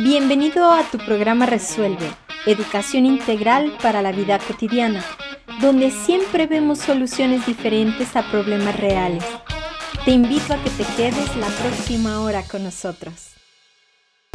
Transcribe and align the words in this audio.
Bienvenido 0.00 0.70
a 0.70 0.84
tu 0.84 0.96
programa 0.98 1.44
Resuelve, 1.44 2.08
Educación 2.46 3.04
Integral 3.04 3.76
para 3.82 4.00
la 4.00 4.12
Vida 4.12 4.38
Cotidiana, 4.38 5.04
donde 5.60 5.90
siempre 5.90 6.46
vemos 6.46 6.78
soluciones 6.78 7.44
diferentes 7.44 8.14
a 8.14 8.22
problemas 8.30 8.78
reales. 8.78 9.24
Te 10.04 10.12
invito 10.12 10.54
a 10.54 10.62
que 10.62 10.70
te 10.70 10.84
quedes 10.96 11.36
la 11.36 11.48
próxima 11.48 12.20
hora 12.20 12.44
con 12.44 12.62
nosotros. 12.62 13.37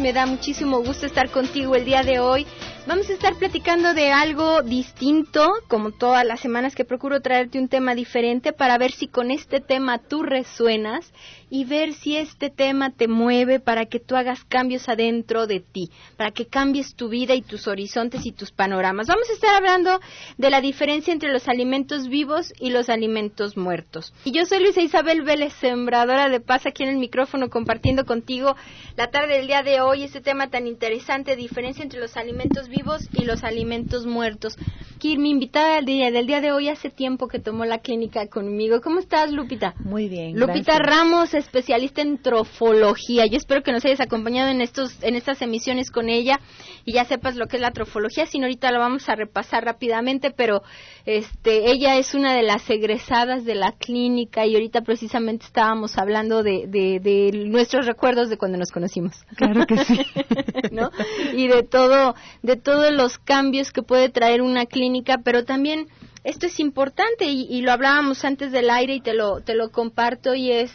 Me 0.04 0.12
da 0.12 0.26
muchísimo 0.26 0.82
gusto 0.82 1.06
estar 1.06 1.30
contigo 1.30 1.74
el 1.74 1.86
día 1.86 2.02
de 2.02 2.20
hoy. 2.20 2.46
Vamos 2.86 3.08
a 3.08 3.14
estar 3.14 3.34
platicando 3.36 3.94
de 3.94 4.12
algo 4.12 4.60
distinto, 4.60 5.50
como 5.68 5.92
todas 5.92 6.26
las 6.26 6.40
semanas 6.40 6.74
que 6.74 6.84
procuro 6.84 7.22
traerte 7.22 7.58
un 7.58 7.68
tema 7.68 7.94
diferente 7.94 8.52
para 8.52 8.76
ver 8.76 8.92
si 8.92 9.06
con 9.06 9.30
este 9.30 9.62
tema 9.62 9.96
tú 9.96 10.22
resuenas 10.22 11.10
y 11.48 11.64
ver 11.64 11.94
si 11.94 12.18
este 12.18 12.50
tema 12.50 12.90
te 12.90 13.08
mueve 13.08 13.58
para 13.58 13.86
que 13.86 14.00
tú 14.00 14.16
hagas 14.16 14.44
cambios 14.44 14.90
adentro 14.90 15.46
de 15.46 15.60
ti, 15.60 15.90
para 16.18 16.32
que 16.32 16.46
cambies 16.46 16.94
tu 16.94 17.08
vida 17.08 17.34
y 17.34 17.40
tus 17.40 17.68
horizontes 17.68 18.26
y 18.26 18.32
tus 18.32 18.50
panoramas. 18.50 19.06
Vamos 19.06 19.30
a 19.30 19.32
estar 19.32 19.54
hablando 19.54 19.98
de 20.36 20.50
la 20.50 20.60
diferencia 20.60 21.14
entre 21.14 21.32
los 21.32 21.48
alimentos 21.48 22.08
vivos 22.08 22.52
y 22.60 22.68
los 22.68 22.90
alimentos 22.90 23.56
muertos. 23.56 24.12
Y 24.24 24.32
yo 24.32 24.44
soy 24.44 24.58
Luisa 24.58 24.82
Isabel 24.82 25.22
Vélez, 25.22 25.54
sembradora 25.54 26.28
de 26.28 26.40
paz 26.40 26.66
aquí 26.66 26.82
en 26.82 26.90
el 26.90 26.98
micrófono, 26.98 27.48
compartiendo 27.48 28.04
contigo 28.04 28.56
la 28.96 29.06
tarde 29.06 29.38
del 29.38 29.46
día 29.46 29.62
de 29.62 29.80
hoy 29.80 29.93
este 30.02 30.20
tema 30.20 30.48
tan 30.48 30.66
interesante, 30.66 31.36
diferencia 31.36 31.82
entre 31.82 32.00
los 32.00 32.16
alimentos 32.16 32.68
vivos 32.68 33.02
y 33.12 33.24
los 33.24 33.44
alimentos 33.44 34.06
muertos. 34.06 34.56
Kir, 34.98 35.18
mi 35.18 35.30
invitada 35.30 35.76
del 35.76 35.84
día, 35.84 36.10
del 36.10 36.26
día 36.26 36.40
de 36.40 36.52
hoy 36.52 36.68
hace 36.68 36.88
tiempo 36.88 37.28
que 37.28 37.38
tomó 37.38 37.64
la 37.64 37.78
clínica 37.78 38.26
conmigo. 38.26 38.80
¿Cómo 38.80 39.00
estás, 39.00 39.32
Lupita? 39.32 39.74
Muy 39.84 40.08
bien. 40.08 40.38
Lupita 40.38 40.78
Ramos, 40.78 41.34
especialista 41.34 42.00
en 42.00 42.18
trofología. 42.22 43.26
Yo 43.26 43.36
espero 43.36 43.62
que 43.62 43.72
nos 43.72 43.84
hayas 43.84 44.00
acompañado 44.00 44.50
en 44.50 44.60
estos, 44.60 45.02
en 45.02 45.14
estas 45.14 45.42
emisiones 45.42 45.90
con 45.90 46.08
ella 46.08 46.40
y 46.84 46.94
ya 46.94 47.04
sepas 47.04 47.36
lo 47.36 47.46
que 47.46 47.56
es 47.56 47.62
la 47.62 47.72
trofología. 47.72 48.26
Si 48.26 48.38
no, 48.38 48.46
ahorita 48.46 48.70
lo 48.70 48.78
vamos 48.78 49.08
a 49.08 49.14
repasar 49.14 49.64
rápidamente, 49.64 50.30
pero 50.30 50.62
este, 51.06 51.70
ella 51.70 51.98
es 51.98 52.14
una 52.14 52.34
de 52.34 52.42
las 52.42 52.68
egresadas 52.70 53.44
de 53.44 53.54
la 53.54 53.72
clínica 53.72 54.46
y 54.46 54.54
ahorita 54.54 54.80
precisamente 54.82 55.44
estábamos 55.44 55.98
hablando 55.98 56.42
de, 56.42 56.66
de, 56.66 56.98
de 56.98 57.46
nuestros 57.46 57.84
recuerdos 57.84 58.30
de 58.30 58.38
cuando 58.38 58.56
nos 58.56 58.70
conocimos. 58.70 59.14
Claro 59.36 59.66
que 59.66 59.84
sí. 59.84 60.00
¿No? 60.72 60.90
Y 61.34 61.48
de 61.48 61.62
todo, 61.62 62.14
de 62.42 62.56
todos 62.56 62.90
los 62.92 63.18
cambios 63.18 63.70
que 63.70 63.82
puede 63.82 64.08
traer 64.08 64.40
una 64.40 64.64
clínica, 64.64 65.18
pero 65.22 65.44
también 65.44 65.88
esto 66.24 66.46
es 66.46 66.58
importante 66.58 67.26
y, 67.26 67.46
y, 67.50 67.60
lo 67.60 67.72
hablábamos 67.72 68.24
antes 68.24 68.50
del 68.50 68.70
aire 68.70 68.94
y 68.94 69.00
te 69.00 69.12
lo, 69.12 69.42
te 69.42 69.54
lo 69.54 69.70
comparto 69.70 70.34
y 70.34 70.52
es 70.52 70.72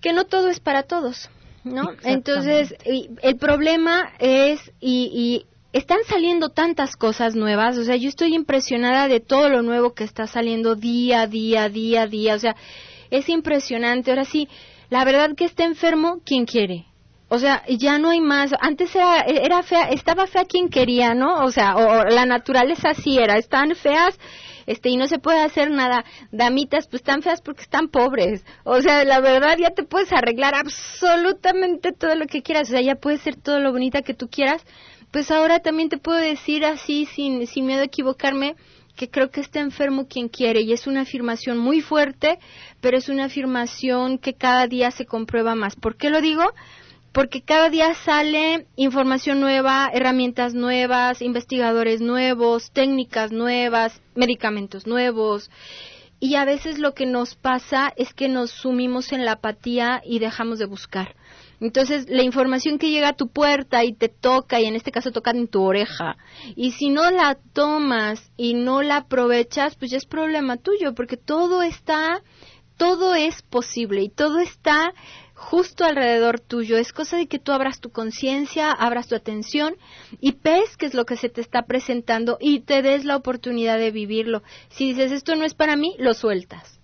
que 0.00 0.12
no 0.12 0.24
todo 0.24 0.50
es 0.50 0.60
para 0.60 0.84
todos, 0.84 1.30
¿no? 1.64 1.90
Entonces, 2.04 2.74
el 2.84 3.36
problema 3.38 4.12
es, 4.20 4.60
y, 4.80 5.10
y 5.12 5.51
están 5.72 5.98
saliendo 6.06 6.50
tantas 6.50 6.96
cosas 6.96 7.34
nuevas, 7.34 7.78
o 7.78 7.84
sea, 7.84 7.96
yo 7.96 8.08
estoy 8.08 8.34
impresionada 8.34 9.08
de 9.08 9.20
todo 9.20 9.48
lo 9.48 9.62
nuevo 9.62 9.94
que 9.94 10.04
está 10.04 10.26
saliendo 10.26 10.74
día, 10.74 11.26
día, 11.26 11.68
día, 11.68 12.06
día, 12.06 12.34
o 12.34 12.38
sea, 12.38 12.56
es 13.10 13.28
impresionante. 13.28 14.10
Ahora 14.10 14.24
sí, 14.24 14.48
la 14.90 15.04
verdad 15.04 15.34
que 15.36 15.44
está 15.44 15.64
enfermo, 15.64 16.20
quien 16.24 16.46
quiere. 16.46 16.86
O 17.28 17.38
sea, 17.38 17.62
ya 17.66 17.98
no 17.98 18.10
hay 18.10 18.20
más. 18.20 18.52
Antes 18.60 18.94
era, 18.94 19.20
era 19.20 19.62
fea, 19.62 19.84
estaba 19.84 20.26
fea 20.26 20.44
quien 20.44 20.68
quería, 20.68 21.14
¿no? 21.14 21.44
O 21.44 21.50
sea, 21.50 21.76
o, 21.76 22.04
la 22.04 22.26
naturaleza 22.26 22.90
así 22.90 23.18
era. 23.18 23.38
Están 23.38 23.74
feas, 23.74 24.18
este, 24.66 24.90
y 24.90 24.98
no 24.98 25.06
se 25.06 25.18
puede 25.18 25.40
hacer 25.40 25.70
nada. 25.70 26.04
Damitas, 26.30 26.88
pues 26.88 27.00
están 27.00 27.22
feas 27.22 27.40
porque 27.40 27.62
están 27.62 27.88
pobres. 27.88 28.44
O 28.64 28.82
sea, 28.82 29.04
la 29.04 29.20
verdad 29.20 29.56
ya 29.58 29.70
te 29.70 29.82
puedes 29.82 30.12
arreglar 30.12 30.54
absolutamente 30.54 31.92
todo 31.92 32.14
lo 32.16 32.26
que 32.26 32.42
quieras. 32.42 32.68
O 32.68 32.72
sea, 32.72 32.82
ya 32.82 32.96
puedes 32.96 33.22
ser 33.22 33.36
todo 33.36 33.60
lo 33.60 33.72
bonita 33.72 34.02
que 34.02 34.12
tú 34.12 34.28
quieras. 34.28 34.62
Pues 35.12 35.30
ahora 35.30 35.60
también 35.60 35.88
te 35.88 35.98
puedo 35.98 36.18
decir 36.18 36.64
así, 36.64 37.06
sin, 37.06 37.46
sin 37.46 37.66
miedo 37.66 37.82
a 37.82 37.84
equivocarme, 37.84 38.56
que 38.96 39.08
creo 39.08 39.30
que 39.30 39.40
está 39.40 39.60
enfermo 39.60 40.08
quien 40.08 40.28
quiere 40.28 40.62
y 40.62 40.72
es 40.72 40.86
una 40.86 41.02
afirmación 41.02 41.58
muy 41.58 41.80
fuerte, 41.80 42.38
pero 42.80 42.96
es 42.96 43.08
una 43.08 43.26
afirmación 43.26 44.18
que 44.18 44.34
cada 44.34 44.66
día 44.66 44.90
se 44.90 45.06
comprueba 45.06 45.54
más. 45.54 45.76
¿Por 45.76 45.96
qué 45.96 46.10
lo 46.10 46.20
digo? 46.20 46.42
porque 47.12 47.42
cada 47.42 47.68
día 47.68 47.94
sale 47.94 48.66
información 48.74 49.38
nueva, 49.38 49.90
herramientas 49.92 50.54
nuevas, 50.54 51.20
investigadores 51.20 52.00
nuevos, 52.00 52.70
técnicas 52.72 53.32
nuevas, 53.32 54.00
medicamentos 54.14 54.86
nuevos. 54.86 55.50
Y 56.20 56.36
a 56.36 56.44
veces 56.46 56.78
lo 56.78 56.94
que 56.94 57.04
nos 57.04 57.34
pasa 57.34 57.92
es 57.96 58.14
que 58.14 58.28
nos 58.28 58.50
sumimos 58.50 59.12
en 59.12 59.26
la 59.26 59.32
apatía 59.32 60.00
y 60.06 60.20
dejamos 60.20 60.58
de 60.58 60.66
buscar. 60.66 61.14
Entonces, 61.62 62.06
la 62.08 62.24
información 62.24 62.76
que 62.76 62.90
llega 62.90 63.10
a 63.10 63.16
tu 63.16 63.28
puerta 63.28 63.84
y 63.84 63.94
te 63.94 64.08
toca, 64.08 64.60
y 64.60 64.64
en 64.64 64.74
este 64.74 64.90
caso 64.90 65.12
toca 65.12 65.30
en 65.30 65.46
tu 65.46 65.62
oreja, 65.62 66.16
y 66.56 66.72
si 66.72 66.90
no 66.90 67.08
la 67.12 67.38
tomas 67.52 68.32
y 68.36 68.54
no 68.54 68.82
la 68.82 68.96
aprovechas, 68.96 69.76
pues 69.76 69.92
ya 69.92 69.96
es 69.96 70.04
problema 70.04 70.56
tuyo, 70.56 70.92
porque 70.96 71.16
todo 71.16 71.62
está, 71.62 72.20
todo 72.76 73.14
es 73.14 73.42
posible 73.42 74.02
y 74.02 74.08
todo 74.08 74.40
está 74.40 74.92
justo 75.36 75.84
alrededor 75.84 76.40
tuyo. 76.40 76.76
Es 76.76 76.92
cosa 76.92 77.16
de 77.16 77.28
que 77.28 77.38
tú 77.38 77.52
abras 77.52 77.80
tu 77.80 77.90
conciencia, 77.90 78.72
abras 78.72 79.06
tu 79.06 79.14
atención 79.14 79.76
y 80.20 80.32
pesques 80.32 80.90
es 80.90 80.94
lo 80.94 81.04
que 81.04 81.16
se 81.16 81.28
te 81.28 81.40
está 81.40 81.62
presentando 81.62 82.38
y 82.40 82.60
te 82.60 82.82
des 82.82 83.04
la 83.04 83.14
oportunidad 83.14 83.78
de 83.78 83.92
vivirlo. 83.92 84.42
Si 84.68 84.88
dices 84.88 85.12
esto 85.12 85.36
no 85.36 85.44
es 85.44 85.54
para 85.54 85.76
mí, 85.76 85.94
lo 86.00 86.14
sueltas. 86.14 86.81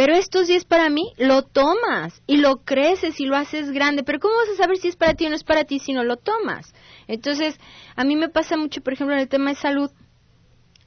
Pero 0.00 0.14
esto 0.14 0.46
sí 0.46 0.54
es 0.54 0.64
para 0.64 0.88
mí, 0.88 1.12
lo 1.18 1.42
tomas 1.42 2.22
y 2.26 2.38
lo 2.38 2.64
creces 2.64 3.20
y 3.20 3.26
lo 3.26 3.36
haces 3.36 3.70
grande. 3.70 4.02
Pero 4.02 4.18
¿cómo 4.18 4.34
vas 4.34 4.48
a 4.48 4.62
saber 4.62 4.78
si 4.78 4.88
es 4.88 4.96
para 4.96 5.12
ti 5.12 5.26
o 5.26 5.28
no 5.28 5.36
es 5.36 5.44
para 5.44 5.64
ti 5.64 5.78
si 5.78 5.92
no 5.92 6.04
lo 6.04 6.16
tomas? 6.16 6.72
Entonces, 7.06 7.60
a 7.96 8.04
mí 8.04 8.16
me 8.16 8.30
pasa 8.30 8.56
mucho, 8.56 8.80
por 8.80 8.94
ejemplo, 8.94 9.14
en 9.14 9.20
el 9.20 9.28
tema 9.28 9.50
de 9.50 9.56
salud. 9.56 9.90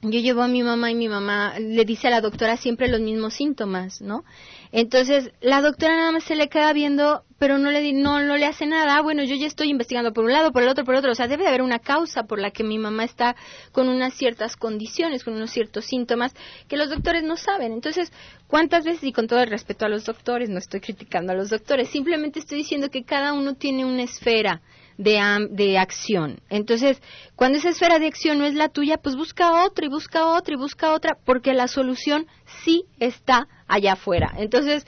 Yo 0.02 0.18
llevo 0.18 0.42
a 0.42 0.48
mi 0.48 0.64
mamá 0.64 0.90
y 0.90 0.96
mi 0.96 1.08
mamá 1.08 1.58
le 1.60 1.84
dice 1.84 2.08
a 2.08 2.10
la 2.10 2.20
doctora 2.20 2.56
siempre 2.56 2.88
los 2.88 3.00
mismos 3.00 3.34
síntomas, 3.34 4.02
¿no? 4.02 4.24
Entonces, 4.72 5.30
la 5.40 5.62
doctora 5.62 5.94
nada 5.94 6.10
más 6.10 6.24
se 6.24 6.34
le 6.34 6.48
queda 6.48 6.72
viendo, 6.72 7.22
pero 7.38 7.58
no 7.58 7.70
le, 7.70 7.92
no, 7.92 8.20
no 8.20 8.36
le 8.36 8.44
hace 8.44 8.66
nada. 8.66 8.96
Ah, 8.96 9.02
bueno, 9.02 9.22
yo 9.22 9.36
ya 9.36 9.46
estoy 9.46 9.70
investigando 9.70 10.12
por 10.12 10.24
un 10.24 10.32
lado, 10.32 10.50
por 10.50 10.62
el 10.62 10.68
otro, 10.68 10.84
por 10.84 10.94
el 10.94 10.98
otro. 10.98 11.12
O 11.12 11.14
sea, 11.14 11.28
debe 11.28 11.44
de 11.44 11.48
haber 11.48 11.62
una 11.62 11.78
causa 11.78 12.24
por 12.24 12.40
la 12.40 12.50
que 12.50 12.64
mi 12.64 12.78
mamá 12.78 13.04
está 13.04 13.36
con 13.70 13.88
unas 13.88 14.14
ciertas 14.14 14.56
condiciones, 14.56 15.22
con 15.22 15.34
unos 15.34 15.52
ciertos 15.52 15.84
síntomas 15.84 16.34
que 16.68 16.76
los 16.76 16.90
doctores 16.90 17.22
no 17.22 17.36
saben. 17.36 17.72
Entonces, 17.72 18.12
¿cuántas 18.54 18.84
veces, 18.84 19.02
y 19.02 19.12
con 19.12 19.26
todo 19.26 19.40
el 19.40 19.50
respeto 19.50 19.84
a 19.84 19.88
los 19.88 20.04
doctores, 20.04 20.48
no 20.48 20.58
estoy 20.58 20.78
criticando 20.78 21.32
a 21.32 21.34
los 21.34 21.50
doctores, 21.50 21.88
simplemente 21.88 22.38
estoy 22.38 22.58
diciendo 22.58 22.88
que 22.88 23.02
cada 23.02 23.32
uno 23.32 23.54
tiene 23.54 23.84
una 23.84 24.04
esfera 24.04 24.62
de, 24.96 25.20
de 25.50 25.76
acción. 25.76 26.38
Entonces, 26.50 27.02
cuando 27.34 27.58
esa 27.58 27.70
esfera 27.70 27.98
de 27.98 28.06
acción 28.06 28.38
no 28.38 28.44
es 28.44 28.54
la 28.54 28.68
tuya, 28.68 28.98
pues 28.98 29.16
busca 29.16 29.64
otra 29.64 29.86
y 29.86 29.88
busca 29.88 30.26
otra 30.26 30.54
y 30.54 30.56
busca 30.56 30.92
otra, 30.92 31.18
porque 31.24 31.52
la 31.52 31.66
solución 31.66 32.28
sí 32.64 32.84
está 33.00 33.48
allá 33.66 33.94
afuera. 33.94 34.32
Entonces, 34.38 34.86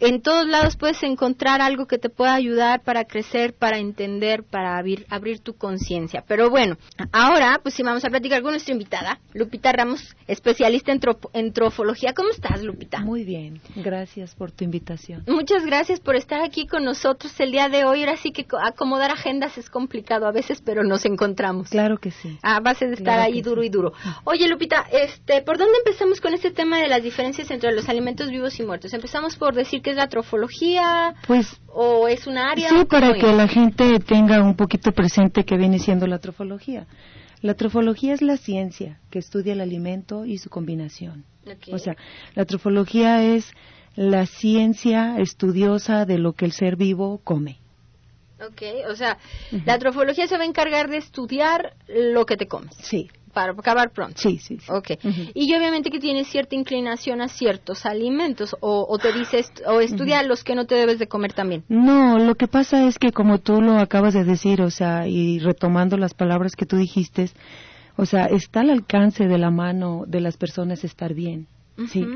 en 0.00 0.22
todos 0.22 0.46
lados 0.46 0.76
puedes 0.76 1.02
encontrar 1.02 1.60
algo 1.60 1.86
que 1.86 1.98
te 1.98 2.08
pueda 2.08 2.34
ayudar 2.34 2.82
para 2.82 3.04
crecer, 3.04 3.54
para 3.54 3.78
entender, 3.78 4.42
para 4.42 4.78
abrir, 4.78 5.06
abrir 5.10 5.40
tu 5.40 5.54
conciencia. 5.54 6.24
Pero 6.26 6.50
bueno, 6.50 6.76
ahora 7.12 7.60
pues 7.62 7.74
sí 7.74 7.82
vamos 7.82 8.04
a 8.04 8.08
platicar 8.08 8.42
con 8.42 8.52
nuestra 8.52 8.72
invitada, 8.72 9.20
Lupita 9.34 9.72
Ramos, 9.72 10.16
especialista 10.26 10.92
en, 11.32 11.52
trofología. 11.52 12.14
¿Cómo 12.14 12.30
estás, 12.30 12.62
Lupita? 12.62 13.00
Muy 13.00 13.24
bien, 13.24 13.60
gracias 13.76 14.34
por 14.34 14.50
tu 14.50 14.64
invitación. 14.64 15.24
Muchas 15.26 15.66
gracias 15.66 16.00
por 16.00 16.16
estar 16.16 16.40
aquí 16.42 16.66
con 16.66 16.84
nosotros 16.84 17.38
el 17.38 17.52
día 17.52 17.68
de 17.68 17.84
hoy. 17.84 18.00
Ahora 18.00 18.16
sí 18.16 18.32
que 18.32 18.46
acomodar 18.62 19.10
agendas 19.10 19.58
es 19.58 19.68
complicado 19.68 20.26
a 20.26 20.32
veces, 20.32 20.62
pero 20.62 20.82
nos 20.82 21.04
encontramos. 21.04 21.68
Claro 21.68 21.98
que 21.98 22.10
sí. 22.10 22.38
A 22.42 22.60
base 22.60 22.86
de 22.86 22.94
estar 22.94 23.16
claro 23.16 23.22
ahí 23.22 23.42
duro 23.42 23.60
sí. 23.60 23.66
y 23.66 23.70
duro. 23.70 23.92
Oye, 24.24 24.48
Lupita, 24.48 24.86
este, 24.90 25.42
¿por 25.42 25.58
dónde 25.58 25.76
empezamos 25.78 26.20
con 26.20 26.32
este 26.32 26.50
tema 26.50 26.80
de 26.80 26.88
las 26.88 27.02
diferencias 27.02 27.50
entre 27.50 27.72
los 27.72 27.88
alimentos 27.88 28.30
vivos 28.30 28.58
y 28.58 28.62
muertos? 28.62 28.94
Empezamos 28.94 29.36
por 29.36 29.54
decir 29.54 29.82
que 29.82 29.89
es 29.90 29.96
la 29.96 30.08
trofología? 30.08 31.14
Pues, 31.26 31.60
¿O 31.68 32.08
es 32.08 32.26
un 32.26 32.38
área? 32.38 32.68
Sí, 32.68 32.84
para 32.84 33.14
que 33.14 33.32
la 33.32 33.48
gente 33.48 33.98
tenga 34.00 34.42
un 34.42 34.56
poquito 34.56 34.92
presente 34.92 35.44
que 35.44 35.56
viene 35.56 35.78
siendo 35.78 36.06
la 36.06 36.18
trofología. 36.18 36.86
La 37.42 37.54
trofología 37.54 38.12
es 38.14 38.22
la 38.22 38.36
ciencia 38.36 39.00
que 39.10 39.18
estudia 39.18 39.54
el 39.54 39.60
alimento 39.60 40.24
y 40.24 40.38
su 40.38 40.50
combinación. 40.50 41.24
Okay. 41.42 41.72
O 41.72 41.78
sea, 41.78 41.96
la 42.34 42.44
trofología 42.44 43.22
es 43.22 43.52
la 43.96 44.26
ciencia 44.26 45.18
estudiosa 45.18 46.04
de 46.04 46.18
lo 46.18 46.34
que 46.34 46.44
el 46.44 46.52
ser 46.52 46.76
vivo 46.76 47.20
come. 47.24 47.58
Ok, 48.46 48.62
o 48.90 48.94
sea, 48.94 49.18
uh 49.52 49.56
-huh. 49.56 49.64
la 49.66 49.78
trofología 49.78 50.26
se 50.26 50.36
va 50.36 50.44
a 50.44 50.46
encargar 50.46 50.88
de 50.88 50.96
estudiar 50.96 51.74
lo 51.88 52.24
que 52.24 52.36
te 52.36 52.46
comes. 52.46 52.74
Sí 52.76 53.10
para 53.32 53.52
acabar 53.52 53.90
pronto. 53.90 54.14
Sí, 54.16 54.38
sí, 54.38 54.58
sí. 54.58 54.66
Ok. 54.70 54.90
Uh 55.02 55.08
-huh. 55.08 55.30
Y 55.34 55.54
obviamente 55.54 55.90
que 55.90 55.98
tienes 56.00 56.28
cierta 56.28 56.54
inclinación 56.54 57.20
a 57.20 57.28
ciertos 57.28 57.86
alimentos 57.86 58.56
o, 58.60 58.86
o 58.88 58.98
te 58.98 59.12
dices 59.12 59.50
o 59.66 59.80
estudia 59.80 60.20
uh 60.20 60.24
-huh. 60.24 60.28
los 60.28 60.44
que 60.44 60.54
no 60.54 60.66
te 60.66 60.74
debes 60.74 60.98
de 60.98 61.06
comer 61.06 61.32
también. 61.32 61.64
No, 61.68 62.18
lo 62.18 62.34
que 62.34 62.48
pasa 62.48 62.86
es 62.86 62.98
que 62.98 63.12
como 63.12 63.38
tú 63.38 63.60
lo 63.60 63.78
acabas 63.78 64.14
de 64.14 64.24
decir, 64.24 64.62
o 64.62 64.70
sea, 64.70 65.06
y 65.06 65.38
retomando 65.38 65.96
las 65.96 66.14
palabras 66.14 66.56
que 66.56 66.66
tú 66.66 66.76
dijiste, 66.76 67.30
o 67.96 68.06
sea, 68.06 68.26
está 68.26 68.60
al 68.60 68.70
alcance 68.70 69.26
de 69.26 69.38
la 69.38 69.50
mano 69.50 70.04
de 70.06 70.20
las 70.20 70.36
personas 70.36 70.84
estar 70.84 71.14
bien. 71.14 71.46
Uh 71.76 71.82
-huh. 71.82 71.88
Sí. 71.88 72.06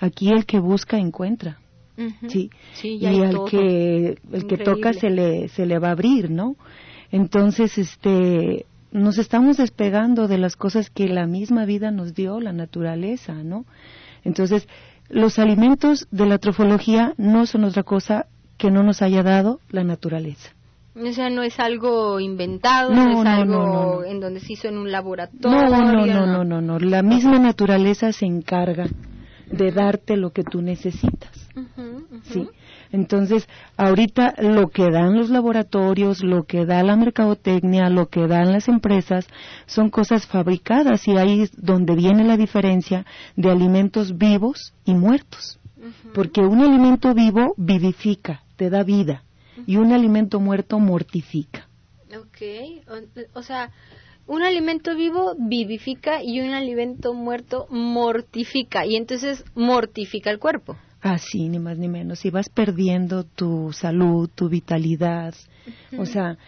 Aquí 0.00 0.30
el 0.30 0.44
que 0.46 0.58
busca 0.60 0.98
encuentra. 0.98 1.58
Sí. 2.28 2.50
sí 2.72 2.98
y 3.00 3.06
al 3.06 3.44
que 3.50 4.16
el 4.32 4.46
que 4.46 4.56
toca 4.56 4.92
se 4.92 5.10
le 5.10 5.48
se 5.48 5.66
le 5.66 5.78
va 5.78 5.88
a 5.88 5.92
abrir, 5.92 6.30
¿no? 6.30 6.56
Entonces, 7.12 7.76
este, 7.76 8.64
nos 8.92 9.18
estamos 9.18 9.56
despegando 9.56 10.28
de 10.28 10.38
las 10.38 10.56
cosas 10.56 10.90
que 10.90 11.08
la 11.08 11.26
misma 11.26 11.64
vida 11.64 11.90
nos 11.90 12.14
dio, 12.14 12.40
la 12.40 12.52
naturaleza, 12.52 13.34
¿no? 13.42 13.64
Entonces, 14.24 14.68
los 15.08 15.38
alimentos 15.38 16.06
de 16.10 16.26
la 16.26 16.38
trofología 16.38 17.14
no 17.16 17.46
son 17.46 17.64
otra 17.64 17.82
cosa 17.82 18.26
que 18.58 18.70
no 18.70 18.82
nos 18.82 19.02
haya 19.02 19.22
dado 19.22 19.60
la 19.70 19.82
naturaleza. 19.82 20.50
O 20.94 21.12
sea, 21.12 21.30
no 21.30 21.42
es 21.42 21.58
algo 21.58 22.20
inventado, 22.20 22.90
no, 22.90 23.22
es 23.22 23.26
algo 23.26 24.04
en 24.04 24.20
donde 24.20 24.40
se 24.40 24.52
hizo 24.52 24.68
en 24.68 24.76
un 24.76 24.92
laboratorio. 24.92 25.68
No, 25.68 25.68
no, 25.70 26.06
no, 26.06 26.26
no, 26.26 26.44
no, 26.44 26.60
no. 26.60 26.78
La 26.78 27.02
misma 27.02 27.38
naturaleza 27.38 28.12
se 28.12 28.26
encarga 28.26 28.88
de 29.50 29.72
darte 29.72 30.16
lo 30.16 30.30
que 30.30 30.44
tú 30.44 30.60
necesitas. 30.60 31.48
¿Sí? 32.24 32.46
Entonces, 32.92 33.48
ahorita 33.78 34.34
lo 34.38 34.68
que 34.68 34.90
dan 34.90 35.16
los 35.16 35.30
laboratorios, 35.30 36.22
lo 36.22 36.44
que 36.44 36.66
da 36.66 36.82
la 36.82 36.94
mercadotecnia, 36.94 37.88
lo 37.88 38.08
que 38.08 38.26
dan 38.26 38.52
las 38.52 38.68
empresas, 38.68 39.26
son 39.66 39.88
cosas 39.88 40.26
fabricadas 40.26 41.08
y 41.08 41.16
ahí 41.16 41.40
es 41.40 41.50
donde 41.56 41.96
viene 41.96 42.22
la 42.22 42.36
diferencia 42.36 43.06
de 43.34 43.50
alimentos 43.50 44.18
vivos 44.18 44.74
y 44.84 44.92
muertos. 44.92 45.58
Porque 46.14 46.42
un 46.42 46.60
alimento 46.60 47.14
vivo 47.14 47.54
vivifica, 47.56 48.42
te 48.56 48.70
da 48.70 48.84
vida, 48.84 49.24
y 49.66 49.76
un 49.76 49.92
alimento 49.92 50.38
muerto 50.38 50.78
mortifica. 50.78 51.68
Ok, 52.14 52.84
o, 53.34 53.42
sea, 53.42 53.70
un 54.26 54.42
alimento 54.42 54.94
vivo 54.94 55.34
vivifica 55.38 56.22
y 56.22 56.40
un 56.40 56.50
alimento 56.50 57.14
muerto 57.14 57.66
mortifica, 57.70 58.86
y 58.86 58.96
entonces 58.96 59.44
mortifica 59.54 60.30
el 60.30 60.38
cuerpo. 60.38 60.76
Así, 61.02 61.48
ni 61.48 61.58
más 61.58 61.78
ni 61.78 61.88
menos. 61.88 62.24
Y 62.24 62.30
vas 62.30 62.48
perdiendo 62.48 63.24
tu 63.24 63.72
salud, 63.72 64.30
tu 64.32 64.48
vitalidad. 64.48 65.34
O 65.98 66.06
sea, 66.06 66.38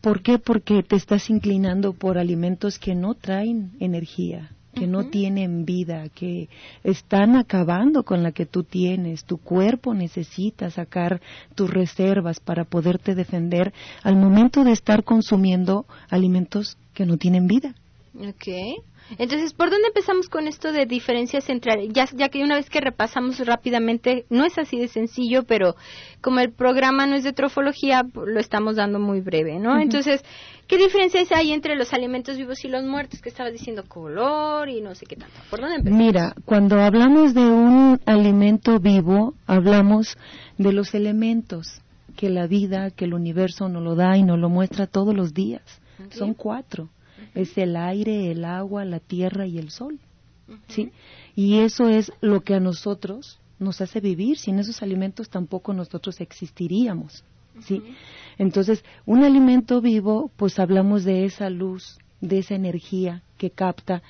¿por 0.00 0.22
qué? 0.22 0.38
Porque 0.38 0.84
te 0.84 0.94
estás 0.94 1.28
inclinando 1.28 1.92
por 1.92 2.16
alimentos 2.16 2.78
que 2.78 2.94
no 2.94 3.14
traen 3.14 3.72
energía, 3.80 4.52
que 4.74 4.86
no 4.86 5.06
tienen 5.06 5.64
vida, 5.64 6.08
que 6.08 6.48
están 6.84 7.34
acabando 7.34 8.04
con 8.04 8.22
la 8.22 8.30
que 8.30 8.46
tú 8.46 8.62
tienes. 8.62 9.24
Tu 9.24 9.38
cuerpo 9.38 9.92
necesita 9.92 10.70
sacar 10.70 11.20
tus 11.56 11.68
reservas 11.68 12.38
para 12.38 12.64
poderte 12.64 13.16
defender 13.16 13.72
al 14.04 14.14
momento 14.14 14.62
de 14.62 14.70
estar 14.70 15.02
consumiendo 15.02 15.84
alimentos 16.10 16.78
que 16.92 17.06
no 17.06 17.16
tienen 17.16 17.48
vida. 17.48 17.74
Okay. 18.16 18.76
Entonces, 19.18 19.52
¿por 19.52 19.70
dónde 19.70 19.88
empezamos 19.88 20.28
con 20.28 20.46
esto 20.46 20.72
de 20.72 20.86
diferencias 20.86 21.50
entre, 21.50 21.88
ya, 21.88 22.06
ya 22.14 22.28
que 22.28 22.42
una 22.42 22.54
vez 22.54 22.70
que 22.70 22.80
repasamos 22.80 23.38
rápidamente, 23.44 24.24
no 24.30 24.44
es 24.44 24.56
así 24.56 24.78
de 24.78 24.88
sencillo, 24.88 25.42
pero 25.42 25.74
como 26.20 26.40
el 26.40 26.52
programa 26.52 27.06
no 27.06 27.16
es 27.16 27.24
de 27.24 27.32
trofología, 27.32 28.06
lo 28.14 28.40
estamos 28.40 28.76
dando 28.76 28.98
muy 29.00 29.20
breve, 29.20 29.58
¿no? 29.58 29.78
Entonces, 29.78 30.24
¿qué 30.68 30.78
diferencias 30.78 31.32
hay 31.32 31.52
entre 31.52 31.76
los 31.76 31.92
alimentos 31.92 32.38
vivos 32.38 32.64
y 32.64 32.68
los 32.68 32.84
muertos? 32.84 33.20
Que 33.20 33.28
estabas 33.28 33.52
diciendo 33.52 33.84
color 33.86 34.68
y 34.68 34.80
no 34.80 34.94
sé 34.94 35.06
qué 35.06 35.16
tanto. 35.16 35.34
¿Por 35.50 35.60
dónde 35.60 35.76
empezamos? 35.76 36.06
Mira, 36.06 36.34
cuando 36.44 36.80
hablamos 36.80 37.34
de 37.34 37.42
un 37.42 38.00
alimento 38.06 38.78
vivo, 38.78 39.34
hablamos 39.46 40.16
de 40.56 40.72
los 40.72 40.94
elementos 40.94 41.82
que 42.16 42.30
la 42.30 42.46
vida, 42.46 42.90
que 42.90 43.04
el 43.04 43.12
universo 43.12 43.68
nos 43.68 43.82
lo 43.82 43.96
da 43.96 44.16
y 44.16 44.22
nos 44.22 44.38
lo 44.38 44.48
muestra 44.48 44.86
todos 44.86 45.14
los 45.14 45.34
días. 45.34 45.62
Son 46.10 46.34
cuatro 46.34 46.88
es 47.34 47.56
el 47.58 47.76
aire, 47.76 48.30
el 48.30 48.44
agua, 48.44 48.84
la 48.84 49.00
tierra 49.00 49.46
y 49.46 49.58
el 49.58 49.70
sol. 49.70 49.98
¿Sí? 50.68 50.92
Y 51.34 51.60
eso 51.60 51.88
es 51.88 52.12
lo 52.20 52.42
que 52.42 52.54
a 52.54 52.60
nosotros 52.60 53.38
nos 53.58 53.80
hace 53.80 54.00
vivir. 54.00 54.38
Sin 54.38 54.58
esos 54.58 54.82
alimentos 54.82 55.30
tampoco 55.30 55.72
nosotros 55.72 56.20
existiríamos. 56.20 57.24
¿Sí? 57.60 57.82
Entonces, 58.36 58.84
un 59.06 59.22
alimento 59.22 59.80
vivo, 59.80 60.30
pues 60.36 60.58
hablamos 60.58 61.04
de 61.04 61.24
esa 61.24 61.50
luz, 61.50 61.98
de 62.20 62.38
esa 62.38 62.54
energía 62.54 63.22
que 63.38 63.50
capta, 63.50 64.02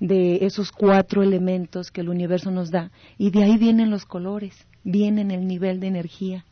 de 0.00 0.44
esos 0.44 0.70
cuatro 0.70 1.22
elementos 1.22 1.90
que 1.90 2.02
el 2.02 2.08
universo 2.08 2.50
nos 2.50 2.70
da. 2.70 2.90
Y 3.18 3.30
de 3.30 3.44
ahí 3.44 3.58
vienen 3.58 3.90
los 3.90 4.04
colores, 4.04 4.66
vienen 4.84 5.30
el 5.30 5.46
nivel 5.46 5.80
de 5.80 5.86
energía 5.86 6.44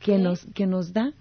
que, 0.00 0.18
nos, 0.18 0.46
que 0.54 0.66
nos 0.66 0.92
da 0.92 1.12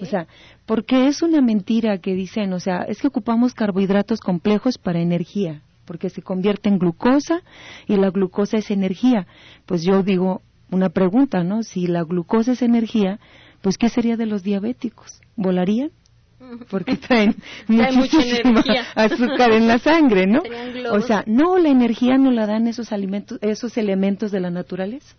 o 0.00 0.04
sea, 0.06 0.26
porque 0.66 1.06
es 1.06 1.22
una 1.22 1.40
mentira 1.40 1.98
que 1.98 2.14
dicen, 2.14 2.52
o 2.52 2.60
sea, 2.60 2.82
es 2.82 3.00
que 3.00 3.08
ocupamos 3.08 3.54
carbohidratos 3.54 4.20
complejos 4.20 4.78
para 4.78 5.00
energía, 5.00 5.62
porque 5.84 6.10
se 6.10 6.22
convierte 6.22 6.68
en 6.68 6.78
glucosa 6.78 7.42
y 7.86 7.96
la 7.96 8.10
glucosa 8.10 8.58
es 8.58 8.70
energía. 8.70 9.26
Pues 9.66 9.82
yo 9.82 10.02
digo 10.02 10.42
una 10.70 10.88
pregunta, 10.88 11.42
¿no? 11.42 11.62
Si 11.62 11.86
la 11.86 12.02
glucosa 12.04 12.52
es 12.52 12.62
energía, 12.62 13.18
pues 13.60 13.76
¿qué 13.76 13.88
sería 13.88 14.16
de 14.16 14.26
los 14.26 14.42
diabéticos? 14.42 15.20
¿Volarían? 15.36 15.90
Porque 16.70 16.96
traen 16.96 17.36
muchísima 17.68 18.62
azúcar 18.94 19.52
en 19.52 19.68
la 19.68 19.78
sangre, 19.78 20.26
¿no? 20.26 20.42
O 20.92 21.00
sea, 21.00 21.24
no, 21.26 21.58
la 21.58 21.68
energía 21.68 22.18
no 22.18 22.30
la 22.30 22.46
dan 22.46 22.66
esos 22.66 22.92
alimentos, 22.92 23.38
esos 23.42 23.76
elementos 23.76 24.30
de 24.30 24.40
la 24.40 24.50
naturaleza. 24.50 25.16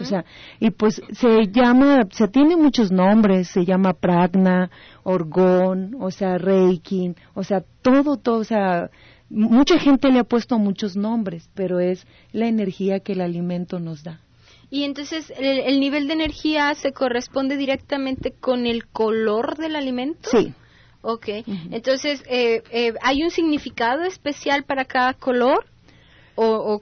O 0.00 0.04
sea, 0.04 0.24
y 0.60 0.70
pues 0.70 1.00
se 1.12 1.46
llama, 1.50 2.06
se 2.10 2.28
tiene 2.28 2.56
muchos 2.56 2.92
nombres, 2.92 3.48
se 3.48 3.64
llama 3.64 3.94
pragna, 3.94 4.70
orgón, 5.02 5.96
o 6.00 6.10
sea, 6.10 6.36
reiki, 6.36 7.14
o 7.34 7.42
sea, 7.44 7.64
todo, 7.82 8.16
todo, 8.16 8.38
o 8.38 8.44
sea, 8.44 8.90
mucha 9.30 9.78
gente 9.78 10.10
le 10.10 10.18
ha 10.18 10.24
puesto 10.24 10.58
muchos 10.58 10.96
nombres, 10.96 11.48
pero 11.54 11.80
es 11.80 12.06
la 12.32 12.46
energía 12.46 13.00
que 13.00 13.12
el 13.12 13.22
alimento 13.22 13.80
nos 13.80 14.04
da. 14.04 14.20
Y 14.70 14.84
entonces, 14.84 15.32
¿el, 15.38 15.78
nivel 15.78 16.08
de 16.08 16.14
energía 16.14 16.74
se 16.74 16.92
corresponde 16.92 17.56
directamente 17.56 18.32
con 18.32 18.66
el 18.66 18.86
color 18.86 19.56
del 19.56 19.76
alimento? 19.76 20.28
Sí. 20.30 20.52
Ok, 21.00 21.28
entonces, 21.70 22.22
eh, 22.28 22.62
eh, 22.70 22.94
¿hay 23.02 23.22
un 23.22 23.30
significado 23.30 24.04
especial 24.04 24.64
para 24.64 24.86
cada 24.86 25.12
color? 25.12 25.66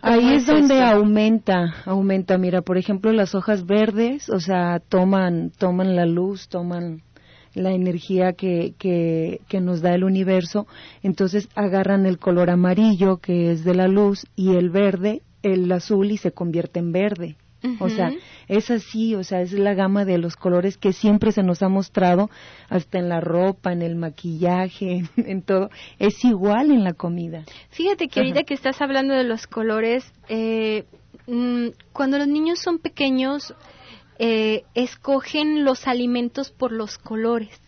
Ahí 0.02 0.34
es, 0.34 0.46
donde 0.46 0.80
aumenta, 0.82 1.74
aumenta. 1.84 2.38
Mira, 2.38 2.62
por 2.62 2.78
ejemplo, 2.78 3.12
las 3.12 3.34
hojas 3.34 3.66
verdes, 3.66 4.28
o 4.30 4.40
sea, 4.40 4.80
toman, 4.80 5.50
toman 5.58 5.94
la 5.94 6.06
luz, 6.06 6.48
toman 6.48 7.02
la 7.54 7.72
energía 7.72 8.32
que, 8.32 8.74
que, 8.78 9.40
que 9.48 9.60
nos 9.60 9.82
da 9.82 9.94
el 9.94 10.04
universo, 10.04 10.66
entonces 11.02 11.48
agarran 11.54 12.06
el 12.06 12.18
color 12.18 12.48
amarillo, 12.48 13.18
que 13.18 13.52
es 13.52 13.62
de 13.64 13.74
la 13.74 13.88
luz, 13.88 14.26
y 14.34 14.56
el 14.56 14.70
verde, 14.70 15.20
el 15.42 15.70
azul, 15.70 16.10
y 16.10 16.16
se 16.16 16.32
convierte 16.32 16.80
en 16.80 16.92
verde. 16.92 17.36
O 17.78 17.88
sea, 17.88 18.10
es 18.48 18.70
así, 18.70 19.14
o 19.14 19.22
sea, 19.22 19.40
es 19.40 19.52
la 19.52 19.74
gama 19.74 20.04
de 20.04 20.18
los 20.18 20.36
colores 20.36 20.76
que 20.76 20.92
siempre 20.92 21.32
se 21.32 21.42
nos 21.42 21.62
ha 21.62 21.68
mostrado, 21.68 22.28
hasta 22.68 22.98
en 22.98 23.08
la 23.08 23.20
ropa, 23.20 23.72
en 23.72 23.82
el 23.82 23.94
maquillaje, 23.96 25.04
en, 25.16 25.42
todo. 25.42 25.70
Es 25.98 26.24
igual 26.24 26.70
en 26.70 26.84
la 26.84 26.92
comida. 26.92 27.44
Fíjate 27.70 28.08
que 28.08 28.20
ahorita 28.20 28.42
que 28.42 28.54
estás 28.54 28.80
hablando 28.82 29.14
de 29.14 29.24
los 29.24 29.46
colores, 29.46 30.12
eh, 30.28 30.84
mm, 31.26 31.68
cuando 31.92 32.18
los 32.18 32.28
niños 32.28 32.58
son 32.58 32.78
pequeños, 32.78 33.54
eh, 34.18 34.64
escogen 34.74 35.64
los 35.64 35.86
alimentos 35.86 36.50
por 36.50 36.72
los 36.72 36.98
colores. 36.98 37.60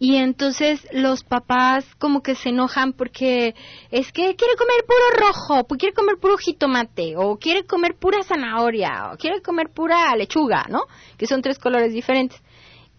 Y 0.00 0.16
entonces 0.16 0.86
los 0.92 1.24
papás 1.24 1.84
como 1.98 2.22
que 2.22 2.36
se 2.36 2.50
enojan 2.50 2.92
porque 2.92 3.54
es 3.90 4.12
que 4.12 4.36
quiere 4.36 4.54
comer 4.56 4.84
puro 4.86 5.26
rojo, 5.26 5.64
pues 5.64 5.78
quiere 5.78 5.94
comer 5.94 6.16
puro 6.20 6.36
jitomate, 6.36 7.16
o 7.16 7.36
quiere 7.36 7.64
comer 7.64 7.96
pura 7.96 8.22
zanahoria, 8.22 9.10
o 9.12 9.16
quiere 9.16 9.42
comer 9.42 9.70
pura 9.70 10.14
lechuga, 10.14 10.66
¿no? 10.68 10.82
Que 11.16 11.26
son 11.26 11.42
tres 11.42 11.58
colores 11.58 11.92
diferentes. 11.92 12.40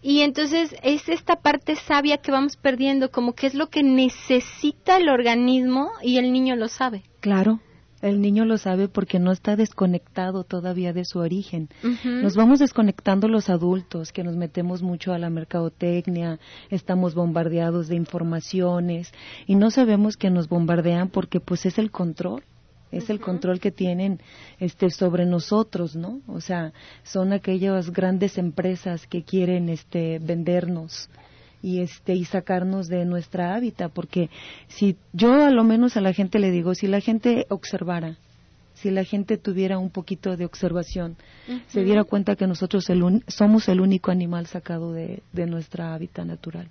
Y 0.02 0.20
entonces 0.22 0.74
es 0.82 1.08
esta 1.08 1.36
parte 1.36 1.76
sabia 1.76 2.18
que 2.18 2.32
vamos 2.32 2.56
perdiendo, 2.56 3.10
como 3.10 3.34
que 3.34 3.46
es 3.46 3.54
lo 3.54 3.68
que 3.68 3.82
necesita 3.82 4.96
el 4.96 5.08
organismo 5.08 5.90
y 6.02 6.18
el 6.18 6.32
niño 6.32 6.56
lo 6.56 6.68
sabe. 6.68 7.02
Claro, 7.20 7.60
el 8.02 8.20
niño 8.20 8.44
lo 8.44 8.58
sabe 8.58 8.88
porque 8.88 9.18
no 9.18 9.32
está 9.32 9.56
desconectado 9.56 10.44
todavía 10.44 10.92
de 10.92 11.04
su 11.04 11.18
origen. 11.18 11.68
Nos 12.04 12.36
vamos 12.36 12.58
desconectando 12.58 13.28
los 13.28 13.50
adultos, 13.50 14.12
que 14.12 14.24
nos 14.24 14.36
metemos 14.36 14.82
mucho 14.82 15.12
a 15.12 15.18
la 15.18 15.30
mercadotecnia, 15.30 16.38
estamos 16.70 17.14
bombardeados 17.14 17.88
de 17.88 17.96
informaciones 17.96 19.12
y 19.46 19.54
no 19.54 19.70
sabemos 19.70 20.16
que 20.16 20.30
nos 20.30 20.48
bombardean 20.48 21.08
porque 21.08 21.40
pues 21.40 21.66
es 21.66 21.78
el 21.78 21.90
control 21.90 22.42
es 22.90 23.08
el 23.08 23.20
control 23.20 23.60
que 23.60 23.70
tienen 23.70 24.20
este 24.58 24.90
sobre 24.90 25.24
nosotros, 25.24 25.94
¿no? 25.94 26.22
O 26.26 26.40
sea, 26.40 26.72
son 27.04 27.32
aquellas 27.32 27.90
grandes 27.90 28.36
empresas 28.36 29.06
que 29.06 29.22
quieren 29.22 29.68
este 29.68 30.18
vendernos 30.18 31.08
y 31.62 31.80
este 31.80 32.14
y 32.14 32.24
sacarnos 32.24 32.88
de 32.88 33.04
nuestra 33.04 33.54
hábitat 33.54 33.92
porque 33.92 34.30
si 34.68 34.96
yo 35.12 35.44
a 35.44 35.50
lo 35.50 35.64
menos 35.64 35.96
a 35.96 36.00
la 36.00 36.12
gente 36.12 36.38
le 36.38 36.50
digo 36.50 36.74
si 36.74 36.86
la 36.86 37.00
gente 37.00 37.46
observara 37.48 38.16
si 38.74 38.90
la 38.90 39.04
gente 39.04 39.36
tuviera 39.36 39.78
un 39.78 39.90
poquito 39.90 40.36
de 40.36 40.44
observación 40.44 41.16
se 41.68 41.84
diera 41.84 42.04
cuenta 42.04 42.36
que 42.36 42.46
nosotros 42.46 42.86
somos 43.28 43.68
el 43.68 43.80
único 43.80 44.10
animal 44.10 44.46
sacado 44.46 44.92
de, 44.92 45.22
de 45.32 45.46
nuestra 45.46 45.94
hábitat 45.94 46.26
natural 46.26 46.68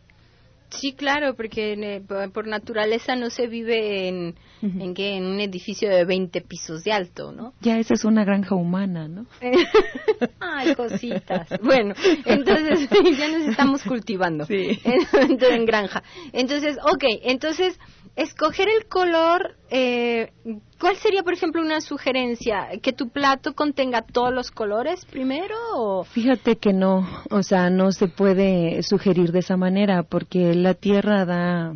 Sí, 0.70 0.94
claro, 0.94 1.36
porque 1.36 1.74
eh, 1.74 2.02
por 2.34 2.48
naturaleza 2.48 3.16
no 3.16 3.30
se 3.30 3.48
vive 3.48 4.08
en, 4.08 4.36
en, 4.62 4.94
qué, 4.94 5.16
en 5.16 5.26
un 5.26 5.40
edificio 5.40 5.90
de 5.90 6.06
20 6.06 6.42
pisos 6.42 6.84
de 6.84 6.92
alto, 6.92 7.32
¿no? 7.32 7.54
Ya 7.62 7.80
esa 7.80 7.96
es 7.96 8.06
una 8.06 8.24
granja 8.24 8.56
humana, 8.56 9.08
¿no? 9.08 9.26
Ay, 10.40 10.76
cositas. 10.76 11.48
Bueno, 11.64 11.96
entonces 12.26 12.88
ya 13.18 13.28
nos 13.30 13.48
estamos 13.48 13.84
cultivando. 13.84 14.46
Sí. 14.46 14.80
en 15.50 15.66
granja. 15.66 16.04
Entonces, 16.34 16.78
ok, 16.84 17.04
entonces 17.24 17.80
escoger 18.20 18.68
el 18.68 18.88
color, 18.88 19.56
eh, 19.70 20.32
¿cuál 20.80 20.98
sería, 20.98 21.24
por 21.24 21.34
ejemplo, 21.34 21.62
una 21.62 21.82
sugerencia? 21.82 22.68
¿Que 22.82 22.92
tu 22.92 23.10
plato 23.10 23.54
contenga 23.54 24.02
todos 24.02 24.34
los 24.34 24.52
colores 24.52 25.06
primero? 25.06 25.56
O? 25.76 26.04
Fíjate 26.04 26.58
que 26.58 26.74
no, 26.74 27.08
o 27.30 27.44
sea, 27.44 27.70
no 27.70 27.92
se 27.92 28.08
puede 28.08 28.84
sugerir 28.84 29.32
de 29.32 29.40
esa 29.40 29.58
manera 29.58 30.04
porque 30.04 30.54
la 30.54 30.74
tierra 30.74 31.26
da 31.26 31.76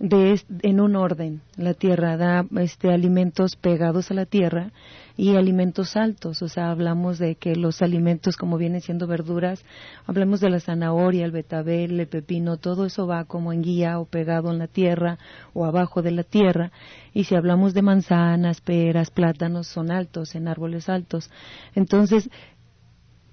de, 0.00 0.40
en 0.62 0.80
un 0.80 0.96
orden. 0.96 1.42
La 1.56 1.74
tierra 1.74 2.16
da 2.16 2.46
este, 2.58 2.90
alimentos 2.90 3.56
pegados 3.56 4.10
a 4.10 4.14
la 4.14 4.26
tierra 4.26 4.72
y 5.18 5.34
alimentos 5.34 5.96
altos. 5.96 6.40
O 6.42 6.48
sea, 6.48 6.70
hablamos 6.70 7.18
de 7.18 7.34
que 7.34 7.56
los 7.56 7.82
alimentos, 7.82 8.36
como 8.36 8.56
vienen 8.56 8.80
siendo 8.80 9.08
verduras, 9.08 9.62
hablamos 10.06 10.40
de 10.40 10.48
la 10.48 10.60
zanahoria, 10.60 11.24
el 11.24 11.32
betabel, 11.32 11.98
el 11.98 12.06
pepino, 12.06 12.56
todo 12.56 12.86
eso 12.86 13.06
va 13.08 13.24
como 13.24 13.52
en 13.52 13.60
guía 13.60 13.98
o 13.98 14.04
pegado 14.04 14.50
en 14.52 14.58
la 14.58 14.68
tierra 14.68 15.18
o 15.52 15.66
abajo 15.66 16.02
de 16.02 16.12
la 16.12 16.22
tierra. 16.22 16.70
Y 17.12 17.24
si 17.24 17.34
hablamos 17.34 17.74
de 17.74 17.82
manzanas, 17.82 18.60
peras, 18.60 19.10
plátanos, 19.10 19.66
son 19.66 19.90
altos, 19.90 20.36
en 20.36 20.46
árboles 20.46 20.88
altos. 20.88 21.30
Entonces, 21.74 22.30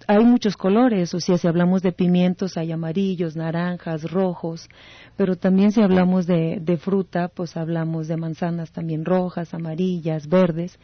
hay 0.08 0.24
muchos 0.24 0.58
colores, 0.58 1.14
o 1.14 1.20
sea, 1.20 1.38
si 1.38 1.48
hablamos 1.48 1.82
de 1.82 1.92
pimientos 1.92 2.58
hay 2.58 2.72
amarillos, 2.72 3.36
naranjas, 3.36 4.04
rojos, 4.12 4.70
pero 5.16 5.36
también 5.36 5.72
si 5.72 5.82
hablamos 5.82 6.28
de, 6.28 6.60
de, 6.62 6.78
fruta, 6.78 7.28
pues 7.28 7.58
hablamos 7.58 8.08
de 8.08 8.18
manzanas 8.18 8.72
también 8.72 9.06
rojas, 9.06 9.54
amarillas, 9.54 10.28
verdes, 10.28 10.80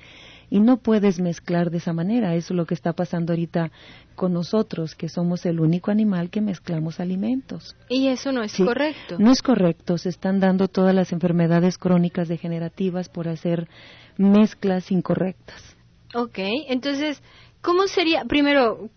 y 0.50 0.60
no 0.60 0.78
puedes 0.78 1.20
mezclar 1.20 1.72
de 1.72 1.78
esa 1.78 1.94
manera, 1.94 2.36
eso 2.36 2.54
es 2.54 2.58
lo 2.58 2.66
que 2.66 2.74
está 2.74 2.94
pasando 2.94 3.32
ahorita 3.32 3.72
con 4.16 4.34
nosotros, 4.34 4.96
que 4.96 5.08
somos 5.08 5.46
el 5.46 5.60
único 5.60 5.92
animal 5.92 6.30
que 6.30 6.42
mezclamos 6.42 7.00
alimentos. 7.00 7.76
Y 7.90 8.08
eso 8.08 8.32
no 8.34 8.44
es 8.44 8.56
correcto. 8.58 9.16
No 9.18 9.32
es 9.32 9.42
correcto, 9.42 9.98
se 9.98 10.10
están 10.10 10.42
dando 10.42 10.68
todas 10.68 10.94
las 10.94 11.14
enfermedades 11.14 11.78
crónicas 11.78 12.28
degenerativas 12.28 13.08
por 13.08 13.30
hacer 13.30 13.70
mezclas 14.18 14.92
incorrectas. 14.92 15.78
Ok, 16.14 16.40
entonces 16.68 17.24
¿Cómo 17.62 17.88
sería, 17.88 18.26
primero, 18.26 18.90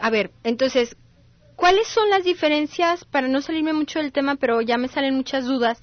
a 0.00 0.10
ver, 0.10 0.30
entonces, 0.44 0.96
¿cuáles 1.56 1.86
son 1.88 2.08
las 2.10 2.24
diferencias, 2.24 3.04
para 3.04 3.28
no 3.28 3.40
salirme 3.40 3.72
mucho 3.72 3.98
del 3.98 4.12
tema, 4.12 4.36
pero 4.36 4.60
ya 4.60 4.78
me 4.78 4.88
salen 4.88 5.14
muchas 5.14 5.44
dudas, 5.44 5.82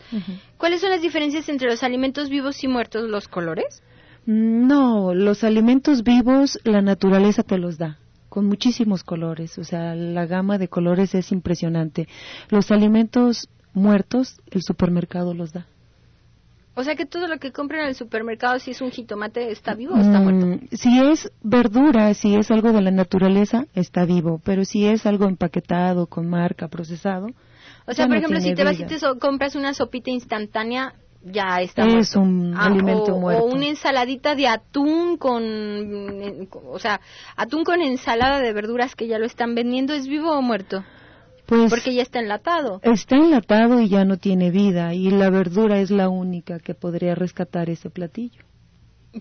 ¿cuáles 0.58 0.82
son 0.82 0.90
las 0.90 1.02
diferencias 1.02 1.50
entre 1.50 1.70
los 1.70 1.84
alimentos 1.84 2.30
vivos 2.30 2.64
y 2.64 2.68
muertos, 2.68 3.10
los 3.10 3.28
colores? 3.28 3.84
No, 4.26 5.14
los 5.14 5.44
alimentos 5.44 6.04
vivos 6.04 6.60
la 6.64 6.82
naturaleza 6.82 7.44
te 7.44 7.58
los 7.58 7.78
da 7.78 8.00
con 8.30 8.46
muchísimos 8.46 9.04
colores, 9.04 9.58
o 9.58 9.64
sea, 9.64 9.96
la 9.96 10.26
gama 10.26 10.58
de 10.58 10.68
colores 10.68 11.16
es 11.16 11.32
impresionante. 11.32 12.08
Los 12.50 12.72
alimentos 12.72 13.50
muertos 13.74 14.40
el 14.52 14.62
supermercado 14.62 15.34
los 15.34 15.52
da. 15.52 15.66
O 16.80 16.84
sea 16.86 16.96
que 16.96 17.06
todo 17.06 17.28
lo 17.28 17.40
que 17.40 17.52
compren 17.52 17.82
en 17.82 17.88
el 17.90 17.96
supermercado, 17.96 18.58
si 18.58 18.72
es 18.72 18.80
un 18.80 18.90
jitomate, 18.90 19.52
¿está 19.52 19.74
vivo 19.74 19.96
o 19.96 19.98
está 19.98 20.22
muerto? 20.22 20.46
Mm, 20.46 20.60
si 20.72 20.98
es 20.98 21.30
verdura, 21.44 22.14
si 22.14 22.36
es 22.36 22.50
algo 22.52 22.72
de 22.72 22.82
la 22.82 22.90
naturaleza, 22.90 23.66
está 23.76 24.06
vivo. 24.06 24.40
Pero 24.46 24.64
si 24.64 24.86
es 24.86 25.06
algo 25.06 25.26
empaquetado, 25.26 26.08
con 26.08 26.30
marca, 26.30 26.70
procesado. 26.70 27.28
O 27.86 27.92
sea, 27.92 28.08
por 28.08 28.16
ejemplo, 28.16 28.40
si 28.40 28.56
te 28.56 28.64
vas 28.64 28.80
y 28.80 28.86
te 28.86 28.98
compras 29.20 29.56
una 29.56 29.74
sopita 29.74 30.10
instantánea, 30.10 30.94
ya 31.22 31.60
está 31.60 31.86
es 31.86 32.16
un 32.16 32.54
ah, 32.56 32.68
alimento 32.68 33.14
muerto. 33.18 33.44
O 33.44 33.54
una 33.54 33.68
ensaladita 33.68 34.36
de 34.36 34.48
atún 34.48 35.18
con, 35.18 36.48
o 36.66 36.80
sea, 36.80 37.02
atún 37.36 37.66
con 37.66 37.82
ensalada 37.82 38.40
de 38.40 38.54
verduras 38.54 38.96
que 38.96 39.08
ya 39.08 39.20
lo 39.20 39.26
están 39.26 39.54
vendiendo, 39.54 39.94
¿es 39.94 40.08
vivo 40.08 40.32
o 40.32 40.42
muerto? 40.42 40.86
Pues 41.50 41.72
Porque 41.72 41.96
ya 41.96 42.04
está 42.04 42.20
enlatado. 42.20 42.80
Está 42.84 43.16
enlatado 43.16 43.82
y 43.82 43.90
ya 43.90 44.06
no 44.06 44.18
tiene 44.18 44.52
vida 44.52 44.94
y 44.94 45.10
la 45.10 45.32
verdura 45.32 45.80
es 45.80 45.90
la 45.90 46.08
única 46.08 46.60
que 46.60 46.76
podría 46.76 47.16
rescatar 47.16 47.72
ese 47.72 47.90
platillo. 47.90 48.44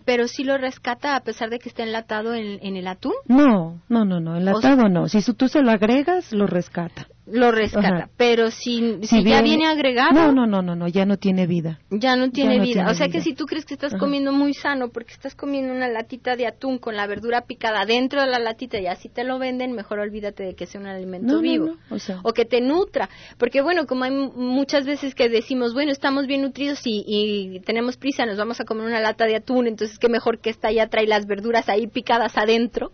Pero 0.05 0.29
si 0.29 0.45
lo 0.45 0.59
rescata 0.59 1.17
a 1.17 1.21
pesar 1.21 1.49
de 1.49 1.59
que 1.59 1.71
está 1.71 1.83
enlatado 1.83 2.35
en, 2.35 2.59
en 2.63 2.77
el 2.77 2.87
atún. 2.87 3.15
No, 3.27 3.81
no, 3.89 4.05
no, 4.05 4.21
no, 4.21 4.37
enlatado 4.37 4.91
no. 4.91 5.09
Si 5.09 5.23
tú 5.33 5.49
se 5.49 5.63
lo 5.63 5.71
agregas, 5.71 6.31
lo 6.33 6.47
rescata 6.47 7.09
lo 7.33 7.51
rescata, 7.51 8.11
pero 8.17 8.51
si, 8.51 8.99
si, 9.03 9.25
ya 9.25 9.43
viene 9.43 9.67
agregado... 9.67 10.13
No, 10.13 10.33
no, 10.33 10.47
no, 10.47 10.63
no, 10.63 10.75
no, 10.75 10.89
ya 10.89 11.05
no 11.05 11.17
tiene 11.17 11.47
vida. 11.47 11.81
Ya 11.91 12.17
no 12.17 12.31
tiene 12.31 12.61
vida. 12.61 12.87
o 12.89 12.95
sea 12.95 13.09
que 13.09 13.21
si 13.21 13.35
tú 13.35 13.47
crees 13.47 13.65
que 13.65 13.75
estás 13.75 13.95
comiendo 13.95 14.33
muy 14.33 14.55
sano 14.55 14.89
porque 14.91 15.13
estás 15.13 15.35
comiendo 15.35 15.73
una 15.73 15.89
latita 15.89 16.37
de 16.37 16.47
atún 16.47 16.79
con 16.79 16.97
la 16.97 17.07
verdura 17.07 17.43
picada 17.43 17.85
dentro 17.85 18.21
de 18.21 18.29
la 18.29 18.39
latita 18.39 18.79
y 18.79 18.87
así 18.87 19.09
te 19.09 19.25
lo 19.25 19.39
venden, 19.39 19.73
mejor 19.73 19.99
olvídate 19.99 20.43
de 20.43 20.55
que 20.55 20.67
sea 20.67 20.81
un 20.81 20.87
alimento 20.87 21.41
vivo. 21.41 21.77
o, 22.23 22.33
que 22.33 22.45
te 22.45 22.61
nutra. 22.61 23.09
Porque 23.39 23.63
bueno, 23.63 23.87
como 23.87 24.05
hay 24.05 24.13
muchas 24.13 24.87
veces 24.87 25.15
que 25.15 25.29
decimos, 25.29 25.75
bueno, 25.75 25.93
estamos 25.93 26.27
bien 26.27 26.43
nutridos 26.43 26.81
y, 26.85 27.05
y 27.07 27.61
tenemos 27.61 27.97
prisa, 27.97 28.27
nos 28.27 28.39
vamos 28.39 28.61
a 28.61 28.65
comer 28.65 28.87
una 28.87 29.01
lata 29.01 29.27
de 29.27 29.37
atún, 29.37 29.67
entonces 29.67 29.99
qué 29.99 30.09
mejor 30.09 30.41
que 30.41 30.51
esta 30.51 30.71
ya 30.71 30.89
trae 30.89 31.07
las 31.07 31.27
verduras 31.27 31.69
ahí 31.69 31.87
picadas 31.87 32.37
adentro 32.37 32.93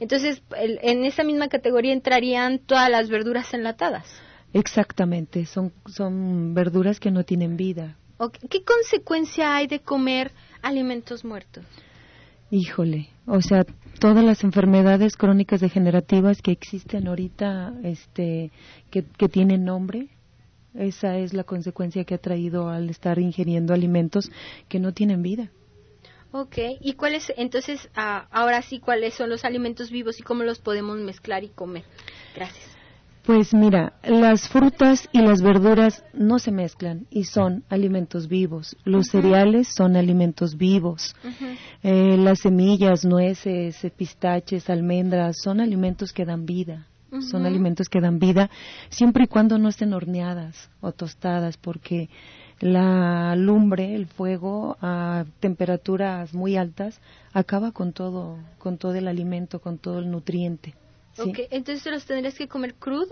entonces, 0.00 0.42
en 0.58 1.04
esa 1.04 1.24
misma 1.24 1.48
categoría 1.48 1.92
entrarían 1.92 2.58
todas 2.58 2.90
las 2.90 3.08
verduras 3.08 3.52
enlatadas. 3.54 4.04
Exactamente, 4.52 5.46
son, 5.46 5.72
son 5.86 6.54
verduras 6.54 7.00
que 7.00 7.10
no 7.10 7.24
tienen 7.24 7.56
vida. 7.56 7.96
¿Qué 8.48 8.62
consecuencia 8.64 9.56
hay 9.56 9.66
de 9.66 9.80
comer 9.80 10.32
alimentos 10.62 11.24
muertos? 11.24 11.64
Híjole, 12.50 13.08
o 13.26 13.42
sea, 13.42 13.64
todas 13.98 14.24
las 14.24 14.44
enfermedades 14.44 15.16
crónicas 15.16 15.60
degenerativas 15.60 16.40
que 16.40 16.52
existen 16.52 17.08
ahorita, 17.08 17.74
este, 17.82 18.52
que, 18.90 19.02
que 19.02 19.28
tienen 19.28 19.64
nombre, 19.64 20.08
esa 20.74 21.18
es 21.18 21.34
la 21.34 21.44
consecuencia 21.44 22.04
que 22.04 22.14
ha 22.14 22.18
traído 22.18 22.68
al 22.68 22.88
estar 22.88 23.18
ingiriendo 23.18 23.74
alimentos 23.74 24.30
que 24.68 24.78
no 24.78 24.92
tienen 24.92 25.22
vida. 25.22 25.50
Ok, 26.38 26.58
¿y 26.82 26.92
cuáles, 26.92 27.32
entonces, 27.38 27.88
ah, 27.96 28.26
ahora 28.30 28.60
sí, 28.60 28.78
cuáles 28.78 29.14
son 29.14 29.30
los 29.30 29.46
alimentos 29.46 29.90
vivos 29.90 30.20
y 30.20 30.22
cómo 30.22 30.42
los 30.42 30.58
podemos 30.58 30.98
mezclar 30.98 31.44
y 31.44 31.48
comer? 31.48 31.84
Gracias. 32.34 32.76
Pues 33.22 33.54
mira, 33.54 33.94
las 34.04 34.46
frutas 34.46 35.08
y 35.12 35.22
las 35.22 35.40
verduras 35.40 36.04
no 36.12 36.38
se 36.38 36.52
mezclan 36.52 37.06
y 37.08 37.24
son 37.24 37.64
alimentos 37.70 38.28
vivos. 38.28 38.76
Los 38.84 39.06
cereales 39.06 39.68
son 39.74 39.96
alimentos 39.96 40.58
vivos. 40.58 41.16
Eh, 41.82 42.18
las 42.18 42.40
semillas, 42.40 43.06
nueces, 43.06 43.78
pistaches, 43.96 44.68
almendras 44.68 45.36
son 45.42 45.60
alimentos 45.60 46.12
que 46.12 46.26
dan 46.26 46.44
vida. 46.44 46.86
Son 47.30 47.46
alimentos 47.46 47.88
que 47.88 48.00
dan 48.00 48.18
vida 48.18 48.50
siempre 48.90 49.24
y 49.24 49.26
cuando 49.26 49.56
no 49.56 49.70
estén 49.70 49.94
horneadas 49.94 50.68
o 50.82 50.92
tostadas 50.92 51.56
porque 51.56 52.10
la 52.60 53.36
lumbre, 53.36 53.94
el 53.94 54.06
fuego 54.06 54.76
a 54.80 55.24
temperaturas 55.40 56.32
muy 56.32 56.56
altas 56.56 57.00
acaba 57.32 57.72
con 57.72 57.92
todo, 57.92 58.38
con 58.58 58.78
todo 58.78 58.94
el 58.94 59.08
alimento, 59.08 59.60
con 59.60 59.78
todo 59.78 59.98
el 59.98 60.10
nutriente. 60.10 60.74
entonces 61.50 61.92
los 61.92 62.04
tendrías 62.06 62.34
que 62.34 62.48
comer 62.48 62.74
crudos. 62.74 63.08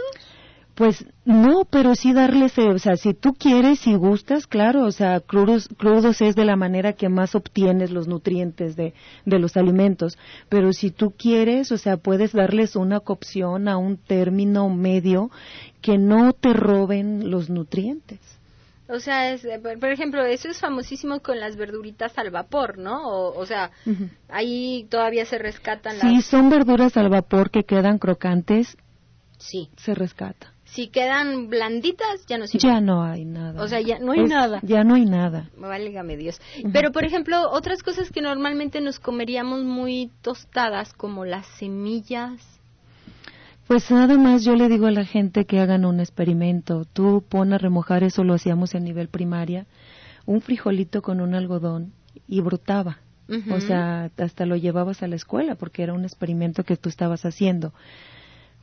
Pues 0.75 1.07
no, 1.25 1.65
pero 1.71 1.95
sí 1.95 2.13
darles, 2.13 2.59
o 2.59 2.79
sea, 2.81 2.97
si 2.97 3.15
tú 3.15 3.35
quieres, 3.35 3.79
si 3.79 3.95
gustas, 3.95 4.49
claro, 4.49 4.85
o 4.87 4.91
sea, 4.91 5.21
crudos, 5.21 5.69
crudos 5.79 6.21
es 6.21 6.35
de 6.35 6.45
la 6.45 6.57
manera 6.57 6.95
que 6.95 7.09
más 7.09 7.37
obtienes 7.37 7.93
los 7.93 8.09
nutrientes 8.09 8.75
de, 8.75 8.93
de 9.25 9.39
los 9.39 9.57
alimentos, 9.57 10.19
pero 10.49 10.73
si 10.73 10.91
tú 10.91 11.13
quieres, 11.17 11.71
o 11.71 11.79
sea, 11.79 11.97
puedes 11.97 12.33
darles 12.33 12.75
una 12.75 12.99
cocción 12.99 13.69
a 13.69 13.77
un 13.77 13.99
término 13.99 14.69
medio 14.69 15.31
que 15.81 15.97
no 15.97 16.33
te 16.33 16.53
roben 16.53 17.31
los 17.31 17.51
nutrientes. 17.51 18.19
O 18.89 19.01
sea, 19.01 19.33
es, 19.33 19.45
eh, 19.45 19.59
por 19.59 19.91
ejemplo, 19.91 20.25
eso 20.25 20.49
es 20.49 20.61
famosísimo 20.61 21.21
con 21.21 21.41
las 21.41 21.57
verduritas 21.57 22.19
al 22.19 22.31
vapor, 22.31 22.77
¿no? 22.77 23.09
O, 23.09 23.47
sea, 23.47 23.71
ahí 24.29 24.87
todavía 24.91 25.25
se 25.25 25.39
rescatan 25.39 25.99
las... 25.99 26.11
Sí, 26.11 26.23
son 26.23 26.51
verduras 26.51 26.97
al 26.97 27.09
vapor 27.09 27.51
que 27.51 27.65
quedan 27.65 27.99
crocantes. 27.99 28.77
Sí. 29.39 29.71
Se 29.77 29.95
rescata. 29.95 30.53
Si 30.65 30.89
quedan 30.89 31.49
blanditas, 31.49 32.27
ya 32.27 32.37
no 32.37 32.47
Ya 32.47 32.81
no 32.81 33.05
hay 33.05 33.25
nada. 33.25 33.63
O 33.63 33.69
sea, 33.69 33.81
ya 33.81 33.99
no 34.01 34.13
hay 34.13 34.25
nada. 34.25 34.61
Ya 34.63 34.83
no 34.83 34.97
hay 34.97 35.05
nada. 35.05 35.49
Válgame 35.57 36.17
Dios. 36.17 36.41
Pero, 36.73 36.91
por 36.91 37.05
ejemplo, 37.05 37.51
otras 37.51 37.83
cosas 37.83 38.11
que 38.11 38.21
normalmente 38.21 38.81
nos 38.81 38.99
comeríamos 38.99 39.63
muy 39.63 40.11
tostadas, 40.21 40.93
como 40.93 41.25
las 41.25 41.47
semillas, 41.59 42.54
pues 43.67 43.91
nada 43.91 44.17
más 44.19 44.45
yo 44.45 44.55
le 44.55 44.69
digo 44.69 44.87
a 44.87 44.91
la 44.91 45.05
gente 45.05 45.45
que 45.47 45.61
hagan 45.61 45.85
un 45.85 46.01
experimento. 46.01 46.85
Tú 46.85 47.25
pon 47.29 47.53
a 47.53 47.59
remojar, 47.59 48.05
eso 48.05 48.25
lo 48.25 48.35
hacíamos 48.35 48.75
en 48.75 48.85
nivel 48.85 49.09
primaria, 49.09 49.67
un 50.27 50.41
frijolito 50.41 51.03
con 51.03 51.21
un 51.21 51.35
algodón 51.35 51.93
y 52.29 52.41
brotaba. 52.41 52.99
O 53.51 53.59
sea, 53.61 54.11
hasta 54.19 54.45
lo 54.45 54.55
llevabas 54.55 55.03
a 55.03 55.09
la 55.09 55.17
escuela 55.17 55.55
porque 55.55 55.83
era 55.83 55.95
un 55.95 56.05
experimento 56.05 56.63
que 56.63 56.77
tú 56.77 56.91
estabas 56.91 57.25
haciendo. 57.25 57.73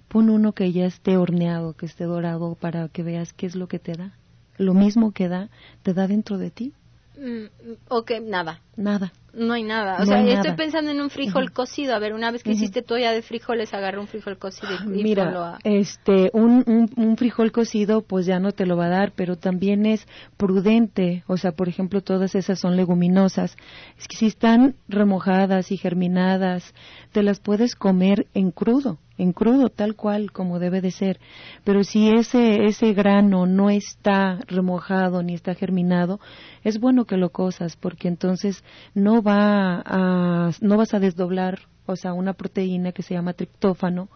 Pon 0.07 0.29
uno 0.29 0.51
que 0.51 0.71
ya 0.71 0.85
esté 0.85 1.17
horneado, 1.17 1.73
que 1.73 1.87
esté 1.87 2.03
dorado 2.03 2.53
para 2.53 2.87
que 2.89 3.01
veas 3.01 3.33
qué 3.33 3.47
es 3.47 3.55
lo 3.55 3.67
que 3.67 3.79
te 3.79 3.93
da. 3.93 4.13
lo 4.57 4.75
mismo 4.75 5.11
que 5.11 5.27
da, 5.27 5.49
te 5.81 5.93
da 5.95 6.07
dentro 6.07 6.37
de 6.37 6.51
ti. 6.51 6.73
Mm, 7.17 7.45
ok, 7.89 8.11
nada. 8.23 8.61
Nada. 8.75 9.11
No 9.33 9.53
hay 9.53 9.63
nada. 9.63 10.01
O 10.01 10.05
sea, 10.05 10.21
estoy 10.21 10.55
pensando 10.55 10.91
en 10.91 10.99
un 10.99 11.09
frijol 11.09 11.51
cocido. 11.51 11.95
A 11.95 11.99
ver, 11.99 12.13
una 12.13 12.31
vez 12.31 12.43
que 12.43 12.51
hiciste 12.51 12.81
toalla 12.81 13.13
de 13.13 13.21
frijoles, 13.21 13.73
agarra 13.73 14.01
un 14.01 14.07
frijol 14.07 14.37
cocido 14.37 14.73
y, 14.93 15.03
Mira, 15.03 15.57
este, 15.63 16.29
un, 16.33 16.89
un, 16.97 17.17
frijol 17.17 17.51
cocido, 17.51 18.01
pues 18.01 18.25
ya 18.25 18.39
no 18.39 18.51
te 18.51 18.65
lo 18.65 18.75
va 18.75 18.87
a 18.87 18.89
dar, 18.89 19.13
pero 19.15 19.37
también 19.37 19.85
es 19.85 20.05
prudente. 20.35 21.23
O 21.27 21.37
sea, 21.37 21.53
por 21.53 21.69
ejemplo, 21.69 22.01
todas 22.01 22.35
esas 22.35 22.59
son 22.59 22.75
leguminosas. 22.75 23.55
Es 23.97 24.07
que 24.07 24.17
si 24.17 24.25
están 24.27 24.75
remojadas 24.89 25.71
y 25.71 25.77
germinadas, 25.77 26.73
te 27.13 27.23
las 27.23 27.39
puedes 27.39 27.75
comer 27.75 28.27
en 28.33 28.51
crudo 28.51 28.99
en 29.21 29.33
crudo, 29.33 29.69
tal 29.69 29.95
cual 29.95 30.31
como 30.31 30.57
debe 30.57 30.81
de 30.81 30.89
ser. 30.89 31.19
Pero 31.63 31.83
si 31.83 32.09
ese, 32.09 32.65
ese 32.65 32.93
grano 32.93 33.45
no 33.45 33.69
está 33.69 34.39
remojado 34.47 35.21
ni 35.21 35.35
está 35.35 35.53
germinado, 35.53 36.19
es 36.63 36.79
bueno 36.79 37.05
que 37.05 37.17
lo 37.17 37.29
cosas, 37.29 37.75
porque 37.75 38.07
entonces 38.07 38.60
no 38.93 39.21
va 39.21 39.81
a, 39.85 40.51
no 40.61 40.77
vas 40.77 40.93
a 40.93 40.99
desdoblar, 40.99 41.59
o 41.85 41.95
sea, 41.95 42.13
una 42.13 42.33
proteína 42.33 42.91
que 42.91 43.03
se 43.03 43.13
llama 43.13 43.33
triptófano, 43.33 44.09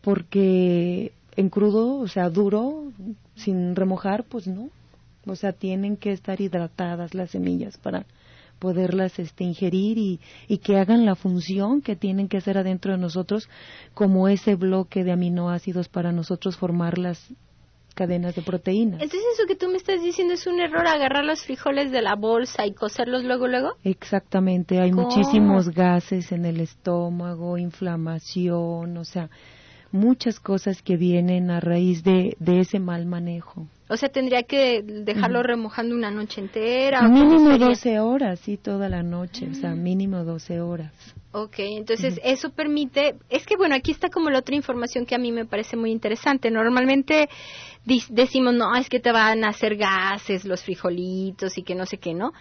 porque 0.00 1.12
en 1.36 1.48
crudo, 1.48 1.98
o 1.98 2.08
sea, 2.08 2.28
duro, 2.30 2.92
sin 3.34 3.76
remojar, 3.76 4.24
pues 4.24 4.46
no. 4.46 4.70
O 5.26 5.36
sea, 5.36 5.52
tienen 5.52 5.96
que 5.96 6.12
estar 6.12 6.40
hidratadas 6.40 7.14
las 7.14 7.30
semillas 7.30 7.76
para 7.78 8.06
poderlas 8.58 9.18
este, 9.18 9.44
ingerir 9.44 9.98
y, 9.98 10.20
y, 10.48 10.58
que 10.58 10.76
hagan 10.76 11.06
la 11.06 11.14
función 11.14 11.80
que 11.80 11.96
tienen 11.96 12.28
que 12.28 12.36
hacer 12.36 12.58
adentro 12.58 12.92
de 12.92 12.98
nosotros 12.98 13.48
como 13.94 14.28
ese 14.28 14.54
bloque 14.54 15.02
de 15.02 15.12
aminoácidos 15.12 15.88
para 15.88 16.12
nosotros 16.12 16.56
formar 16.56 16.98
las 16.98 17.32
cadenas 17.94 18.34
de 18.34 18.42
proteínas. 18.42 19.02
Entonces 19.02 19.26
eso 19.34 19.46
que 19.46 19.56
tú 19.56 19.68
me 19.68 19.76
estás 19.76 20.02
diciendo 20.02 20.34
es 20.34 20.46
un 20.46 20.60
error 20.60 20.86
agarrar 20.86 21.24
los 21.24 21.44
frijoles 21.44 21.90
de 21.90 22.02
la 22.02 22.14
bolsa 22.14 22.66
y 22.66 22.72
cocerlos 22.72 23.24
luego 23.24 23.48
luego. 23.48 23.74
Exactamente, 23.84 24.80
hay 24.80 24.92
muchísimos 24.92 25.70
gases 25.70 26.32
en 26.32 26.44
el 26.44 26.60
estómago, 26.60 27.58
inflamación, 27.58 28.96
o 28.96 29.04
sea, 29.04 29.30
muchas 29.92 30.40
cosas 30.40 30.82
que 30.82 30.96
vienen 30.96 31.50
a 31.50 31.60
raíz 31.60 32.04
de, 32.04 32.36
de 32.38 32.60
ese 32.60 32.78
mal 32.78 33.06
manejo. 33.06 33.66
O 33.88 33.96
sea, 33.96 34.08
tendría 34.08 34.44
que 34.44 34.82
dejarlo 34.82 35.42
remojando 35.42 35.96
una 35.96 36.12
noche 36.12 36.40
entera. 36.40 37.02
Mínimo 37.08 37.58
12 37.58 37.98
horas, 37.98 38.38
sí, 38.38 38.56
toda 38.56 38.88
la 38.88 39.02
noche, 39.02 39.48
o 39.50 39.54
sea, 39.54 39.74
mínimo 39.74 40.22
12 40.22 40.60
horas. 40.60 40.92
Ok, 41.32 41.54
entonces 41.58 42.20
eso 42.24 42.50
permite, 42.50 43.14
es 43.28 43.46
que 43.46 43.56
bueno, 43.56 43.76
aquí 43.76 43.92
está 43.92 44.08
como 44.08 44.30
la 44.30 44.40
otra 44.40 44.56
información 44.56 45.06
que 45.06 45.14
a 45.14 45.18
mí 45.18 45.30
me 45.30 45.44
parece 45.44 45.76
muy 45.76 45.92
interesante. 45.92 46.50
Normalmente 46.50 47.28
decimos, 47.84 48.54
no, 48.54 48.74
es 48.74 48.88
que 48.88 48.98
te 48.98 49.12
van 49.12 49.44
a 49.44 49.50
hacer 49.50 49.76
gases 49.76 50.44
los 50.44 50.64
frijolitos 50.64 51.56
y 51.56 51.62
que 51.62 51.76
no 51.76 51.86
sé 51.86 51.98
qué, 51.98 52.14
¿no? 52.14 52.32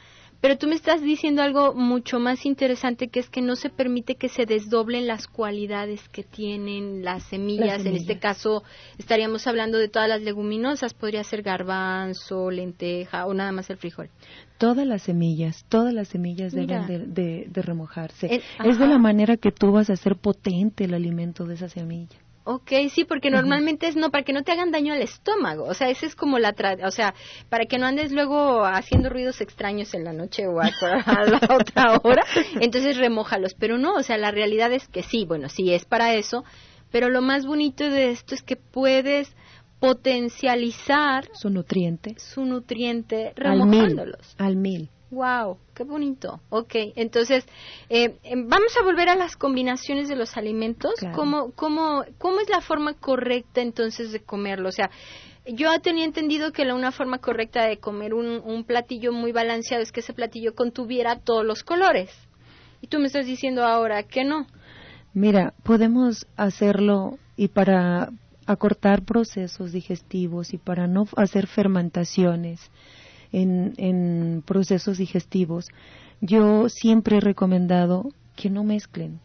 Pero 0.41 0.58
tú 0.58 0.67
me 0.67 0.75
estás 0.75 1.01
diciendo 1.01 1.41
algo 1.41 1.74
mucho 1.74 2.19
más 2.19 2.46
interesante 2.46 3.10
que 3.10 3.19
es 3.19 3.29
que 3.29 3.41
no 3.41 3.58
se 3.58 3.69
permite 3.69 4.15
que 4.15 4.29
se 4.29 4.46
desdoblen 4.46 5.05
las 5.05 5.27
cualidades 5.27 6.08
que 6.10 6.24
tienen 6.24 7.03
las 7.03 7.24
semillas. 7.24 7.86
En 7.86 7.96
este 7.96 8.19
caso 8.19 8.63
estaríamos 8.98 9.48
hablando 9.48 9.77
de 9.77 9.89
todas 9.89 10.08
las 10.08 10.22
leguminosas, 10.22 10.93
podría 10.93 11.24
ser 11.25 11.41
garbanzo, 11.41 12.51
lenteja 12.51 13.25
o 13.25 13.34
nada 13.34 13.51
más 13.51 13.69
el 13.69 13.77
frijol. 13.77 14.10
Todas 14.58 14.88
las 14.88 15.03
semillas, 15.03 15.65
todas 15.67 15.93
las 15.93 16.08
semillas 16.08 16.53
deben 16.53 17.13
de, 17.13 17.62
remojarse. 17.62 18.41
es 18.63 18.79
de 18.79 18.88
la 18.88 18.98
manera 18.98 19.36
que 19.36 19.51
tú 19.51 19.72
vas 19.72 19.89
a 19.89 19.93
hacer 19.93 20.15
potente 20.15 20.86
el 20.86 20.93
alimento 20.93 21.46
de 21.46 21.55
esa 21.55 21.67
semilla. 21.67 22.17
Ok, 22.51 22.72
sí, 22.89 23.03
porque 23.03 23.29
normalmente 23.29 23.88
es 23.88 23.96
no, 23.96 24.10
para 24.10 24.24
que 24.24 24.34
no 24.34 24.41
te 24.41 24.51
hagan 24.51 24.72
daño 24.72 24.91
al 24.91 25.03
estómago. 25.03 25.65
O 25.65 25.75
sea, 25.75 25.91
esa 25.91 26.08
es 26.08 26.15
como 26.15 26.39
la, 26.39 26.56
o 26.84 26.89
sea, 26.89 27.13
para 27.48 27.65
que 27.65 27.77
no 27.77 27.86
andes 27.86 28.12
luego 28.12 28.65
haciendo 28.65 29.08
ruidos 29.12 29.39
extraños 29.39 29.94
en 29.94 30.03
la 30.03 30.13
noche 30.13 30.48
o 30.48 30.60
a, 30.60 30.72
la 31.25 31.39
otra 31.56 32.00
hora. 32.01 32.24
Entonces 32.60 32.98
remójalos. 32.98 33.53
Pero 33.53 33.77
no, 33.77 33.94
o 33.94 34.01
sea, 34.01 34.18
la 34.18 34.32
realidad 34.32 34.74
es 34.74 34.88
que 34.88 35.03
sí, 35.03 35.25
bueno, 35.25 35.48
sí 35.48 35.72
es 35.72 35.86
para 35.86 36.15
eso. 36.15 36.44
Pero 36.91 37.10
lo 37.10 37.22
más 37.22 37.46
bonito 37.46 37.88
de 37.88 38.10
esto 38.10 38.34
es 38.34 38.41
que 38.41 38.56
puedes 38.56 39.32
potencializar 39.79 41.29
su 41.34 41.51
nutriente, 41.51 42.15
su 42.18 42.46
nutriente 42.46 43.32
remojándolos. 43.36 44.34
Al 44.39 44.56
mil. 44.56 44.89
Wow, 45.12 45.57
qué 45.74 45.83
bonito. 45.83 46.40
Ok, 46.50 46.75
entonces 46.96 47.46
eh, 47.90 48.18
em, 48.24 48.48
vamos 48.48 48.77
a 48.79 48.83
volver 48.83 49.10
a 49.10 49.16
las 49.16 49.36
combinaciones 49.36 50.07
de 50.07 50.16
los 50.16 50.38
alimentos. 50.38 50.94
¿Cómo, 51.16 51.51
cómo, 51.53 52.05
¿Cómo 52.20 52.40
es 52.40 52.50
la 52.50 52.62
forma 52.62 52.94
correcta 52.94 53.62
entonces 53.62 54.12
de 54.12 54.20
comerlo? 54.20 54.70
O 54.70 54.72
sea, 54.72 54.92
yo 55.48 55.72
tenía 55.81 56.05
entendido 56.05 56.51
que 56.51 56.64
la 56.64 56.75
una 56.75 56.92
forma 56.92 57.18
correcta 57.18 57.66
de 57.66 57.77
comer 57.77 58.14
un, 58.14 58.42
un 58.46 58.64
platillo 58.66 59.12
muy 59.12 59.31
balanceado 59.31 59.81
es 59.81 59.92
que 59.92 60.01
ese 60.01 60.14
platillo 60.14 60.53
contuviera 60.53 61.20
todos 61.20 61.44
los 61.44 61.64
colores. 61.64 62.12
Y 62.81 62.88
tú 62.88 63.00
me 63.00 63.07
estás 63.07 63.25
diciendo 63.25 63.64
ahora 63.64 64.03
que 64.03 64.24
no. 64.24 64.46
Mira, 65.14 65.53
podemos 65.64 66.27
hacerlo 66.38 67.18
y 67.36 67.48
para 67.48 68.10
acortar 68.46 69.03
procesos 69.03 69.72
digestivos 69.72 70.53
y 70.53 70.57
para 70.57 70.88
no 70.88 71.07
hacer 71.18 71.48
fermentaciones 71.48 72.72
en, 73.31 74.44
procesos 74.46 74.98
digestivos, 74.98 75.68
yo 76.22 76.70
siempre 76.70 77.18
he 77.18 77.22
recomendado 77.22 78.09
que 78.35 78.50
no 78.50 78.63
mezclen, 78.63 79.20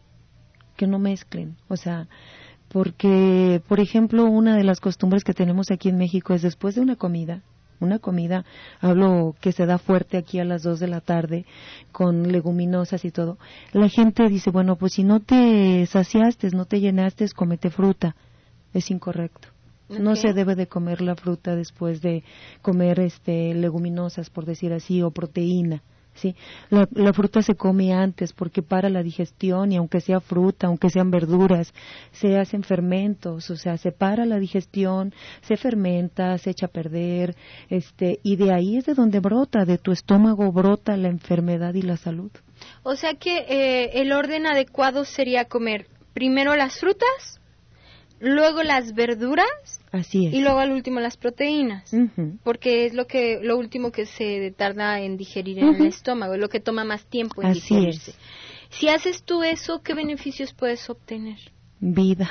que 0.77 0.87
no 0.87 0.99
mezclen, 0.99 1.55
o 1.67 1.77
sea, 1.77 2.07
porque, 2.69 3.61
por 3.67 3.79
ejemplo, 3.79 4.25
una 4.25 4.57
de 4.57 4.63
las 4.63 4.79
costumbres 4.79 5.23
que 5.23 5.33
tenemos 5.33 5.71
aquí 5.71 5.89
en 5.89 5.97
México 5.97 6.33
es 6.33 6.41
después 6.41 6.75
de 6.75 6.81
una 6.81 6.95
comida, 6.95 7.41
una 7.79 7.99
comida, 7.99 8.45
hablo 8.79 9.35
que 9.41 9.51
se 9.51 9.65
da 9.65 9.77
fuerte 9.77 10.17
aquí 10.17 10.39
a 10.39 10.45
las 10.45 10.63
dos 10.63 10.79
de 10.79 10.87
la 10.87 11.01
tarde, 11.01 11.45
con 11.91 12.31
leguminosas 12.31 13.03
y 13.05 13.11
todo, 13.11 13.37
la 13.73 13.89
gente 13.89 14.27
dice, 14.29 14.49
bueno, 14.49 14.75
pues 14.75 14.93
si 14.93 15.03
no 15.03 15.19
te 15.19 15.85
saciaste, 15.85 16.49
no 16.51 16.65
te 16.65 16.79
llenaste, 16.79 17.27
comete 17.35 17.69
fruta. 17.69 18.15
Es 18.73 18.91
incorrecto. 18.91 19.54
No 19.89 20.15
se 20.15 20.33
debe 20.33 20.55
de 20.55 20.67
comer 20.67 21.01
la 21.01 21.15
fruta 21.15 21.55
después 21.55 22.01
de 22.01 22.23
comer 22.61 22.99
este 22.99 23.53
leguminosas, 23.53 24.29
por 24.29 24.45
decir 24.45 24.73
así, 24.73 25.01
o 25.01 25.11
proteína. 25.11 25.83
¿sí? 26.15 26.35
La, 26.69 26.87
la, 26.91 27.13
fruta 27.13 27.41
se 27.41 27.55
come 27.55 27.93
antes 27.93 28.33
porque 28.33 28.63
para 28.63 28.89
la 28.89 29.03
digestión 29.03 29.71
y 29.71 29.77
aunque 29.77 30.01
sea 30.01 30.19
fruta, 30.19 30.67
aunque 30.67 30.89
sean 30.89 31.11
verduras, 31.11 31.73
se 32.11 32.37
hacen 32.37 32.63
fermentos, 32.63 33.49
o 33.49 33.55
sea, 33.55 33.77
se 33.77 33.91
para 33.91 34.25
la 34.25 34.39
digestión, 34.39 35.13
se 35.41 35.57
fermenta, 35.57 36.37
se 36.37 36.51
echa 36.51 36.67
a 36.67 36.69
perder, 36.69 37.35
este, 37.69 38.19
y 38.23 38.37
de 38.37 38.53
ahí 38.53 38.77
es 38.77 38.85
de 38.85 38.93
donde 38.93 39.19
brota, 39.19 39.65
de 39.65 39.77
tu 39.77 39.91
estómago 39.91 40.51
brota 40.51 40.97
la 40.97 41.09
enfermedad 41.09 41.73
y 41.73 41.81
la 41.81 41.97
salud. 41.97 42.31
O 42.83 42.95
sea 42.95 43.15
que 43.15 43.37
eh, 43.49 44.01
el 44.01 44.11
orden 44.13 44.47
adecuado 44.47 45.05
sería 45.05 45.45
comer 45.45 45.87
primero 46.13 46.55
las 46.55 46.79
frutas, 46.79 47.41
luego 48.25 48.63
las 48.63 48.93
verduras 48.93 49.79
Así 49.91 50.27
y 50.27 50.41
luego 50.41 50.59
al 50.59 50.71
último 50.71 50.99
las 50.99 51.15
proteínas, 51.15 51.95
porque 52.43 52.85
es 52.85 52.93
lo 52.93 53.07
que 53.07 53.39
lo 53.41 53.57
último 53.57 53.91
que 53.91 54.05
se 54.05 54.51
tarda 54.51 54.99
en 54.99 55.15
digerir 55.15 55.59
en 55.59 55.75
el 55.75 55.85
estómago, 55.85 56.33
es 56.33 56.39
lo 56.39 56.49
que 56.49 56.59
toma 56.59 56.83
más 56.83 57.05
tiempo 57.05 57.41
en 57.41 57.53
digerirse. 57.53 58.13
Si 58.69 58.89
haces 58.89 59.23
tú 59.23 59.43
eso, 59.43 59.81
¿qué 59.83 59.93
beneficios 59.93 60.53
puedes 60.53 60.89
obtener? 60.89 61.37
Vida. 61.79 62.29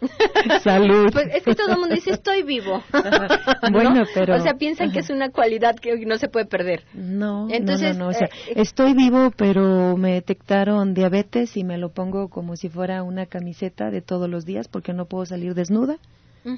Salud. 0.62 1.10
Pues 1.12 1.28
es 1.34 1.42
que 1.42 1.54
todo 1.54 1.72
el 1.72 1.78
mundo 1.78 1.94
dice 1.94 2.10
estoy 2.10 2.42
vivo. 2.42 2.82
bueno, 3.72 4.04
pero. 4.14 4.36
O 4.36 4.40
sea, 4.40 4.54
piensan 4.54 4.92
que 4.92 5.00
es 5.00 5.10
una 5.10 5.30
cualidad 5.30 5.76
que 5.76 5.96
no 6.06 6.18
se 6.18 6.28
puede 6.28 6.46
perder. 6.46 6.84
No, 6.94 7.48
Entonces, 7.50 7.96
no, 7.96 8.04
no, 8.04 8.10
O 8.10 8.12
sea, 8.12 8.28
eh, 8.48 8.54
estoy 8.56 8.94
vivo, 8.94 9.32
pero 9.36 9.96
me 9.96 10.12
detectaron 10.12 10.94
diabetes 10.94 11.56
y 11.56 11.64
me 11.64 11.78
lo 11.78 11.90
pongo 11.90 12.28
como 12.28 12.56
si 12.56 12.68
fuera 12.68 13.02
una 13.02 13.26
camiseta 13.26 13.90
de 13.90 14.02
todos 14.02 14.28
los 14.28 14.44
días 14.44 14.68
porque 14.68 14.92
no 14.92 15.06
puedo 15.06 15.26
salir 15.26 15.54
desnuda. 15.54 15.98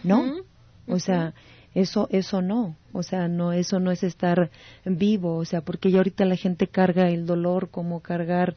¿No? 0.05 0.43
O 0.87 0.99
sea, 0.99 1.35
eso 1.75 2.09
eso 2.11 2.43
no 2.43 2.77
o 2.93 3.03
sea 3.03 3.29
no 3.29 3.53
eso 3.53 3.79
no 3.79 3.91
es 3.91 4.03
estar 4.03 4.51
vivo 4.85 5.37
o 5.37 5.45
sea 5.45 5.61
porque 5.61 5.91
ya 5.91 5.99
ahorita 5.99 6.25
la 6.25 6.37
gente 6.37 6.67
carga 6.67 7.09
el 7.09 7.27
dolor 7.27 7.71
como 7.71 8.01
cargar 8.01 8.57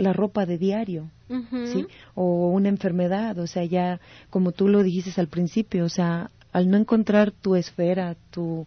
la 0.00 0.12
ropa 0.12 0.46
de 0.46 0.58
diario, 0.58 1.10
¿sí? 1.72 1.86
O 2.14 2.48
una 2.48 2.68
enfermedad, 2.68 3.38
o 3.38 3.46
sea, 3.46 3.64
ya 3.64 4.00
como 4.30 4.52
tú 4.52 4.68
lo 4.68 4.82
dijiste 4.82 5.20
al 5.20 5.28
principio, 5.28 5.84
o 5.84 5.88
sea, 5.88 6.30
al 6.52 6.70
no 6.70 6.76
encontrar 6.76 7.30
tu 7.30 7.54
esfera, 7.54 8.16
tu 8.30 8.64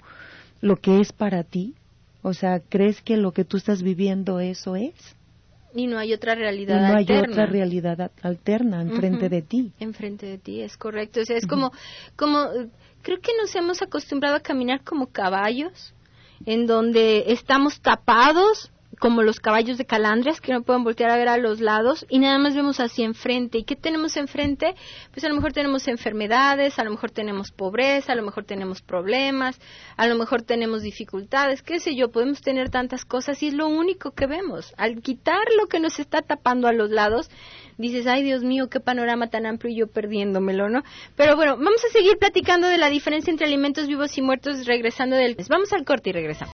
lo 0.61 0.77
que 0.77 1.01
es 1.01 1.11
para 1.11 1.43
ti, 1.43 1.75
o 2.21 2.33
sea, 2.33 2.61
¿crees 2.61 3.01
que 3.01 3.17
lo 3.17 3.33
que 3.33 3.43
tú 3.43 3.57
estás 3.57 3.83
viviendo 3.83 4.39
eso 4.39 4.75
es? 4.75 4.93
Y 5.75 5.87
no 5.87 5.97
hay 5.97 6.13
otra 6.13 6.35
realidad 6.35 6.77
y 6.77 6.91
no 6.91 6.97
hay 6.97 7.29
otra 7.29 7.47
realidad 7.47 8.11
alterna 8.21 8.81
enfrente 8.81 9.27
de 9.27 9.41
ti. 9.41 9.71
Enfrente 9.79 10.27
de 10.27 10.37
ti, 10.37 10.61
es 10.61 10.77
correcto. 10.77 11.21
O 11.21 11.25
sea, 11.25 11.35
es 11.35 11.47
como, 11.47 11.71
como, 12.15 12.47
creo 13.01 13.19
que 13.19 13.31
nos 13.41 13.55
hemos 13.55 13.81
acostumbrado 13.81 14.35
a 14.35 14.39
caminar 14.39 14.83
como 14.83 15.07
caballos, 15.07 15.93
en 16.45 16.67
donde 16.67 17.25
estamos 17.27 17.81
tapados 17.81 18.71
como 18.99 19.23
los 19.23 19.39
caballos 19.39 19.77
de 19.77 19.85
calandrias 19.85 20.41
que 20.41 20.53
no 20.53 20.61
pueden 20.61 20.83
voltear 20.83 21.09
a 21.09 21.17
ver 21.17 21.27
a 21.27 21.37
los 21.37 21.59
lados 21.59 22.05
y 22.09 22.19
nada 22.19 22.37
más 22.37 22.55
vemos 22.55 22.79
hacia 22.79 23.05
enfrente. 23.05 23.57
¿Y 23.57 23.63
qué 23.63 23.75
tenemos 23.75 24.17
enfrente? 24.17 24.75
Pues 25.11 25.23
a 25.23 25.29
lo 25.29 25.35
mejor 25.35 25.53
tenemos 25.53 25.87
enfermedades, 25.87 26.79
a 26.79 26.83
lo 26.83 26.91
mejor 26.91 27.11
tenemos 27.11 27.51
pobreza, 27.51 28.13
a 28.13 28.15
lo 28.15 28.23
mejor 28.23 28.45
tenemos 28.45 28.81
problemas, 28.81 29.59
a 29.97 30.07
lo 30.07 30.15
mejor 30.15 30.43
tenemos 30.43 30.83
dificultades, 30.83 31.61
qué 31.61 31.79
sé 31.79 31.95
yo, 31.95 32.11
podemos 32.11 32.41
tener 32.41 32.69
tantas 32.69 33.05
cosas 33.05 33.41
y 33.43 33.47
es 33.47 33.53
lo 33.53 33.67
único 33.67 34.11
que 34.11 34.27
vemos. 34.27 34.73
Al 34.77 35.01
quitar 35.01 35.43
lo 35.57 35.67
que 35.67 35.79
nos 35.79 35.99
está 35.99 36.21
tapando 36.21 36.67
a 36.67 36.73
los 36.73 36.89
lados, 36.89 37.29
dices, 37.77 38.07
ay 38.07 38.23
Dios 38.23 38.43
mío, 38.43 38.69
qué 38.69 38.79
panorama 38.79 39.27
tan 39.27 39.45
amplio 39.45 39.73
y 39.73 39.77
yo 39.77 39.87
perdiéndomelo, 39.87 40.69
¿no? 40.69 40.83
Pero 41.15 41.35
bueno, 41.35 41.57
vamos 41.57 41.83
a 41.85 41.91
seguir 41.91 42.17
platicando 42.17 42.67
de 42.67 42.77
la 42.77 42.89
diferencia 42.89 43.31
entre 43.31 43.47
alimentos 43.47 43.87
vivos 43.87 44.17
y 44.17 44.21
muertos 44.21 44.65
regresando 44.65 45.15
del... 45.15 45.35
Vamos 45.49 45.73
al 45.73 45.83
corte 45.83 46.11
y 46.11 46.13
regresamos. 46.13 46.53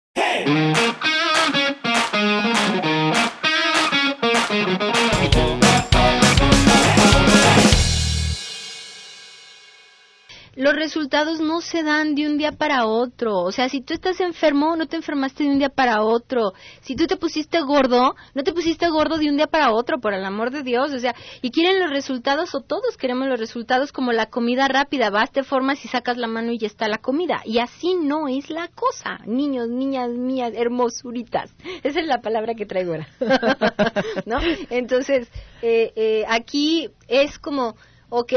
Resultados 10.87 11.41
no 11.41 11.59
se 11.59 11.83
dan 11.83 12.15
de 12.15 12.25
un 12.25 12.37
día 12.37 12.53
para 12.53 12.85
otro. 12.85 13.39
O 13.39 13.51
sea, 13.51 13.67
si 13.67 13.81
tú 13.81 13.93
estás 13.93 14.21
enfermo, 14.21 14.77
no 14.77 14.87
te 14.87 14.95
enfermaste 14.95 15.43
de 15.43 15.49
un 15.49 15.59
día 15.59 15.67
para 15.67 16.01
otro. 16.01 16.53
Si 16.79 16.95
tú 16.95 17.07
te 17.07 17.17
pusiste 17.17 17.59
gordo, 17.59 18.15
no 18.33 18.43
te 18.43 18.53
pusiste 18.53 18.87
gordo 18.87 19.17
de 19.17 19.29
un 19.29 19.35
día 19.35 19.47
para 19.47 19.73
otro, 19.73 19.99
por 19.99 20.13
el 20.13 20.23
amor 20.23 20.49
de 20.49 20.63
Dios. 20.63 20.93
O 20.93 20.99
sea, 20.99 21.13
y 21.41 21.51
quieren 21.51 21.81
los 21.81 21.89
resultados, 21.89 22.55
o 22.55 22.61
todos 22.61 22.95
queremos 22.95 23.27
los 23.27 23.37
resultados 23.37 23.91
como 23.91 24.13
la 24.13 24.27
comida 24.27 24.69
rápida. 24.69 25.09
Vas, 25.09 25.29
te 25.29 25.43
formas 25.43 25.83
y 25.83 25.89
sacas 25.89 26.15
la 26.15 26.27
mano 26.27 26.53
y 26.53 26.57
ya 26.57 26.67
está 26.67 26.87
la 26.87 26.99
comida. 26.99 27.41
Y 27.43 27.59
así 27.59 27.95
no 27.95 28.29
es 28.29 28.49
la 28.49 28.69
cosa. 28.69 29.19
Niños, 29.25 29.67
niñas 29.67 30.11
mías, 30.11 30.53
hermosuritas. 30.55 31.53
Esa 31.83 31.99
es 31.99 32.07
la 32.07 32.21
palabra 32.21 32.53
que 32.55 32.65
traigo 32.65 32.93
ahora. 32.93 33.09
¿No? 34.25 34.39
Entonces, 34.69 35.29
eh, 35.61 35.91
eh, 35.97 36.23
aquí 36.29 36.89
es 37.09 37.39
como 37.39 37.75
ok, 38.09 38.33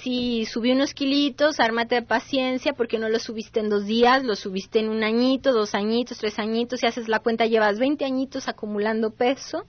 si 0.00 0.44
subí 0.46 0.72
unos 0.72 0.94
kilitos, 0.94 1.58
ármate 1.58 1.96
de 1.96 2.02
paciencia 2.02 2.72
porque 2.74 2.98
no 2.98 3.08
lo 3.08 3.18
subiste 3.18 3.60
en 3.60 3.68
dos 3.68 3.86
días, 3.86 4.24
lo 4.24 4.36
subiste 4.36 4.78
en 4.78 4.88
un 4.88 5.02
añito, 5.02 5.52
dos 5.52 5.74
añitos, 5.74 6.18
tres 6.18 6.38
añitos, 6.38 6.80
si 6.80 6.86
haces 6.86 7.08
la 7.08 7.18
cuenta 7.18 7.46
llevas 7.46 7.78
20 7.78 8.04
añitos 8.04 8.48
acumulando 8.48 9.10
peso. 9.10 9.66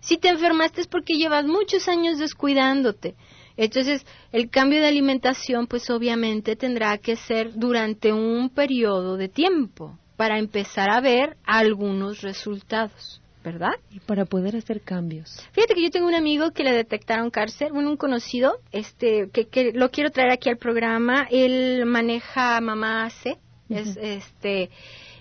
Si 0.00 0.18
te 0.18 0.28
enfermaste 0.28 0.82
es 0.82 0.86
porque 0.86 1.14
llevas 1.14 1.46
muchos 1.46 1.88
años 1.88 2.18
descuidándote. 2.18 3.16
Entonces, 3.56 4.06
el 4.32 4.50
cambio 4.50 4.80
de 4.80 4.88
alimentación, 4.88 5.66
pues 5.66 5.88
obviamente 5.90 6.56
tendrá 6.56 6.98
que 6.98 7.16
ser 7.16 7.54
durante 7.54 8.12
un 8.12 8.50
periodo 8.50 9.16
de 9.16 9.28
tiempo 9.28 9.98
para 10.16 10.38
empezar 10.38 10.90
a 10.90 11.00
ver 11.00 11.36
algunos 11.44 12.22
resultados. 12.22 13.22
¿Verdad? 13.46 13.74
Y 13.92 14.00
para 14.00 14.24
poder 14.24 14.56
hacer 14.56 14.80
cambios. 14.80 15.40
Fíjate 15.52 15.74
que 15.74 15.82
yo 15.84 15.90
tengo 15.90 16.08
un 16.08 16.16
amigo 16.16 16.50
que 16.50 16.64
le 16.64 16.72
detectaron 16.72 17.30
cáncer, 17.30 17.70
bueno, 17.72 17.90
un 17.90 17.96
conocido, 17.96 18.58
este, 18.72 19.30
que, 19.32 19.46
que 19.46 19.72
lo 19.72 19.92
quiero 19.92 20.10
traer 20.10 20.32
aquí 20.32 20.48
al 20.48 20.56
programa. 20.56 21.28
Él 21.30 21.86
maneja 21.86 22.60
Mamá 22.60 23.08
C, 23.08 23.38
es, 23.68 23.96
este, 24.02 24.70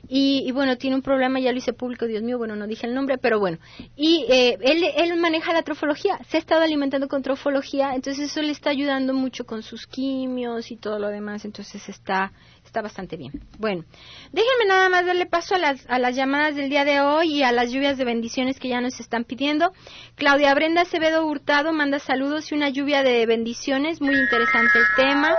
y, 0.08 0.52
bueno, 0.52 0.78
tiene 0.78 0.96
un 0.96 1.02
problema, 1.02 1.40
ya 1.40 1.52
lo 1.52 1.58
hice 1.58 1.74
público, 1.74 2.06
Dios 2.06 2.24
mío, 2.24 2.38
bueno, 2.38 2.56
no 2.56 2.68
dije 2.68 2.88
el 2.88 2.94
nombre, 2.94 3.18
pero 3.18 3.40
bueno. 3.40 3.58
Y 3.96 4.26
eh, 4.30 4.58
él, 4.62 4.84
él 4.96 5.18
maneja 5.18 5.54
la 5.54 5.64
trofología, 5.64 6.20
se 6.28 6.38
ha 6.38 6.40
estado 6.40 6.62
alimentando 6.62 7.08
con 7.08 7.22
trofología, 7.22 7.96
entonces 7.96 8.32
eso 8.32 8.42
le 8.42 8.52
está 8.52 8.70
ayudando 8.70 9.14
mucho 9.14 9.46
con 9.46 9.64
sus 9.64 9.88
quimios 9.88 10.72
y 10.72 10.78
todo 10.78 11.00
lo 11.00 11.10
demás, 11.10 11.46
entonces 11.46 11.88
está 11.90 12.32
está 12.76 12.82
bastante 12.82 13.16
bien. 13.16 13.32
Bueno, 13.58 13.86
déjenme 14.34 14.66
nada 14.68 14.90
más 14.90 15.06
darle 15.06 15.26
paso 15.26 15.56
a 15.56 15.58
las, 15.58 15.90
a 15.90 15.98
las 15.98 16.14
llamadas 16.14 16.58
del 16.58 16.70
día 16.70 16.84
de 16.84 17.00
hoy 17.00 17.36
y 17.36 17.44
a 17.44 17.54
las 17.54 17.72
lluvias 17.72 17.98
de 17.98 18.04
bendiciones 18.04 18.60
que 18.60 18.68
ya 18.68 18.82
nos 18.82 19.00
están 19.00 19.24
pidiendo. 19.24 19.72
Claudia 20.16 20.54
Brenda 20.54 20.82
Acevedo 20.82 21.26
Hurtado 21.26 21.72
manda 21.72 22.00
saludos 22.00 22.52
y 22.52 22.56
una 22.56 22.68
lluvia 22.68 23.02
de 23.02 23.26
bendiciones, 23.26 24.02
muy 24.02 24.16
interesante 24.16 24.78
el 24.78 24.86
tema. 24.98 25.34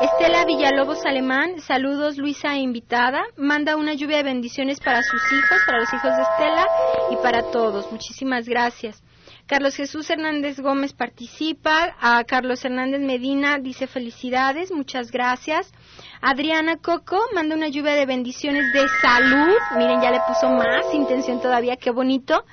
Estela 0.00 0.44
Villalobos 0.44 1.04
Alemán, 1.04 1.60
saludos 1.60 2.18
Luisa 2.18 2.56
invitada, 2.56 3.24
manda 3.36 3.74
una 3.74 3.94
lluvia 3.94 4.05
de 4.14 4.22
bendiciones 4.22 4.78
para 4.78 5.02
sus 5.02 5.20
hijos, 5.32 5.58
para 5.66 5.80
los 5.80 5.92
hijos 5.92 6.16
de 6.16 6.22
Estela 6.22 6.66
y 7.10 7.16
para 7.16 7.50
todos. 7.50 7.90
Muchísimas 7.90 8.48
gracias. 8.48 9.02
Carlos 9.46 9.76
Jesús 9.76 10.08
Hernández 10.10 10.60
Gómez 10.60 10.92
participa. 10.92 11.96
A 12.00 12.22
Carlos 12.24 12.64
Hernández 12.64 13.00
Medina 13.00 13.58
dice 13.58 13.86
felicidades, 13.86 14.72
muchas 14.72 15.10
gracias. 15.10 15.72
Adriana 16.20 16.76
Coco 16.76 17.18
manda 17.34 17.54
una 17.54 17.68
lluvia 17.68 17.94
de 17.94 18.06
bendiciones 18.06 18.72
de 18.72 18.86
salud. 19.02 19.56
Miren, 19.76 20.00
ya 20.00 20.10
le 20.10 20.20
puso 20.26 20.48
más 20.50 20.92
intención 20.92 21.40
todavía, 21.40 21.76
qué 21.76 21.90
bonito. 21.90 22.44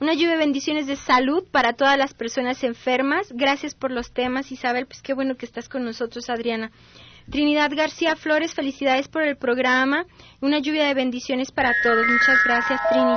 Una 0.00 0.14
lluvia 0.14 0.32
de 0.32 0.38
bendiciones 0.38 0.86
de 0.86 0.96
salud 0.96 1.44
para 1.50 1.72
todas 1.72 1.98
las 1.98 2.14
personas 2.14 2.62
enfermas. 2.62 3.32
Gracias 3.32 3.74
por 3.74 3.90
los 3.90 4.12
temas, 4.12 4.52
Isabel. 4.52 4.86
Pues 4.86 5.02
qué 5.02 5.12
bueno 5.12 5.36
que 5.36 5.44
estás 5.44 5.68
con 5.68 5.84
nosotros, 5.84 6.30
Adriana. 6.30 6.70
Trinidad 7.30 7.70
García 7.74 8.16
Flores, 8.16 8.54
felicidades 8.54 9.08
por 9.08 9.22
el 9.22 9.36
programa. 9.36 10.06
Una 10.40 10.58
lluvia 10.60 10.86
de 10.86 10.94
bendiciones 10.94 11.52
para 11.52 11.74
todos. 11.82 12.06
Muchas 12.06 12.42
gracias, 12.44 12.80
Trini. 12.90 13.14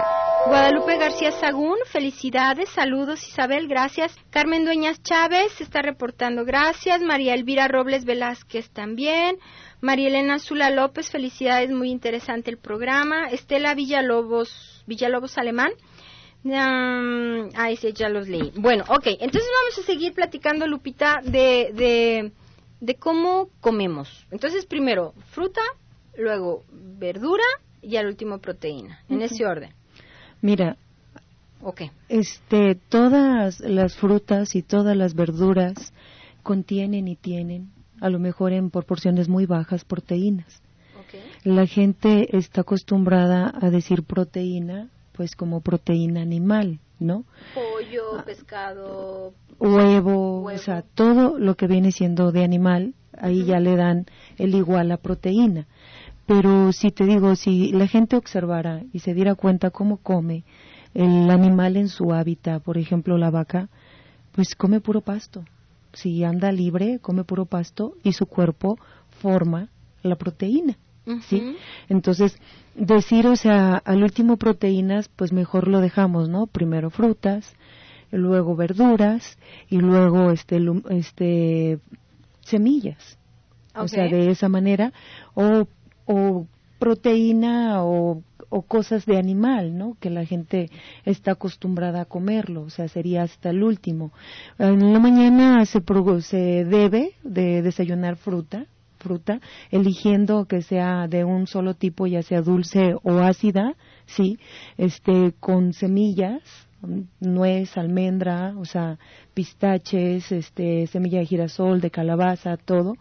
Guadalupe 0.47 0.97
García 0.97 1.31
Sagún, 1.31 1.77
felicidades, 1.85 2.67
saludos 2.69 3.27
Isabel, 3.27 3.67
gracias. 3.67 4.17
Carmen 4.31 4.65
Dueñas 4.65 5.01
Chávez 5.03 5.61
está 5.61 5.83
reportando, 5.83 6.45
gracias. 6.45 7.01
María 7.01 7.35
Elvira 7.35 7.67
Robles 7.67 8.05
Velázquez 8.05 8.71
también. 8.71 9.37
María 9.81 10.07
Elena 10.07 10.39
Zula 10.39 10.71
López, 10.71 11.11
felicidades, 11.11 11.69
muy 11.69 11.91
interesante 11.91 12.49
el 12.49 12.57
programa. 12.57 13.29
Estela 13.29 13.75
Villalobos, 13.75 14.83
Villalobos 14.87 15.37
Alemán. 15.37 15.71
Um, 16.43 17.49
ay, 17.55 17.75
sí, 17.77 17.93
ya 17.93 18.09
los 18.09 18.27
leí. 18.27 18.51
Bueno, 18.55 18.83
ok, 18.87 19.05
entonces 19.05 19.49
vamos 19.61 19.77
a 19.77 19.83
seguir 19.83 20.13
platicando, 20.13 20.65
Lupita, 20.65 21.21
de, 21.23 21.69
de, 21.73 22.31
de 22.81 22.95
cómo 22.95 23.49
comemos. 23.61 24.27
Entonces, 24.31 24.65
primero, 24.65 25.13
fruta, 25.29 25.61
luego 26.17 26.63
verdura 26.71 27.43
y 27.81 27.95
al 27.95 28.07
último 28.07 28.39
proteína, 28.39 28.99
en 29.07 29.21
ese 29.21 29.45
orden. 29.45 29.71
Mira, 30.41 30.75
okay. 31.61 31.91
este, 32.09 32.75
todas 32.75 33.61
las 33.61 33.95
frutas 33.95 34.55
y 34.55 34.63
todas 34.63 34.97
las 34.97 35.13
verduras 35.13 35.93
contienen 36.43 37.07
y 37.07 37.15
tienen 37.15 37.69
a 38.01 38.09
lo 38.09 38.19
mejor 38.19 38.51
en 38.51 38.71
proporciones 38.71 39.29
muy 39.29 39.45
bajas 39.45 39.85
proteínas. 39.85 40.61
La 41.43 41.65
gente 41.65 42.37
está 42.37 42.61
acostumbrada 42.61 43.53
a 43.61 43.69
decir 43.69 44.03
proteína, 44.03 44.89
pues 45.11 45.35
como 45.35 45.61
proteína 45.61 46.21
animal, 46.21 46.79
¿no? 46.99 47.25
Pollo, 47.53 48.23
pescado, 48.25 49.33
huevo, 49.59 50.43
o 50.43 50.57
sea, 50.57 50.81
todo 50.81 51.37
lo 51.37 51.55
que 51.55 51.67
viene 51.67 51.91
siendo 51.91 52.31
de 52.31 52.43
animal, 52.43 52.93
ahí 53.17 53.43
ya 53.45 53.59
le 53.59 53.75
dan 53.75 54.05
el 54.37 54.55
igual 54.55 54.91
a 54.91 54.97
proteína. 54.97 55.67
Pero 56.25 56.71
si 56.71 56.91
te 56.91 57.05
digo, 57.05 57.35
si 57.35 57.71
la 57.71 57.87
gente 57.87 58.15
observara 58.15 58.83
y 58.93 58.99
se 58.99 59.13
diera 59.13 59.35
cuenta 59.35 59.69
cómo 59.69 59.97
come 59.97 60.43
el 60.93 61.29
animal 61.29 61.77
en 61.77 61.89
su 61.89 62.13
hábitat, 62.13 62.61
por 62.61 62.77
ejemplo 62.77 63.17
la 63.17 63.31
vaca, 63.31 63.69
pues 64.33 64.55
come 64.55 64.79
puro 64.79 65.01
pasto 65.01 65.43
si 65.93 66.23
anda 66.23 66.51
libre, 66.51 66.99
come 66.99 67.23
puro 67.23 67.45
pasto 67.45 67.95
y 68.03 68.13
su 68.13 68.25
cuerpo 68.25 68.77
forma 69.21 69.69
la 70.03 70.15
proteína. 70.15 70.77
¿Sí? 71.27 71.55
Entonces, 71.89 72.37
decir, 72.75 73.27
o 73.27 73.35
sea, 73.35 73.77
al 73.77 74.03
último 74.03 74.37
proteínas, 74.37 75.09
pues 75.09 75.33
mejor 75.33 75.67
lo 75.67 75.81
dejamos, 75.81 76.29
¿no? 76.29 76.47
Primero 76.47 76.89
frutas, 76.89 77.55
luego 78.11 78.55
verduras 78.55 79.37
y 79.69 79.77
luego 79.77 80.31
este, 80.31 80.59
este 80.89 81.79
semillas. 82.41 83.17
O 83.75 83.87
sea, 83.87 84.07
de 84.07 84.31
esa 84.31 84.49
manera, 84.49 84.91
o, 85.33 85.65
o 86.05 86.45
proteína 86.77 87.83
o 87.83 88.21
o 88.51 88.61
cosas 88.63 89.05
de 89.05 89.17
animal, 89.17 89.77
¿no? 89.77 89.95
Que 89.99 90.09
la 90.09 90.25
gente 90.25 90.69
está 91.05 91.31
acostumbrada 91.31 92.01
a 92.01 92.05
comerlo, 92.05 92.63
o 92.63 92.69
sea, 92.69 92.89
sería 92.89 93.23
hasta 93.23 93.49
el 93.49 93.63
último. 93.63 94.11
En 94.59 94.91
la 94.91 94.99
mañana 94.99 95.65
se, 95.65 95.81
se 96.21 96.65
debe 96.65 97.13
de 97.23 97.61
desayunar 97.61 98.17
fruta, 98.17 98.65
fruta, 99.01 99.41
eligiendo 99.71 100.45
que 100.45 100.61
sea 100.61 101.07
de 101.07 101.25
un 101.25 101.47
solo 101.47 101.73
tipo, 101.73 102.07
ya 102.07 102.21
sea 102.21 102.41
dulce 102.41 102.95
o 103.03 103.19
ácida, 103.19 103.75
sí, 104.05 104.39
este, 104.77 105.33
con 105.39 105.73
semillas, 105.73 106.41
nuez, 107.19 107.77
almendra, 107.77 108.53
o 108.57 108.65
sea, 108.65 108.97
pistaches, 109.33 110.31
este, 110.31 110.87
semilla 110.87 111.19
de 111.19 111.25
girasol, 111.25 111.81
de 111.81 111.91
calabaza, 111.91 112.57
todo. 112.57 112.95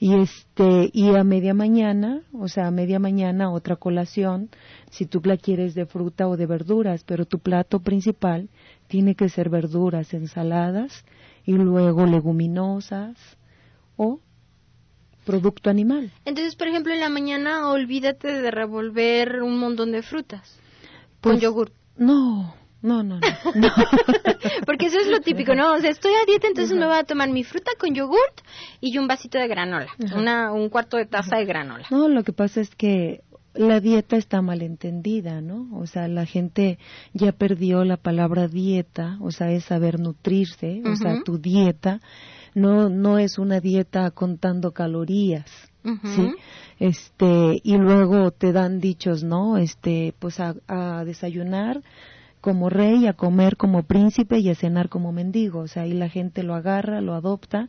Y 0.00 0.14
este 0.14 0.90
y 0.92 1.16
a 1.16 1.24
media 1.24 1.54
mañana 1.54 2.22
o 2.32 2.46
sea 2.46 2.68
a 2.68 2.70
media 2.70 3.00
mañana 3.00 3.50
otra 3.50 3.74
colación 3.74 4.48
si 4.90 5.06
tú 5.06 5.20
la 5.24 5.36
quieres 5.36 5.74
de 5.74 5.86
fruta 5.86 6.28
o 6.28 6.36
de 6.36 6.46
verduras 6.46 7.02
pero 7.02 7.24
tu 7.24 7.40
plato 7.40 7.80
principal 7.80 8.48
tiene 8.86 9.16
que 9.16 9.28
ser 9.28 9.50
verduras 9.50 10.14
ensaladas 10.14 11.04
y 11.44 11.54
luego 11.54 12.06
leguminosas 12.06 13.16
o 13.96 14.20
producto 15.28 15.68
animal 15.68 16.10
entonces 16.24 16.56
por 16.56 16.68
ejemplo 16.68 16.94
en 16.94 17.00
la 17.00 17.10
mañana 17.10 17.68
olvídate 17.68 18.28
de 18.28 18.50
revolver 18.50 19.42
un 19.42 19.58
montón 19.58 19.92
de 19.92 20.02
frutas 20.02 20.58
con 21.20 21.32
pues, 21.32 21.42
yogur 21.42 21.72
No, 21.96 22.54
no, 22.80 23.02
no, 23.02 23.18
no. 23.54 23.68
Porque 24.66 24.86
eso 24.86 25.00
es 25.00 25.08
lo 25.08 25.20
típico, 25.20 25.54
¿no? 25.54 25.74
O 25.74 25.80
sea, 25.80 25.90
estoy 25.90 26.12
a 26.12 26.24
dieta, 26.26 26.46
entonces 26.46 26.76
me 26.76 26.86
voy 26.86 26.96
a 26.96 27.02
tomar 27.02 27.28
mi 27.28 27.42
fruta 27.42 27.72
con 27.78 27.92
yogurt 27.92 28.40
y 28.80 28.96
un 28.98 29.08
vasito 29.08 29.36
de 29.36 29.48
granola, 29.48 29.88
una, 30.14 30.52
un 30.52 30.68
cuarto 30.68 30.96
de 30.96 31.06
taza 31.06 31.38
de 31.38 31.44
granola. 31.44 31.86
No, 31.90 32.08
lo 32.08 32.22
que 32.22 32.32
pasa 32.32 32.60
es 32.60 32.74
que 32.74 33.22
la 33.54 33.80
dieta 33.80 34.16
está 34.16 34.42
mal 34.42 34.62
entendida, 34.62 35.40
¿no? 35.40 35.68
O 35.76 35.86
sea, 35.86 36.08
la 36.08 36.26
gente 36.26 36.78
ya 37.12 37.32
perdió 37.32 37.84
la 37.84 37.96
palabra 37.96 38.48
dieta, 38.48 39.18
o 39.20 39.30
sea, 39.30 39.50
es 39.50 39.64
saber 39.64 39.98
nutrirse, 40.00 40.82
o 40.84 40.96
sea, 40.96 41.22
tu 41.24 41.38
dieta 41.38 42.00
no 42.54 42.88
no 42.88 43.18
es 43.18 43.38
una 43.38 43.60
dieta 43.60 44.10
contando 44.10 44.72
calorías, 44.72 45.50
¿sí? 45.82 46.30
Este, 46.78 47.60
y 47.62 47.76
luego 47.76 48.30
te 48.30 48.52
dan 48.52 48.80
dichos, 48.80 49.24
¿no? 49.24 49.58
Este, 49.58 50.14
pues 50.18 50.38
a, 50.40 50.54
a 50.66 51.04
desayunar 51.04 51.82
como 52.40 52.70
rey, 52.70 53.06
a 53.06 53.14
comer 53.14 53.56
como 53.56 53.82
príncipe 53.82 54.38
y 54.38 54.48
a 54.48 54.54
cenar 54.54 54.88
como 54.88 55.12
mendigo. 55.12 55.60
O 55.60 55.68
sea, 55.68 55.82
ahí 55.82 55.92
la 55.92 56.08
gente 56.08 56.42
lo 56.42 56.54
agarra, 56.54 57.00
lo 57.00 57.14
adopta 57.14 57.68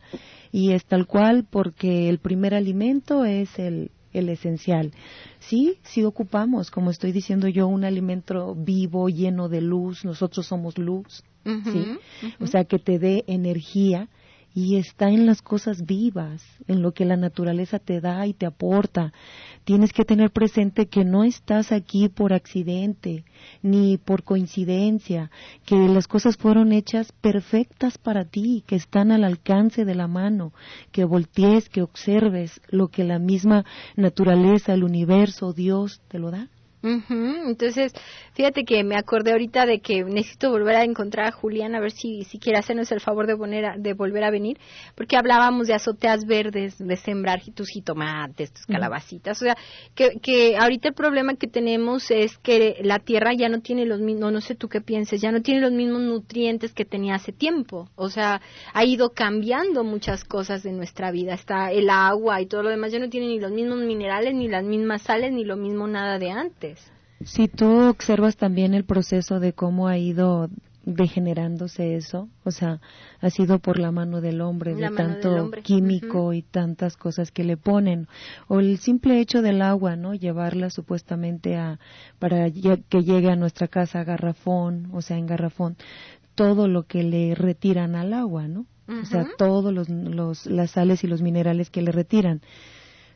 y 0.52 0.72
es 0.72 0.84
tal 0.84 1.06
cual 1.06 1.46
porque 1.48 2.08
el 2.08 2.18
primer 2.18 2.54
alimento 2.54 3.24
es 3.24 3.58
el, 3.58 3.90
el 4.12 4.28
esencial. 4.28 4.92
Sí, 5.40 5.78
sí 5.82 6.04
ocupamos, 6.04 6.70
como 6.70 6.90
estoy 6.90 7.12
diciendo 7.12 7.48
yo, 7.48 7.66
un 7.66 7.84
alimento 7.84 8.54
vivo, 8.54 9.08
lleno 9.08 9.48
de 9.48 9.60
luz. 9.60 10.04
Nosotros 10.04 10.46
somos 10.46 10.78
luz, 10.78 11.24
¿sí? 11.44 11.98
O 12.40 12.46
sea, 12.46 12.64
que 12.64 12.78
te 12.78 12.98
dé 12.98 13.24
energía 13.26 14.08
y 14.54 14.76
está 14.76 15.08
en 15.08 15.26
las 15.26 15.42
cosas 15.42 15.86
vivas, 15.86 16.42
en 16.66 16.82
lo 16.82 16.92
que 16.92 17.04
la 17.04 17.16
naturaleza 17.16 17.78
te 17.78 18.00
da 18.00 18.26
y 18.26 18.34
te 18.34 18.46
aporta. 18.46 19.12
Tienes 19.64 19.92
que 19.92 20.04
tener 20.04 20.30
presente 20.30 20.86
que 20.86 21.04
no 21.04 21.24
estás 21.24 21.72
aquí 21.72 22.08
por 22.08 22.32
accidente 22.32 23.24
ni 23.62 23.96
por 23.96 24.24
coincidencia, 24.24 25.30
que 25.64 25.76
las 25.76 26.08
cosas 26.08 26.36
fueron 26.36 26.72
hechas 26.72 27.12
perfectas 27.20 27.98
para 27.98 28.24
ti, 28.24 28.64
que 28.66 28.76
están 28.76 29.12
al 29.12 29.24
alcance 29.24 29.84
de 29.84 29.94
la 29.94 30.08
mano, 30.08 30.52
que 30.90 31.04
voltees, 31.04 31.68
que 31.68 31.82
observes 31.82 32.60
lo 32.68 32.88
que 32.88 33.04
la 33.04 33.18
misma 33.18 33.64
naturaleza, 33.96 34.74
el 34.74 34.84
universo, 34.84 35.52
Dios 35.52 36.00
te 36.08 36.18
lo 36.18 36.30
da. 36.30 36.48
Entonces, 36.82 37.92
fíjate 38.32 38.64
que 38.64 38.82
me 38.84 38.96
acordé 38.96 39.32
ahorita 39.32 39.66
de 39.66 39.80
que 39.80 40.02
necesito 40.04 40.50
volver 40.50 40.76
a 40.76 40.84
encontrar 40.84 41.26
a 41.26 41.32
Julián 41.32 41.74
a 41.74 41.80
ver 41.80 41.90
si, 41.90 42.24
si 42.24 42.38
quiere 42.38 42.58
hacernos 42.58 42.90
el 42.92 43.00
favor 43.00 43.26
de, 43.26 43.36
poner 43.36 43.78
de 43.78 43.92
volver 43.92 44.24
a 44.24 44.30
venir, 44.30 44.58
porque 44.94 45.16
hablábamos 45.16 45.66
de 45.66 45.74
azoteas 45.74 46.24
verdes, 46.24 46.78
de 46.78 46.96
sembrar 46.96 47.40
tus 47.54 47.68
jitomates, 47.68 48.52
tus 48.52 48.66
calabacitas. 48.66 49.40
O 49.40 49.44
sea, 49.44 49.56
que, 49.94 50.20
que 50.22 50.56
ahorita 50.56 50.88
el 50.88 50.94
problema 50.94 51.34
que 51.34 51.48
tenemos 51.48 52.10
es 52.10 52.38
que 52.38 52.76
la 52.82 52.98
tierra 52.98 53.32
ya 53.34 53.48
no 53.48 53.60
tiene 53.60 53.84
los 53.84 54.00
mismos, 54.00 54.32
no 54.32 54.40
sé 54.40 54.54
tú 54.54 54.68
qué 54.68 54.80
pienses, 54.80 55.20
ya 55.20 55.32
no 55.32 55.42
tiene 55.42 55.60
los 55.60 55.72
mismos 55.72 56.00
nutrientes 56.00 56.72
que 56.72 56.84
tenía 56.84 57.16
hace 57.16 57.32
tiempo. 57.32 57.90
O 57.94 58.08
sea, 58.08 58.40
ha 58.72 58.84
ido 58.84 59.10
cambiando 59.10 59.84
muchas 59.84 60.24
cosas 60.24 60.62
de 60.62 60.72
nuestra 60.72 61.10
vida. 61.10 61.34
Está 61.34 61.72
el 61.72 61.90
agua 61.90 62.40
y 62.40 62.46
todo 62.46 62.62
lo 62.62 62.70
demás, 62.70 62.92
ya 62.92 62.98
no 62.98 63.10
tiene 63.10 63.26
ni 63.26 63.38
los 63.38 63.52
mismos 63.52 63.78
minerales, 63.78 64.34
ni 64.34 64.48
las 64.48 64.64
mismas 64.64 65.02
sales, 65.02 65.32
ni 65.32 65.44
lo 65.44 65.56
mismo 65.56 65.86
nada 65.86 66.18
de 66.18 66.30
antes. 66.30 66.69
Si 67.24 67.48
tú 67.48 67.88
observas 67.88 68.36
también 68.36 68.72
el 68.74 68.84
proceso 68.84 69.40
de 69.40 69.52
cómo 69.52 69.88
ha 69.88 69.98
ido 69.98 70.48
degenerándose 70.84 71.96
eso, 71.96 72.28
o 72.44 72.50
sea, 72.50 72.80
ha 73.20 73.30
sido 73.30 73.58
por 73.58 73.78
la 73.78 73.92
mano 73.92 74.20
del 74.22 74.40
hombre, 74.40 74.74
de 74.74 74.90
tanto 74.90 75.50
químico 75.62 76.32
y 76.32 76.42
tantas 76.42 76.96
cosas 76.96 77.30
que 77.30 77.44
le 77.44 77.58
ponen, 77.58 78.08
o 78.48 78.60
el 78.60 78.78
simple 78.78 79.20
hecho 79.20 79.42
del 79.42 79.60
agua, 79.60 79.96
¿no? 79.96 80.14
Llevarla 80.14 80.70
supuestamente 80.70 81.56
a 81.56 81.78
para 82.18 82.50
que 82.50 83.02
llegue 83.02 83.30
a 83.30 83.36
nuestra 83.36 83.68
casa 83.68 84.00
a 84.00 84.04
garrafón, 84.04 84.88
o 84.92 85.02
sea, 85.02 85.18
en 85.18 85.26
garrafón, 85.26 85.76
todo 86.34 86.68
lo 86.68 86.84
que 86.84 87.02
le 87.02 87.34
retiran 87.34 87.94
al 87.94 88.14
agua, 88.14 88.48
¿no? 88.48 88.64
O 88.88 89.04
sea, 89.04 89.24
todos 89.38 89.72
los, 89.72 89.88
los 89.88 90.46
las 90.46 90.72
sales 90.72 91.04
y 91.04 91.06
los 91.06 91.22
minerales 91.22 91.70
que 91.70 91.82
le 91.82 91.92
retiran. 91.92 92.40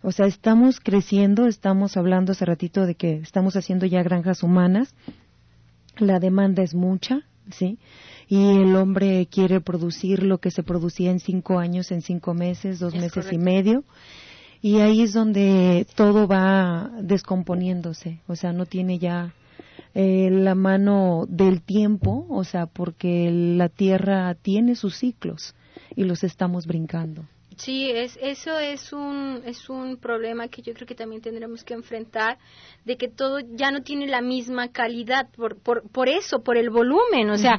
O 0.07 0.13
sea, 0.13 0.27
estamos 0.27 0.81
creciendo, 0.81 1.47
estamos 1.47 1.97
hablando 1.97 2.33
hace 2.33 2.45
ratito 2.45 2.85
de 2.85 2.95
que 2.95 3.15
estamos 3.15 3.57
haciendo 3.57 3.87
ya 3.87 4.03
granjas 4.03 4.43
humanas, 4.43 4.95
la 5.97 6.21
demanda 6.21 6.63
es 6.63 6.75
mucha, 6.75 7.23
¿sí? 7.51 7.79
Y 8.29 8.59
el 8.59 8.77
hombre 8.77 9.27
quiere 9.31 9.63
producir 9.63 10.23
lo 10.23 10.39
que 10.39 10.51
se 10.51 10.63
producía 10.63 11.11
en 11.11 11.21
cinco 11.21 11.59
años, 11.59 11.91
en 11.91 12.03
cinco 12.03 12.35
meses, 12.35 12.81
dos 12.81 12.95
meses 12.95 13.33
y 13.33 13.39
medio. 13.39 13.83
Y 14.61 14.81
ahí 14.81 15.01
es 15.01 15.15
donde 15.15 15.87
todo 15.95 16.29
va 16.29 16.91
descomponiéndose, 17.01 18.21
o 18.27 18.37
sea, 18.37 18.53
no 18.53 18.67
tiene 18.67 18.99
ya 18.99 19.33
eh, 19.95 20.29
la 20.31 20.55
mano 20.55 21.25
del 21.31 21.63
tiempo, 21.63 22.27
o 22.29 22.45
sea, 22.45 22.67
porque 22.67 23.31
la 23.31 23.71
Tierra 23.71 24.35
tiene 24.35 24.75
sus 24.75 24.97
ciclos 24.97 25.55
y 25.97 26.05
los 26.05 26.25
estamos 26.25 26.67
brincando. 26.67 27.25
Sí, 27.57 27.91
es, 27.91 28.19
eso 28.21 28.59
es 28.59 28.93
un, 28.93 29.43
es 29.45 29.69
un 29.69 29.97
problema 29.97 30.49
que 30.49 30.63
yo 30.63 30.75
creo 30.75 30.87
que 30.87 30.95
también 30.95 31.23
tendremos 31.23 31.65
que 31.65 31.75
enfrentar, 31.75 32.39
de 32.85 32.97
que 32.97 33.09
todo 33.09 33.39
ya 33.41 33.71
no 33.71 33.83
tiene 33.83 34.07
la 34.07 34.21
misma 34.21 34.69
calidad 34.69 35.29
por, 35.37 35.57
por, 35.57 35.89
por 35.91 36.09
eso, 36.09 36.43
por 36.43 36.57
el 36.57 36.71
volumen, 36.71 37.31
o 37.31 37.39
sea, 37.39 37.59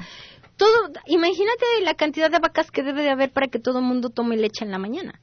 todo, 0.58 0.69
imagínate 1.08 1.65
la 1.84 1.95
cantidad 1.95 2.31
de 2.31 2.39
vacas 2.39 2.71
que 2.71 2.84
debe 2.84 3.03
de 3.03 3.10
haber 3.10 3.31
para 3.31 3.47
que 3.47 3.60
todo 3.60 3.79
el 3.79 3.86
mundo 3.86 4.10
tome 4.10 4.38
leche 4.38 4.63
en 4.65 4.71
la 4.71 4.79
mañana. 4.79 5.19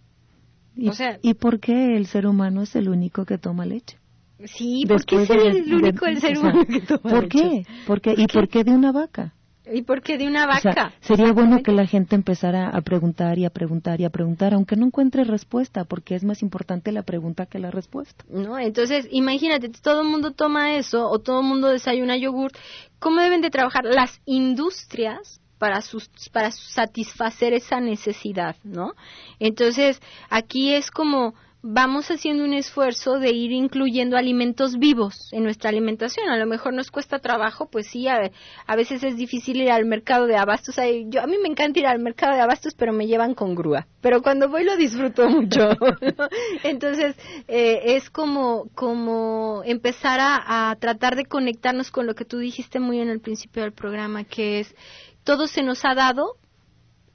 ¿Y, 0.75 0.89
o 0.89 0.93
sea, 0.93 1.19
¿Y 1.23 1.35
por 1.35 1.61
qué 1.61 1.97
el 1.97 2.07
ser 2.07 2.27
humano 2.27 2.63
es 2.63 2.75
el 2.77 2.89
único 2.89 3.25
que 3.25 3.39
toma 3.39 3.67
leche? 3.67 3.99
Sí, 4.45 4.85
¿por 4.89 5.05
qué 5.05 5.23
es 5.23 5.31
el 5.31 5.75
único 5.75 6.07
el 6.07 6.19
ser 6.19 6.39
humano 6.39 6.65
que 6.67 6.81
toma 6.81 7.01
¿por 7.03 7.29
Qué? 7.29 7.65
¿Por 7.87 8.01
qué? 8.01 8.15
¿Y 8.17 8.27
por 8.27 8.49
qué 8.49 8.65
de 8.65 8.73
una 8.73 8.91
vaca? 8.91 9.35
¿Y 9.71 9.83
por 9.83 10.03
qué 10.03 10.19
de 10.19 10.27
una 10.27 10.47
vaca? 10.47 10.93
sería 11.01 11.33
bueno 11.33 11.63
que 11.63 11.73
la 11.73 11.87
gente 11.87 12.17
empezara 12.17 12.69
a 12.69 12.81
preguntar 12.81 13.39
y 13.39 13.45
a 13.45 13.51
preguntar 13.51 14.01
y 14.01 14.05
a 14.05 14.11
preguntar, 14.11 14.55
aunque 14.55 14.77
no 14.77 14.87
encuentre 14.87 15.25
respuesta, 15.25 15.85
porque 15.85 16.15
es 16.15 16.25
más 16.25 16.43
importante 16.43 16.91
la 16.91 17.03
pregunta 17.03 17.47
que 17.47 17.59
la 17.59 17.71
respuesta. 17.71 18.25
No, 18.29 18.59
entonces 18.59 19.07
imagínate, 19.11 19.69
todo 19.69 20.03
el 20.03 20.09
mundo 20.09 20.33
toma 20.33 20.75
eso 20.75 21.09
o 21.09 21.21
todo 21.21 21.41
el 21.41 21.47
mundo 21.47 21.69
desayuna 21.69 22.17
yogur. 22.17 22.51
¿Cómo 22.99 23.21
deben 23.21 23.41
de 23.41 23.51
trabajar 23.51 23.85
las 23.85 24.21
industrias 24.25 25.41
para, 25.59 25.81
sus, 25.81 26.11
para 26.33 26.51
satisfacer 26.51 27.53
esa 27.53 27.79
necesidad, 27.81 28.57
¿no? 28.65 28.95
Entonces, 29.39 30.01
aquí 30.29 30.75
es 30.75 30.91
como 30.91 31.35
vamos 31.63 32.11
haciendo 32.11 32.45
un 32.45 32.53
esfuerzo 32.53 33.21
de 33.21 33.31
ir 33.31 33.53
incluyendo 33.53 34.17
alimentos 34.17 34.79
vivos 34.79 35.29
en 35.33 35.45
nuestra 35.45 35.71
alimentación. 35.71 36.29
A 36.29 36.37
lo 36.37 36.47
mejor 36.47 36.75
nos 36.75 36.91
cuesta 36.91 37.21
trabajo, 37.21 37.71
pues 37.71 37.87
sí, 37.87 38.09
a, 38.09 38.31
veces 38.77 39.05
es 39.05 39.17
difícil 39.17 39.61
ir 39.61 39.71
al 39.71 39.85
mercado 39.85 40.27
de 40.27 40.37
abastos. 40.37 40.77
yo, 41.07 41.23
a 41.23 41.27
mí 41.27 41.37
me 41.41 41.49
encanta 41.49 41.79
ir 41.79 41.87
al 41.87 42.01
mercado 42.01 42.35
de 42.35 42.41
abastos, 42.41 42.75
pero 42.75 42.93
me 42.93 43.07
llevan 43.07 43.35
con 43.35 43.55
grúa. 43.55 43.87
Pero 44.01 44.23
cuando 44.23 44.49
voy 44.49 44.65
lo 44.65 44.77
disfruto 44.77 45.29
mucho. 45.29 45.71
Entonces, 46.65 47.17
eh, 47.47 47.81
es 47.97 48.11
como, 48.11 48.69
como 48.75 49.63
empezar 49.65 50.19
a, 50.21 50.71
a 50.71 50.77
tratar 50.77 51.15
de 51.15 51.27
conectarnos 51.27 51.93
con 51.93 52.07
lo 52.07 52.15
que 52.15 52.25
tú 52.25 52.39
dijiste 52.39 52.81
muy 52.81 53.01
en 53.01 53.09
el 53.09 53.21
principio 53.21 53.63
del 53.63 53.73
programa, 53.73 54.25
que 54.25 54.61
es, 54.61 54.75
todo 55.23 55.47
se 55.47 55.63
nos 55.63 55.85
ha 55.85 55.95
dado, 55.95 56.37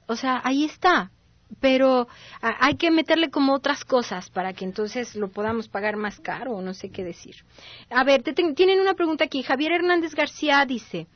o 0.06 0.16
sea, 0.16 0.40
ahí 0.42 0.64
está, 0.64 1.12
pero 1.60 2.08
hay 2.40 2.76
que 2.76 2.90
meterle 2.90 3.30
como 3.30 3.54
otras 3.54 3.84
cosas 3.84 4.30
para 4.30 4.52
que 4.52 4.64
entonces 4.64 5.14
lo 5.14 5.28
podamos 5.28 5.68
pagar 5.68 5.96
más 5.96 6.20
caro 6.20 6.52
o 6.52 6.62
no 6.62 6.74
sé 6.74 6.90
qué 6.90 7.04
decir. 7.04 7.36
A 7.90 8.04
ver, 8.04 8.22
tienen 8.22 8.80
una 8.80 8.94
pregunta 8.94 9.24
aquí. 9.24 9.42
Javier 9.42 9.72
Hernández 9.72 10.14
García 10.14 10.64
dice, 10.66 11.06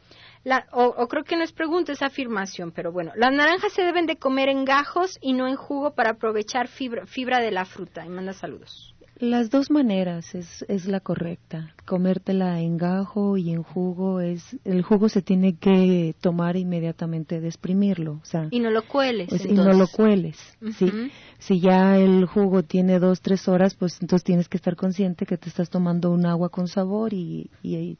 la, 0.44 0.66
o, 0.72 1.06
creo 1.06 1.22
que 1.22 1.36
no 1.36 1.44
es 1.44 1.52
pregunta, 1.52 1.92
es 1.92 2.02
afirmación, 2.02 2.72
pero 2.72 2.90
bueno, 2.90 3.12
las 3.14 3.32
naranjas 3.32 3.72
se 3.72 3.82
deben 3.82 4.06
de 4.06 4.16
comer 4.16 4.48
en 4.48 4.64
gajos 4.64 5.18
y 5.20 5.34
no 5.34 5.46
en 5.46 5.56
jugo 5.56 5.94
para 5.94 6.10
aprovechar 6.10 6.66
fibra, 6.66 7.06
fibra 7.06 7.38
de 7.40 7.52
la 7.52 7.64
fruta. 7.64 8.04
Y 8.04 8.08
manda 8.08 8.32
saludos. 8.32 8.94
Las 9.22 9.50
dos 9.50 9.70
maneras 9.70 10.34
es, 10.34 10.64
es 10.66 10.86
la 10.86 10.98
correcta. 10.98 11.76
Comértela 11.86 12.60
en 12.60 12.76
gajo 12.76 13.36
y 13.36 13.50
en 13.50 13.62
jugo 13.62 14.20
es 14.20 14.56
el 14.64 14.82
jugo 14.82 15.08
se 15.08 15.22
tiene 15.22 15.54
que 15.54 16.16
tomar 16.20 16.56
inmediatamente 16.56 17.40
de 17.40 17.46
exprimirlo, 17.46 18.14
o 18.14 18.24
sea. 18.24 18.48
Y 18.50 18.58
no 18.58 18.72
lo 18.72 18.82
cueles. 18.82 19.28
Pues, 19.28 19.46
y 19.46 19.52
no 19.52 19.74
lo 19.74 19.86
cueles, 19.86 20.36
sí. 20.76 20.90
Si 21.38 21.60
ya 21.60 21.98
el 21.98 22.26
jugo 22.26 22.64
tiene 22.64 22.98
dos 22.98 23.20
tres 23.20 23.46
horas, 23.46 23.76
pues 23.76 23.96
entonces 24.00 24.24
tienes 24.24 24.48
que 24.48 24.56
estar 24.56 24.74
consciente 24.74 25.24
que 25.24 25.38
te 25.38 25.48
estás 25.48 25.70
tomando 25.70 26.10
un 26.10 26.26
agua 26.26 26.48
con 26.48 26.66
sabor 26.66 27.14
y, 27.14 27.48
y 27.62 27.98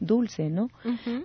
dulce, 0.00 0.50
¿no? 0.50 0.68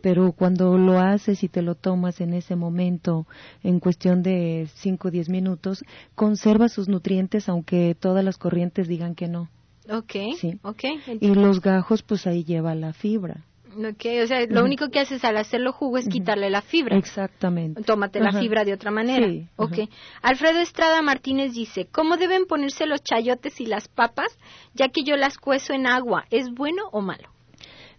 Pero 0.02 0.32
cuando 0.32 0.78
lo 0.78 1.00
haces 1.00 1.44
y 1.44 1.50
te 1.50 1.62
lo 1.62 1.76
tomas 1.76 2.22
en 2.22 2.34
ese 2.34 2.56
momento, 2.56 3.26
en 3.64 3.80
cuestión 3.80 4.24
de 4.24 4.68
5 4.76 5.08
o 5.08 5.12
10 5.12 5.30
minutos, 5.30 5.84
conserva 6.16 6.70
sus 6.70 6.88
nutrientes 6.88 7.50
aunque 7.50 7.96
todas 8.00 8.24
las 8.24 8.38
corrientes 8.38 8.88
digan 8.88 9.16
que 9.16 9.28
no. 9.28 9.50
Ok, 9.92 10.14
sí. 10.40 10.60
okay. 10.62 11.02
Y 11.20 11.34
los 11.34 11.62
gajos, 11.62 12.04
pues 12.04 12.28
ahí 12.28 12.44
lleva 12.44 12.76
la 12.76 12.94
fibra. 12.94 13.46
Ok, 13.78 14.06
o 14.24 14.28
sea, 14.28 14.46
lo 14.48 14.64
único 14.64 14.90
que 14.90 15.00
haces 15.00 15.24
al 15.24 15.38
hacerlo 15.38 15.72
jugo 15.72 15.98
es 15.98 16.08
quitarle 16.08 16.50
la 16.50 16.62
fibra. 16.62 16.98
Exactamente. 16.98 17.84
Tómate 17.84 18.20
la 18.20 18.32
fibra 18.32 18.66
de 18.66 18.74
otra 18.74 18.90
manera. 18.90 19.28
Sí. 19.28 19.48
Ok. 19.58 19.90
Alfredo 20.22 20.60
Estrada 20.60 21.02
Martínez 21.02 21.54
dice, 21.54 21.88
¿cómo 21.92 22.18
deben 22.18 22.46
ponerse 22.46 22.88
los 22.88 23.04
chayotes 23.04 23.62
y 23.62 23.66
las 23.66 23.88
papas 23.88 24.38
ya 24.74 24.90
que 24.90 25.04
yo 25.04 25.16
las 25.18 25.38
cuezo 25.38 25.74
en 25.74 25.86
agua? 25.86 26.26
¿Es 26.32 26.50
bueno 26.52 26.84
o 26.92 27.02
malo? 27.02 27.30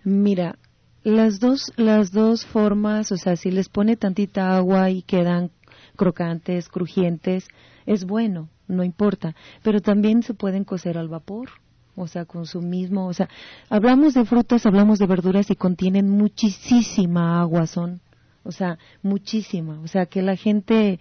Mira, 0.05 0.57
Las 1.03 1.41
dos, 1.41 1.73
las 1.77 2.13
dos 2.13 2.45
formas, 2.45 3.11
o 3.11 3.17
sea, 3.17 3.37
si 3.37 3.51
les 3.51 3.71
pone 3.71 3.97
tantita 3.97 4.55
agua 4.55 4.91
y 4.91 5.01
quedan 5.01 5.51
crocantes, 5.97 6.69
crujientes, 6.69 7.49
es 7.87 8.05
bueno, 8.05 8.49
no 8.69 8.85
importa. 8.85 9.35
Pero 9.63 9.81
también 9.81 10.23
se 10.23 10.35
pueden 10.35 10.65
cocer 10.65 10.99
al 10.99 11.09
vapor, 11.09 11.49
o 11.97 12.07
sea, 12.07 12.27
con 12.27 12.45
su 12.45 12.61
mismo, 12.61 13.07
o 13.07 13.15
sea, 13.15 13.29
hablamos 13.71 14.13
de 14.15 14.27
frutas, 14.27 14.67
hablamos 14.67 14.99
de 14.99 15.07
verduras 15.07 15.51
y 15.51 15.57
contienen 15.57 16.11
muchísima 16.11 17.41
agua, 17.41 17.67
son, 17.67 18.01
o 18.45 18.53
sea, 18.53 18.79
muchísima, 19.03 19.81
o 19.81 19.89
sea, 19.89 20.07
que 20.07 20.23
la 20.23 20.37
gente 20.37 21.01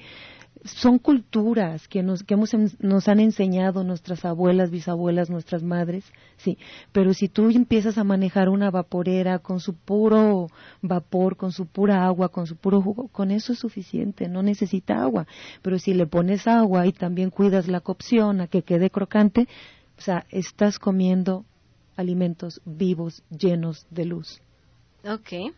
son 0.63 0.99
culturas 0.99 1.87
que 1.87 2.03
nos 2.03 2.23
que 2.23 2.33
hemos, 2.33 2.51
nos 2.79 3.07
han 3.07 3.19
enseñado 3.19 3.83
nuestras 3.83 4.25
abuelas, 4.25 4.71
bisabuelas, 4.71 5.29
nuestras 5.29 5.63
madres, 5.63 6.05
sí, 6.37 6.57
pero 6.91 7.13
si 7.13 7.29
tú 7.29 7.49
empiezas 7.49 7.97
a 7.97 8.03
manejar 8.03 8.49
una 8.49 8.69
vaporera 8.69 9.39
con 9.39 9.59
su 9.59 9.75
puro 9.75 10.47
vapor, 10.81 11.37
con 11.37 11.51
su 11.51 11.65
pura 11.65 12.05
agua, 12.05 12.29
con 12.29 12.45
su 12.45 12.55
puro 12.55 12.81
jugo, 12.81 13.07
con 13.07 13.31
eso 13.31 13.53
es 13.53 13.59
suficiente, 13.59 14.27
no 14.27 14.43
necesita 14.43 15.01
agua, 15.01 15.27
pero 15.61 15.79
si 15.79 15.93
le 15.93 16.07
pones 16.07 16.47
agua 16.47 16.85
y 16.87 16.91
también 16.91 17.29
cuidas 17.29 17.67
la 17.67 17.79
cocción 17.79 18.41
a 18.41 18.47
que 18.47 18.63
quede 18.63 18.89
crocante, 18.89 19.47
o 19.97 20.01
sea, 20.01 20.25
estás 20.29 20.79
comiendo 20.79 21.45
alimentos 21.95 22.61
vivos, 22.65 23.23
llenos 23.29 23.85
de 23.89 24.05
luz. 24.05 24.41
Ok. 25.03 25.53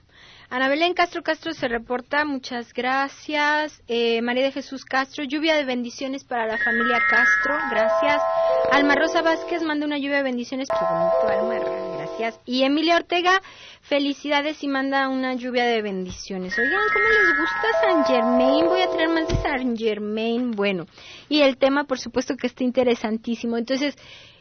Ana 0.52 0.68
Belén 0.68 0.94
Castro 0.94 1.24
Castro 1.24 1.54
se 1.54 1.70
reporta, 1.70 2.26
muchas 2.26 2.74
gracias. 2.74 3.82
Eh, 3.88 4.22
María 4.22 4.44
de 4.44 4.52
Jesús 4.52 4.84
Castro, 4.84 5.24
lluvia 5.24 5.56
de 5.56 5.64
bendiciones 5.64 6.26
para 6.26 6.46
la 6.46 6.58
familia 6.58 7.00
Castro, 7.10 7.56
gracias. 7.72 8.22
Alma 8.70 8.96
Rosa 8.96 9.22
Vázquez 9.22 9.64
manda 9.64 9.86
una 9.86 9.98
lluvia 9.98 10.18
de 10.18 10.24
bendiciones, 10.24 10.68
qué 10.68 10.86
bonito 10.86 11.28
Alma, 11.30 11.96
gracias. 11.98 12.38
Y 12.46 12.64
Emilia 12.64 12.98
Ortega, 12.98 13.42
felicidades 13.80 14.62
y 14.62 14.68
manda 14.68 15.08
una 15.08 15.36
lluvia 15.36 15.64
de 15.64 15.82
bendiciones. 15.82 16.54
Oigan, 16.60 16.82
¿cómo 16.94 17.08
les 17.08 17.40
gusta 17.40 17.68
San 17.82 18.04
Germain? 18.04 18.66
Voy 18.66 18.82
a 18.82 18.90
traer 18.90 19.10
más 19.10 19.30
de 19.30 19.36
San 19.38 19.78
Germain. 19.78 20.52
Bueno, 20.52 20.86
y 21.30 21.44
el 21.44 21.56
tema, 21.56 21.86
por 21.86 21.98
supuesto, 21.98 22.36
que 22.36 22.48
está 22.48 22.66
interesantísimo. 22.66 23.58
Entonces, 23.58 23.96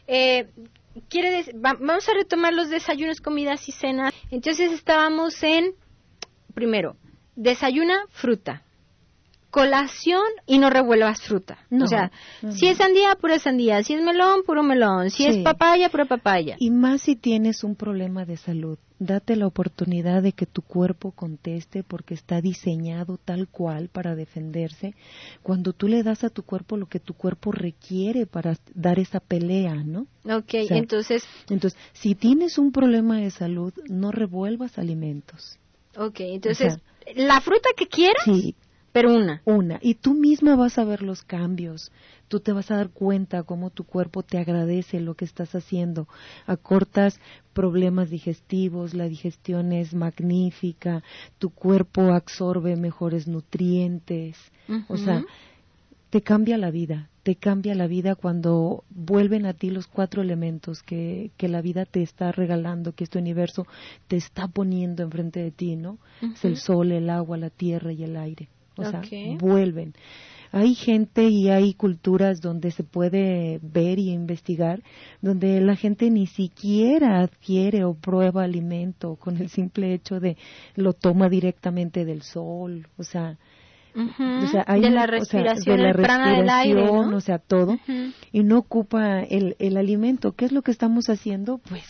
eh, 0.07 0.49
quiere 1.09 1.45
vamos 1.55 2.07
a 2.09 2.13
retomar 2.13 2.53
los 2.53 2.69
desayunos, 2.69 3.21
comidas 3.21 3.67
y 3.67 3.71
cenas. 3.71 4.13
Entonces 4.29 4.71
estábamos 4.71 5.41
en, 5.43 5.75
primero, 6.53 6.95
desayuna 7.35 8.05
fruta, 8.09 8.63
colación 9.51 10.23
y 10.47 10.57
no 10.57 10.69
revuelvas 10.69 11.21
fruta. 11.21 11.59
o 11.69 11.85
sea, 11.85 12.11
si 12.49 12.67
es 12.67 12.77
sandía, 12.77 13.15
pura 13.15 13.37
sandía. 13.37 13.83
Si 13.83 13.93
es 13.93 14.01
melón, 14.01 14.43
puro 14.45 14.63
melón. 14.63 15.11
Si 15.11 15.25
es 15.25 15.37
papaya, 15.39 15.89
pura 15.89 16.05
papaya. 16.05 16.55
Y 16.57 16.71
más 16.71 17.01
si 17.01 17.15
tienes 17.15 17.63
un 17.63 17.75
problema 17.75 18.25
de 18.25 18.37
salud. 18.37 18.79
Date 18.97 19.35
la 19.35 19.47
oportunidad 19.47 20.21
de 20.21 20.31
que 20.31 20.45
tu 20.45 20.61
cuerpo 20.61 21.11
conteste 21.11 21.83
porque 21.83 22.13
está 22.13 22.39
diseñado 22.39 23.17
tal 23.17 23.47
cual 23.47 23.89
para 23.89 24.15
defenderse. 24.15 24.93
Cuando 25.41 25.73
tú 25.73 25.87
le 25.87 26.03
das 26.03 26.23
a 26.23 26.29
tu 26.29 26.43
cuerpo 26.43 26.77
lo 26.77 26.85
que 26.85 26.99
tu 26.99 27.15
cuerpo 27.15 27.51
requiere 27.51 28.27
para 28.27 28.57
dar 28.73 28.99
esa 28.99 29.19
pelea, 29.19 29.73
¿no? 29.73 30.07
Ok, 30.23 30.53
entonces. 30.69 31.23
Entonces, 31.49 31.79
si 31.93 32.15
tienes 32.15 32.57
un 32.57 32.71
problema 32.71 33.17
de 33.17 33.31
salud, 33.31 33.73
no 33.89 34.11
revuelvas 34.11 34.77
alimentos. 34.77 35.57
Ok, 35.97 36.19
entonces, 36.21 36.77
la 37.15 37.41
fruta 37.41 37.69
que 37.75 37.87
quieras. 37.87 38.23
Sí, 38.23 38.55
pero 38.91 39.13
una. 39.13 39.41
Una. 39.45 39.79
Y 39.81 39.95
tú 39.95 40.13
misma 40.13 40.55
vas 40.55 40.77
a 40.77 40.83
ver 40.83 41.01
los 41.01 41.23
cambios. 41.23 41.91
Tú 42.27 42.39
te 42.39 42.51
vas 42.51 42.71
a 42.71 42.75
dar 42.75 42.89
cuenta 42.89 43.43
cómo 43.43 43.69
tu 43.69 43.83
cuerpo 43.83 44.23
te 44.23 44.37
agradece 44.37 44.99
lo 44.99 45.15
que 45.15 45.25
estás 45.25 45.53
haciendo. 45.55 46.07
Acortas 46.45 47.19
problemas 47.53 48.09
digestivos, 48.09 48.93
la 48.93 49.05
digestión 49.05 49.71
es 49.73 49.93
magnífica, 49.93 51.03
tu 51.39 51.49
cuerpo 51.49 52.13
absorbe 52.13 52.75
mejores 52.75 53.27
nutrientes. 53.27 54.37
O 54.87 54.95
sea, 54.95 55.23
te 56.09 56.21
cambia 56.21 56.57
la 56.57 56.71
vida, 56.71 57.09
te 57.23 57.35
cambia 57.35 57.75
la 57.75 57.87
vida 57.87 58.15
cuando 58.15 58.85
vuelven 58.89 59.45
a 59.45 59.53
ti 59.53 59.69
los 59.69 59.87
cuatro 59.87 60.21
elementos 60.21 60.81
que, 60.83 61.31
que 61.35 61.49
la 61.49 61.61
vida 61.61 61.85
te 61.85 62.01
está 62.01 62.31
regalando, 62.31 62.93
que 62.93 63.03
este 63.03 63.19
universo 63.19 63.67
te 64.07 64.15
está 64.15 64.47
poniendo 64.47 65.03
enfrente 65.03 65.41
de 65.41 65.51
ti, 65.51 65.75
¿no? 65.75 65.97
Es 66.21 66.45
el 66.45 66.57
sol, 66.57 66.93
el 66.93 67.09
agua, 67.09 67.37
la 67.37 67.49
tierra 67.49 67.91
y 67.91 68.03
el 68.03 68.15
aire 68.15 68.47
o 68.81 68.89
sea, 68.89 69.01
vuelven. 69.39 69.93
Hay 70.53 70.75
gente 70.75 71.29
y 71.29 71.49
hay 71.49 71.73
culturas 71.73 72.41
donde 72.41 72.71
se 72.71 72.83
puede 72.83 73.59
ver 73.61 73.99
y 73.99 74.11
investigar, 74.11 74.83
donde 75.21 75.61
la 75.61 75.77
gente 75.77 76.09
ni 76.09 76.27
siquiera 76.27 77.21
adquiere 77.21 77.85
o 77.85 77.93
prueba 77.93 78.43
alimento 78.43 79.15
con 79.15 79.37
el 79.37 79.49
simple 79.49 79.93
hecho 79.93 80.19
de 80.19 80.35
lo 80.75 80.91
toma 80.91 81.29
directamente 81.29 82.03
del 82.03 82.21
sol, 82.21 82.87
o 82.97 83.03
sea, 83.03 83.37
o 83.95 84.47
sea, 84.47 84.63
hay 84.67 84.81
de 84.81 84.89
la 84.89 85.05
respiración, 85.05 85.77
de 85.77 85.83
la 85.83 85.93
respiración, 85.93 86.49
aire, 86.49 86.89
o 86.89 87.19
sea, 87.21 87.39
todo, 87.39 87.77
y 88.31 88.43
no 88.43 88.59
ocupa 88.59 89.21
el, 89.21 89.55
el 89.59 89.77
alimento. 89.77 90.33
¿Qué 90.33 90.45
es 90.45 90.51
lo 90.51 90.61
que 90.61 90.71
estamos 90.71 91.09
haciendo? 91.09 91.57
Pues 91.57 91.83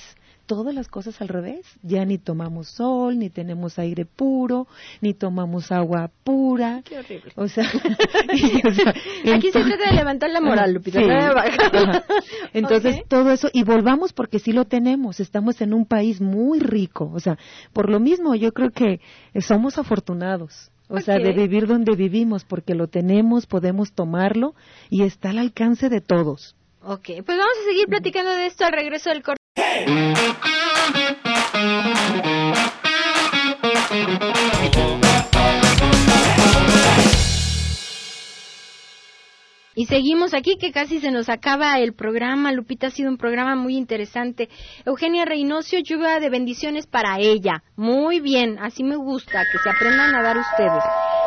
todas 0.46 0.74
las 0.74 0.88
cosas 0.88 1.22
al 1.22 1.28
revés. 1.28 1.66
Ya 1.82 2.06
ni 2.06 2.18
tomamos 2.18 2.68
sol, 2.68 3.18
ni 3.18 3.30
tenemos 3.30 3.80
aire 3.80 4.06
puro, 4.06 4.68
ni 5.02 5.14
tomamos 5.14 5.72
agua 5.72 6.10
pura. 6.24 6.82
Qué 6.84 7.00
horrible. 7.00 7.32
O 7.36 7.48
sea, 7.48 7.64
aquí 9.34 9.52
se 9.52 9.64
trata 9.64 9.90
de 9.90 9.96
levantar 9.96 10.30
la 10.30 10.42
moral, 10.42 10.74
Lupita. 10.74 11.00
entonces, 12.54 13.02
todo 13.08 13.32
eso, 13.32 13.50
y 13.54 13.64
volvamos 13.64 14.14
porque 14.14 14.40
sí 14.40 14.52
lo 14.52 14.66
tenemos. 14.66 15.20
Estamos 15.20 15.62
en 15.62 15.74
un 15.74 15.86
país 15.86 16.22
muy 16.22 16.60
rico. 16.60 17.12
O 17.14 17.20
sea, 17.20 17.38
por 17.74 17.90
lo 17.90 18.00
mismo, 18.00 18.36
yo 18.36 18.52
creo 18.52 18.72
que 18.72 19.00
somos 19.40 19.78
afortunados. 19.78 20.72
O 20.92 21.00
sea, 21.00 21.18
de 21.20 21.32
vivir 21.32 21.68
donde 21.68 21.96
vivimos, 21.96 22.44
porque 22.44 22.76
lo 22.76 22.88
tenemos, 22.88 23.46
podemos 23.46 23.94
tomarlo 23.94 24.56
y 24.90 25.04
está 25.04 25.30
al 25.30 25.38
alcance 25.38 25.88
de 25.88 26.02
todos. 26.02 26.58
Ok, 26.84 27.06
pues 27.26 27.38
vamos 27.38 27.56
a 27.62 27.70
seguir 27.70 27.88
platicando 27.88 28.32
de 28.32 28.48
esto 28.48 28.66
al 28.66 28.74
regreso 28.74 29.10
del 29.10 29.24
corte. 29.24 29.41
Y 39.74 39.88
seguimos 39.88 40.36
aquí 40.36 40.58
que 40.58 40.72
casi 40.72 41.00
se 41.00 41.10
nos 41.10 41.28
acaba 41.28 41.80
el 41.80 41.94
programa. 41.94 42.52
Lupita 42.52 42.88
ha 42.88 42.92
sido 42.92 43.10
un 43.10 43.18
programa 43.18 43.56
muy 43.56 43.76
interesante. 43.76 44.48
Eugenia 44.86 45.26
Reynoso, 45.26 45.78
lluvia 45.80 46.20
de 46.20 46.30
bendiciones 46.30 46.86
para 46.86 47.18
ella. 47.20 47.64
Muy 47.78 48.20
bien, 48.20 48.60
así 48.60 48.84
me 48.84 48.96
gusta, 48.96 49.44
que 49.52 49.58
se 49.58 49.70
aprendan 49.70 50.14
a 50.14 50.22
dar 50.22 50.38
ustedes. 50.38 50.84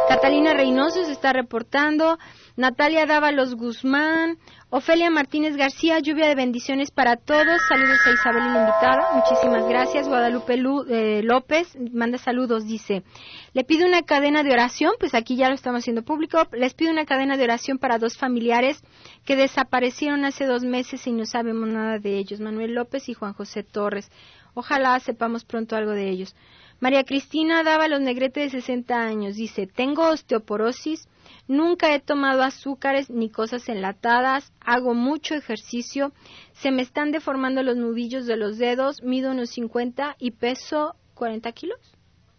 Catalina 0.08 0.54
Reynoso 0.54 1.04
se 1.04 1.10
está 1.10 1.32
reportando. 1.32 2.16
Natalia 2.56 3.06
Dávalos 3.06 3.56
Guzmán, 3.56 4.38
Ofelia 4.76 5.08
Martínez 5.08 5.56
García, 5.56 6.00
lluvia 6.00 6.26
de 6.26 6.34
bendiciones 6.34 6.90
para 6.90 7.14
todos. 7.14 7.60
Saludos 7.68 8.00
a 8.04 8.12
Isabel 8.12 8.42
la 8.42 8.58
invitada. 8.58 9.08
Muchísimas 9.14 9.68
gracias. 9.68 10.08
Guadalupe 10.08 10.54
eh, 10.88 11.22
López 11.22 11.78
manda 11.92 12.18
saludos, 12.18 12.66
dice. 12.66 13.04
Le 13.52 13.62
pido 13.62 13.86
una 13.86 14.02
cadena 14.02 14.42
de 14.42 14.50
oración, 14.50 14.94
pues 14.98 15.14
aquí 15.14 15.36
ya 15.36 15.48
lo 15.48 15.54
estamos 15.54 15.82
haciendo 15.82 16.02
público. 16.02 16.48
Les 16.50 16.74
pido 16.74 16.90
una 16.90 17.04
cadena 17.04 17.36
de 17.36 17.44
oración 17.44 17.78
para 17.78 17.98
dos 17.98 18.18
familiares 18.18 18.82
que 19.24 19.36
desaparecieron 19.36 20.24
hace 20.24 20.44
dos 20.44 20.64
meses 20.64 21.06
y 21.06 21.12
no 21.12 21.24
sabemos 21.24 21.68
nada 21.68 22.00
de 22.00 22.18
ellos. 22.18 22.40
Manuel 22.40 22.74
López 22.74 23.08
y 23.08 23.14
Juan 23.14 23.32
José 23.32 23.62
Torres. 23.62 24.10
Ojalá 24.54 24.98
sepamos 24.98 25.44
pronto 25.44 25.76
algo 25.76 25.92
de 25.92 26.10
ellos. 26.10 26.34
María 26.80 27.04
Cristina 27.04 27.62
Dávalos 27.62 28.00
Negrete 28.00 28.40
de 28.40 28.50
60 28.50 29.00
años 29.00 29.36
dice, 29.36 29.68
tengo 29.68 30.08
osteoporosis 30.08 31.06
Nunca 31.46 31.94
he 31.94 32.00
tomado 32.00 32.42
azúcares 32.42 33.10
ni 33.10 33.28
cosas 33.28 33.68
enlatadas, 33.68 34.50
hago 34.60 34.94
mucho 34.94 35.34
ejercicio, 35.34 36.12
se 36.54 36.70
me 36.70 36.82
están 36.82 37.12
deformando 37.12 37.62
los 37.62 37.76
nudillos 37.76 38.26
de 38.26 38.36
los 38.36 38.56
dedos, 38.56 39.02
mido 39.02 39.32
unos 39.32 39.50
50 39.50 40.16
y 40.18 40.30
peso 40.32 40.94
40 41.14 41.52
kilos. 41.52 41.78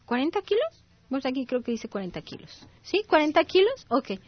¿40 0.07 0.43
kilos? 0.43 0.83
Pues 1.09 1.25
aquí 1.25 1.45
creo 1.45 1.61
que 1.61 1.71
dice 1.71 1.87
40 1.87 2.19
kilos. 2.21 2.67
¿Sí? 2.81 3.03
¿40 3.07 3.45
kilos? 3.45 3.85
Ok. 3.89 4.19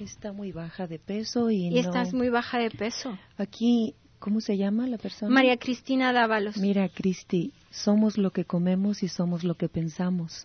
Está 0.00 0.32
muy 0.32 0.50
baja 0.50 0.88
de 0.88 0.98
peso 0.98 1.50
y, 1.50 1.68
y 1.68 1.78
estás 1.78 2.12
muy 2.12 2.28
baja 2.28 2.58
de 2.58 2.70
peso. 2.70 3.16
Aquí, 3.38 3.94
¿cómo 4.18 4.40
se 4.40 4.56
llama 4.56 4.88
la 4.88 4.98
persona? 4.98 5.32
María 5.32 5.56
Cristina 5.56 6.12
Dávalos. 6.12 6.56
Mira, 6.56 6.88
Cristi, 6.88 7.52
somos 7.70 8.18
lo 8.18 8.32
que 8.32 8.44
comemos 8.44 9.04
y 9.04 9.08
somos 9.08 9.44
lo 9.44 9.54
que 9.54 9.68
pensamos 9.68 10.44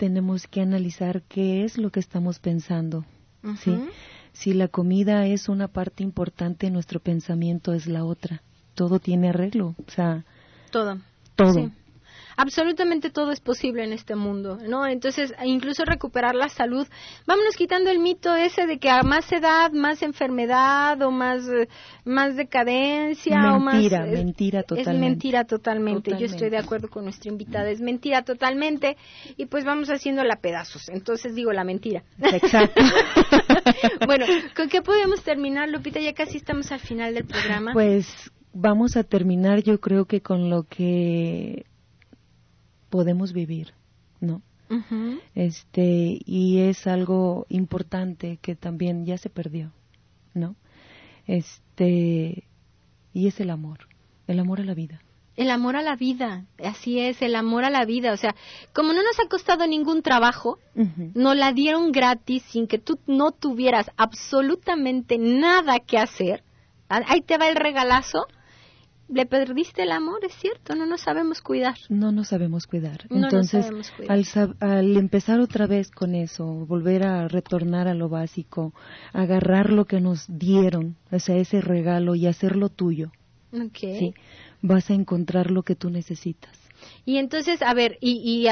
tenemos 0.00 0.46
que 0.46 0.62
analizar 0.62 1.20
qué 1.28 1.62
es 1.62 1.76
lo 1.76 1.90
que 1.90 2.00
estamos 2.00 2.38
pensando. 2.38 3.04
¿sí? 3.62 3.78
Si 4.32 4.54
la 4.54 4.66
comida 4.66 5.26
es 5.26 5.50
una 5.50 5.68
parte 5.68 6.02
importante, 6.02 6.70
nuestro 6.70 7.00
pensamiento 7.00 7.74
es 7.74 7.86
la 7.86 8.06
otra. 8.06 8.42
Todo 8.74 8.98
tiene 8.98 9.28
arreglo, 9.28 9.74
o 9.86 9.90
sea, 9.90 10.24
todo. 10.70 11.00
Todo. 11.36 11.70
Absolutamente 12.40 13.10
todo 13.10 13.30
es 13.32 13.40
posible 13.40 13.84
en 13.84 13.92
este 13.92 14.14
mundo, 14.14 14.58
¿no? 14.66 14.86
Entonces, 14.86 15.34
incluso 15.44 15.84
recuperar 15.84 16.34
la 16.34 16.48
salud, 16.48 16.86
vámonos 17.26 17.56
quitando 17.56 17.90
el 17.90 17.98
mito 17.98 18.34
ese 18.34 18.66
de 18.66 18.78
que 18.78 18.88
a 18.88 19.02
más 19.02 19.30
edad, 19.30 19.72
más 19.72 20.02
enfermedad 20.02 21.00
o 21.02 21.10
más, 21.10 21.42
más 22.04 22.36
decadencia 22.36 23.36
mentira, 23.36 23.56
o 23.56 23.60
más... 23.60 24.10
Mentira, 24.10 24.62
totalmente. 24.62 24.90
Es 24.90 25.00
mentira 25.00 25.44
totalmente. 25.44 26.10
Yo 26.18 26.26
estoy 26.26 26.50
de 26.50 26.58
acuerdo 26.58 26.88
con 26.88 27.04
nuestra 27.04 27.30
invitada, 27.30 27.70
es 27.70 27.80
mentira 27.80 28.22
totalmente 28.22 28.96
y 29.36 29.46
pues 29.46 29.64
vamos 29.64 29.88
haciéndola 29.88 30.36
pedazos. 30.36 30.88
Entonces 30.88 31.34
digo 31.34 31.52
la 31.52 31.64
mentira. 31.64 32.02
Exacto. 32.22 32.80
bueno, 34.06 34.24
¿con 34.56 34.68
qué 34.68 34.80
podemos 34.80 35.22
terminar, 35.22 35.68
Lupita? 35.68 36.00
Ya 36.00 36.14
casi 36.14 36.38
estamos 36.38 36.72
al 36.72 36.80
final 36.80 37.14
del 37.14 37.26
programa. 37.26 37.72
Pues 37.72 38.06
vamos 38.52 38.96
a 38.96 39.04
terminar 39.04 39.62
yo 39.62 39.80
creo 39.80 40.06
que 40.06 40.22
con 40.22 40.50
lo 40.50 40.64
que 40.64 41.66
podemos 42.90 43.32
vivir, 43.32 43.72
¿no? 44.20 44.42
Este, 45.34 46.20
y 46.24 46.60
es 46.60 46.86
algo 46.86 47.44
importante 47.48 48.38
que 48.40 48.54
también 48.54 49.04
ya 49.04 49.18
se 49.18 49.28
perdió, 49.28 49.72
¿no? 50.32 50.54
Este, 51.26 52.44
y 53.12 53.26
es 53.26 53.40
el 53.40 53.50
amor, 53.50 53.88
el 54.28 54.38
amor 54.38 54.60
a 54.60 54.64
la 54.64 54.74
vida. 54.74 55.00
El 55.36 55.50
amor 55.50 55.74
a 55.74 55.82
la 55.82 55.96
vida, 55.96 56.44
así 56.62 57.00
es, 57.00 57.20
el 57.22 57.34
amor 57.34 57.64
a 57.64 57.70
la 57.70 57.84
vida. 57.84 58.12
O 58.12 58.16
sea, 58.16 58.36
como 58.72 58.92
no 58.92 59.02
nos 59.02 59.18
ha 59.18 59.28
costado 59.28 59.66
ningún 59.66 60.02
trabajo, 60.02 60.58
nos 60.74 61.36
la 61.36 61.52
dieron 61.52 61.92
gratis 61.92 62.42
sin 62.48 62.66
que 62.66 62.78
tú 62.78 62.98
no 63.06 63.32
tuvieras 63.32 63.90
absolutamente 63.96 65.18
nada 65.18 65.80
que 65.80 65.98
hacer. 65.98 66.44
Ahí 66.88 67.22
te 67.22 67.38
va 67.38 67.48
el 67.48 67.56
regalazo 67.56 68.26
le 69.12 69.26
perdiste 69.26 69.82
el 69.82 69.92
amor, 69.92 70.24
es 70.24 70.34
cierto, 70.34 70.74
no 70.74 70.86
nos 70.86 71.02
sabemos 71.02 71.40
cuidar. 71.40 71.76
No 71.88 72.12
nos 72.12 72.28
sabemos 72.28 72.66
cuidar. 72.66 73.06
Entonces, 73.10 73.66
Al, 74.08 74.96
empezar 74.96 75.40
otra 75.40 75.66
vez 75.66 75.90
con 75.90 76.14
eso, 76.14 76.46
volver 76.66 77.04
a 77.04 77.28
retornar 77.28 77.88
a 77.88 77.94
lo 77.94 78.08
básico, 78.08 78.72
agarrar 79.12 79.70
lo 79.70 79.84
que 79.84 80.00
nos 80.00 80.26
dieron, 80.28 80.96
o 81.10 81.18
sea, 81.18 81.36
ese 81.36 81.60
regalo 81.60 82.14
y 82.14 82.26
hacerlo 82.26 82.68
tuyo, 82.68 83.10
okay. 83.52 84.14
vas 84.62 84.90
a 84.90 84.94
encontrar 84.94 85.50
lo 85.50 85.62
que 85.62 85.74
tú 85.74 85.90
necesitas. 85.90 86.56
Y 87.04 87.18
entonces, 87.18 87.62
a 87.62 87.74
ver, 87.74 87.98
y, 88.00 88.46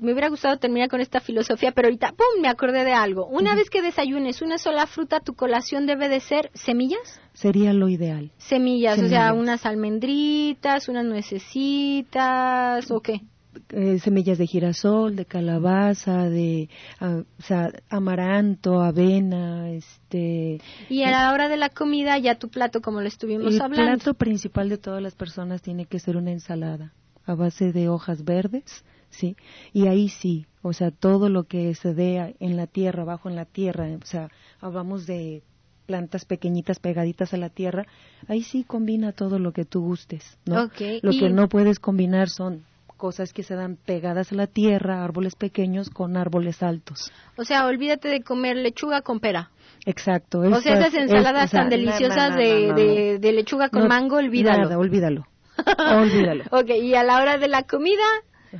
me 0.00 0.12
hubiera 0.12 0.28
gustado 0.28 0.58
terminar 0.58 0.88
con 0.88 1.00
esta 1.00 1.20
filosofía, 1.20 1.72
pero 1.72 1.88
ahorita, 1.88 2.10
¡pum!, 2.10 2.42
me 2.42 2.48
acordé 2.48 2.84
de 2.84 2.92
algo. 2.92 3.26
Una 3.26 3.54
vez 3.54 3.70
que 3.70 3.82
desayunes 3.82 4.42
una 4.42 4.58
sola 4.58 4.86
fruta, 4.86 5.20
¿tu 5.20 5.34
colación 5.34 5.86
debe 5.86 6.08
de 6.08 6.20
ser 6.20 6.50
semillas? 6.54 7.20
Sería 7.34 7.72
lo 7.72 7.88
ideal. 7.88 8.30
Semillas, 8.38 9.00
o 9.00 9.08
sea, 9.08 9.32
unas 9.32 9.64
almendritas, 9.66 10.88
unas 10.88 11.04
nuecesitas, 11.04 12.90
¿o 12.90 13.00
qué? 13.00 13.22
Eh, 13.68 13.98
semillas 13.98 14.38
de 14.38 14.46
girasol, 14.46 15.14
de 15.14 15.26
calabaza, 15.26 16.28
de 16.28 16.68
o 17.00 17.24
sea, 17.42 17.70
amaranto, 17.90 18.80
avena, 18.80 19.70
este. 19.70 20.60
Y 20.88 21.02
a 21.02 21.10
la 21.10 21.32
hora 21.32 21.48
de 21.48 21.56
la 21.56 21.68
comida, 21.68 22.18
ya 22.18 22.36
tu 22.36 22.48
plato, 22.48 22.80
como 22.80 23.00
lo 23.00 23.08
estuvimos 23.08 23.60
hablando. 23.60 23.92
El 23.92 23.98
plato 23.98 24.14
principal 24.14 24.68
de 24.68 24.78
todas 24.78 25.02
las 25.02 25.14
personas 25.14 25.62
tiene 25.62 25.86
que 25.86 25.98
ser 25.98 26.16
una 26.16 26.32
ensalada 26.32 26.92
a 27.26 27.34
base 27.34 27.72
de 27.72 27.88
hojas 27.88 28.24
verdes, 28.24 28.84
¿sí? 29.10 29.36
Y 29.72 29.86
ahí 29.86 30.08
sí, 30.08 30.46
o 30.62 30.72
sea, 30.72 30.90
todo 30.90 31.28
lo 31.28 31.44
que 31.44 31.74
se 31.74 31.94
dé 31.94 32.36
en 32.40 32.56
la 32.56 32.66
tierra, 32.66 33.02
abajo 33.02 33.28
en 33.28 33.36
la 33.36 33.44
tierra, 33.44 33.88
o 34.00 34.06
sea, 34.06 34.28
hablamos 34.60 35.06
de 35.06 35.42
plantas 35.86 36.24
pequeñitas 36.24 36.78
pegaditas 36.78 37.34
a 37.34 37.36
la 37.36 37.50
tierra, 37.50 37.86
ahí 38.28 38.42
sí 38.42 38.64
combina 38.64 39.12
todo 39.12 39.38
lo 39.38 39.52
que 39.52 39.64
tú 39.64 39.82
gustes, 39.82 40.38
¿no? 40.46 40.70
Lo 41.02 41.10
que 41.10 41.30
no 41.30 41.48
puedes 41.48 41.78
combinar 41.78 42.28
son 42.28 42.64
cosas 43.02 43.32
que 43.32 43.42
se 43.42 43.56
dan 43.56 43.76
pegadas 43.84 44.30
a 44.30 44.36
la 44.36 44.46
tierra, 44.46 45.02
árboles 45.02 45.34
pequeños 45.34 45.90
con 45.90 46.16
árboles 46.16 46.62
altos. 46.62 47.10
O 47.36 47.44
sea, 47.44 47.66
olvídate 47.66 48.08
de 48.08 48.22
comer 48.22 48.56
lechuga 48.56 49.02
con 49.02 49.18
pera. 49.18 49.50
Exacto. 49.86 50.38
o 50.38 50.60
sea, 50.60 50.78
esas 50.78 50.94
ensaladas 50.94 51.50
tan 51.50 51.68
deliciosas 51.68 52.36
de, 52.36 53.18
de, 53.20 53.32
lechuga 53.32 53.70
con 53.70 53.88
mango, 53.88 54.18
olvídalo. 54.18 54.62
Nada, 54.62 54.78
olvídalo. 54.78 55.26
Olvídalo. 55.96 56.44
ok, 56.50 56.70
¿y 56.82 56.94
a 56.94 57.02
la 57.02 57.20
hora 57.20 57.38
de 57.38 57.48
la 57.48 57.64
comida? 57.64 58.04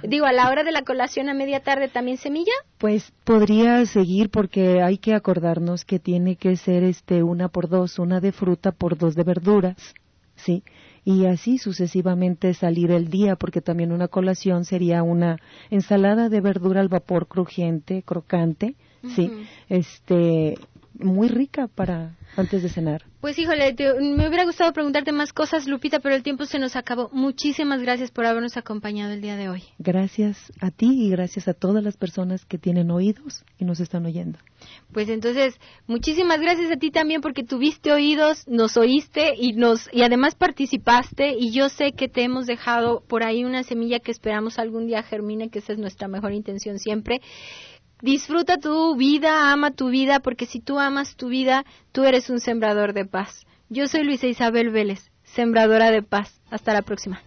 Digo, 0.02 0.24
a 0.24 0.32
la 0.32 0.48
hora 0.48 0.64
de 0.64 0.72
la 0.72 0.82
colación 0.82 1.28
a 1.28 1.34
media 1.34 1.60
tarde 1.60 1.88
también 1.88 2.16
semilla? 2.16 2.52
Pues 2.78 3.12
podría 3.24 3.84
seguir 3.84 4.30
porque 4.30 4.80
hay 4.82 4.96
que 4.96 5.14
acordarnos 5.14 5.84
que 5.84 5.98
tiene 5.98 6.36
que 6.36 6.56
ser 6.56 6.82
este 6.82 7.22
una 7.22 7.48
por 7.48 7.68
dos, 7.68 7.98
una 7.98 8.20
de 8.20 8.32
fruta 8.32 8.72
por 8.72 8.96
dos 8.96 9.14
de 9.14 9.22
verduras, 9.22 9.94
¿sí? 10.34 10.64
Y 11.04 11.26
así 11.26 11.58
sucesivamente 11.58 12.54
salir 12.54 12.90
el 12.90 13.08
día 13.08 13.36
porque 13.36 13.60
también 13.60 13.92
una 13.92 14.08
colación 14.08 14.64
sería 14.64 15.02
una 15.02 15.36
ensalada 15.68 16.28
de 16.28 16.40
verdura 16.40 16.80
al 16.80 16.88
vapor 16.88 17.26
crujiente, 17.26 18.02
crocante, 18.02 18.76
¿sí? 19.14 19.30
Este 19.68 20.54
muy 21.02 21.28
rica 21.28 21.68
para 21.68 22.16
antes 22.36 22.62
de 22.62 22.68
cenar. 22.68 23.04
Pues 23.20 23.38
híjole, 23.38 23.74
me 24.00 24.26
hubiera 24.26 24.44
gustado 24.44 24.72
preguntarte 24.72 25.12
más 25.12 25.32
cosas, 25.32 25.68
Lupita, 25.68 26.00
pero 26.00 26.14
el 26.14 26.22
tiempo 26.22 26.44
se 26.44 26.58
nos 26.58 26.74
acabó. 26.76 27.08
Muchísimas 27.12 27.80
gracias 27.80 28.10
por 28.10 28.26
habernos 28.26 28.56
acompañado 28.56 29.12
el 29.12 29.20
día 29.20 29.36
de 29.36 29.48
hoy. 29.48 29.62
Gracias 29.78 30.52
a 30.60 30.70
ti 30.70 31.06
y 31.06 31.10
gracias 31.10 31.46
a 31.46 31.54
todas 31.54 31.84
las 31.84 31.96
personas 31.96 32.44
que 32.44 32.58
tienen 32.58 32.90
oídos 32.90 33.44
y 33.58 33.64
nos 33.64 33.80
están 33.80 34.06
oyendo. 34.06 34.38
Pues 34.92 35.08
entonces, 35.08 35.58
muchísimas 35.86 36.40
gracias 36.40 36.70
a 36.72 36.76
ti 36.76 36.90
también 36.90 37.20
porque 37.20 37.44
tuviste 37.44 37.92
oídos, 37.92 38.46
nos 38.48 38.76
oíste 38.76 39.34
y 39.36 39.52
nos 39.52 39.88
y 39.92 40.02
además 40.02 40.34
participaste 40.34 41.36
y 41.38 41.52
yo 41.52 41.68
sé 41.68 41.92
que 41.92 42.08
te 42.08 42.22
hemos 42.22 42.46
dejado 42.46 43.02
por 43.06 43.22
ahí 43.22 43.44
una 43.44 43.62
semilla 43.62 44.00
que 44.00 44.10
esperamos 44.10 44.58
algún 44.58 44.86
día 44.86 45.02
germine, 45.02 45.50
que 45.50 45.58
esa 45.60 45.72
es 45.72 45.78
nuestra 45.78 46.08
mejor 46.08 46.32
intención 46.32 46.78
siempre 46.78 47.20
disfruta 48.02 48.58
tu 48.58 48.94
vida, 48.96 49.50
ama 49.50 49.70
tu 49.70 49.88
vida, 49.88 50.20
porque 50.20 50.44
si 50.44 50.60
tú 50.60 50.78
amas 50.78 51.16
tu 51.16 51.28
vida, 51.28 51.64
tú 51.92 52.04
eres 52.04 52.28
un 52.28 52.40
sembrador 52.40 52.92
de 52.92 53.06
paz. 53.06 53.46
Yo 53.70 53.88
soy 53.88 54.02
Luisa 54.04 54.26
Isabel 54.26 54.68
Vélez, 54.68 55.10
sembradora 55.22 55.90
de 55.90 56.02
paz. 56.02 56.42
Hasta 56.50 56.74
la 56.74 56.82
próxima. 56.82 57.22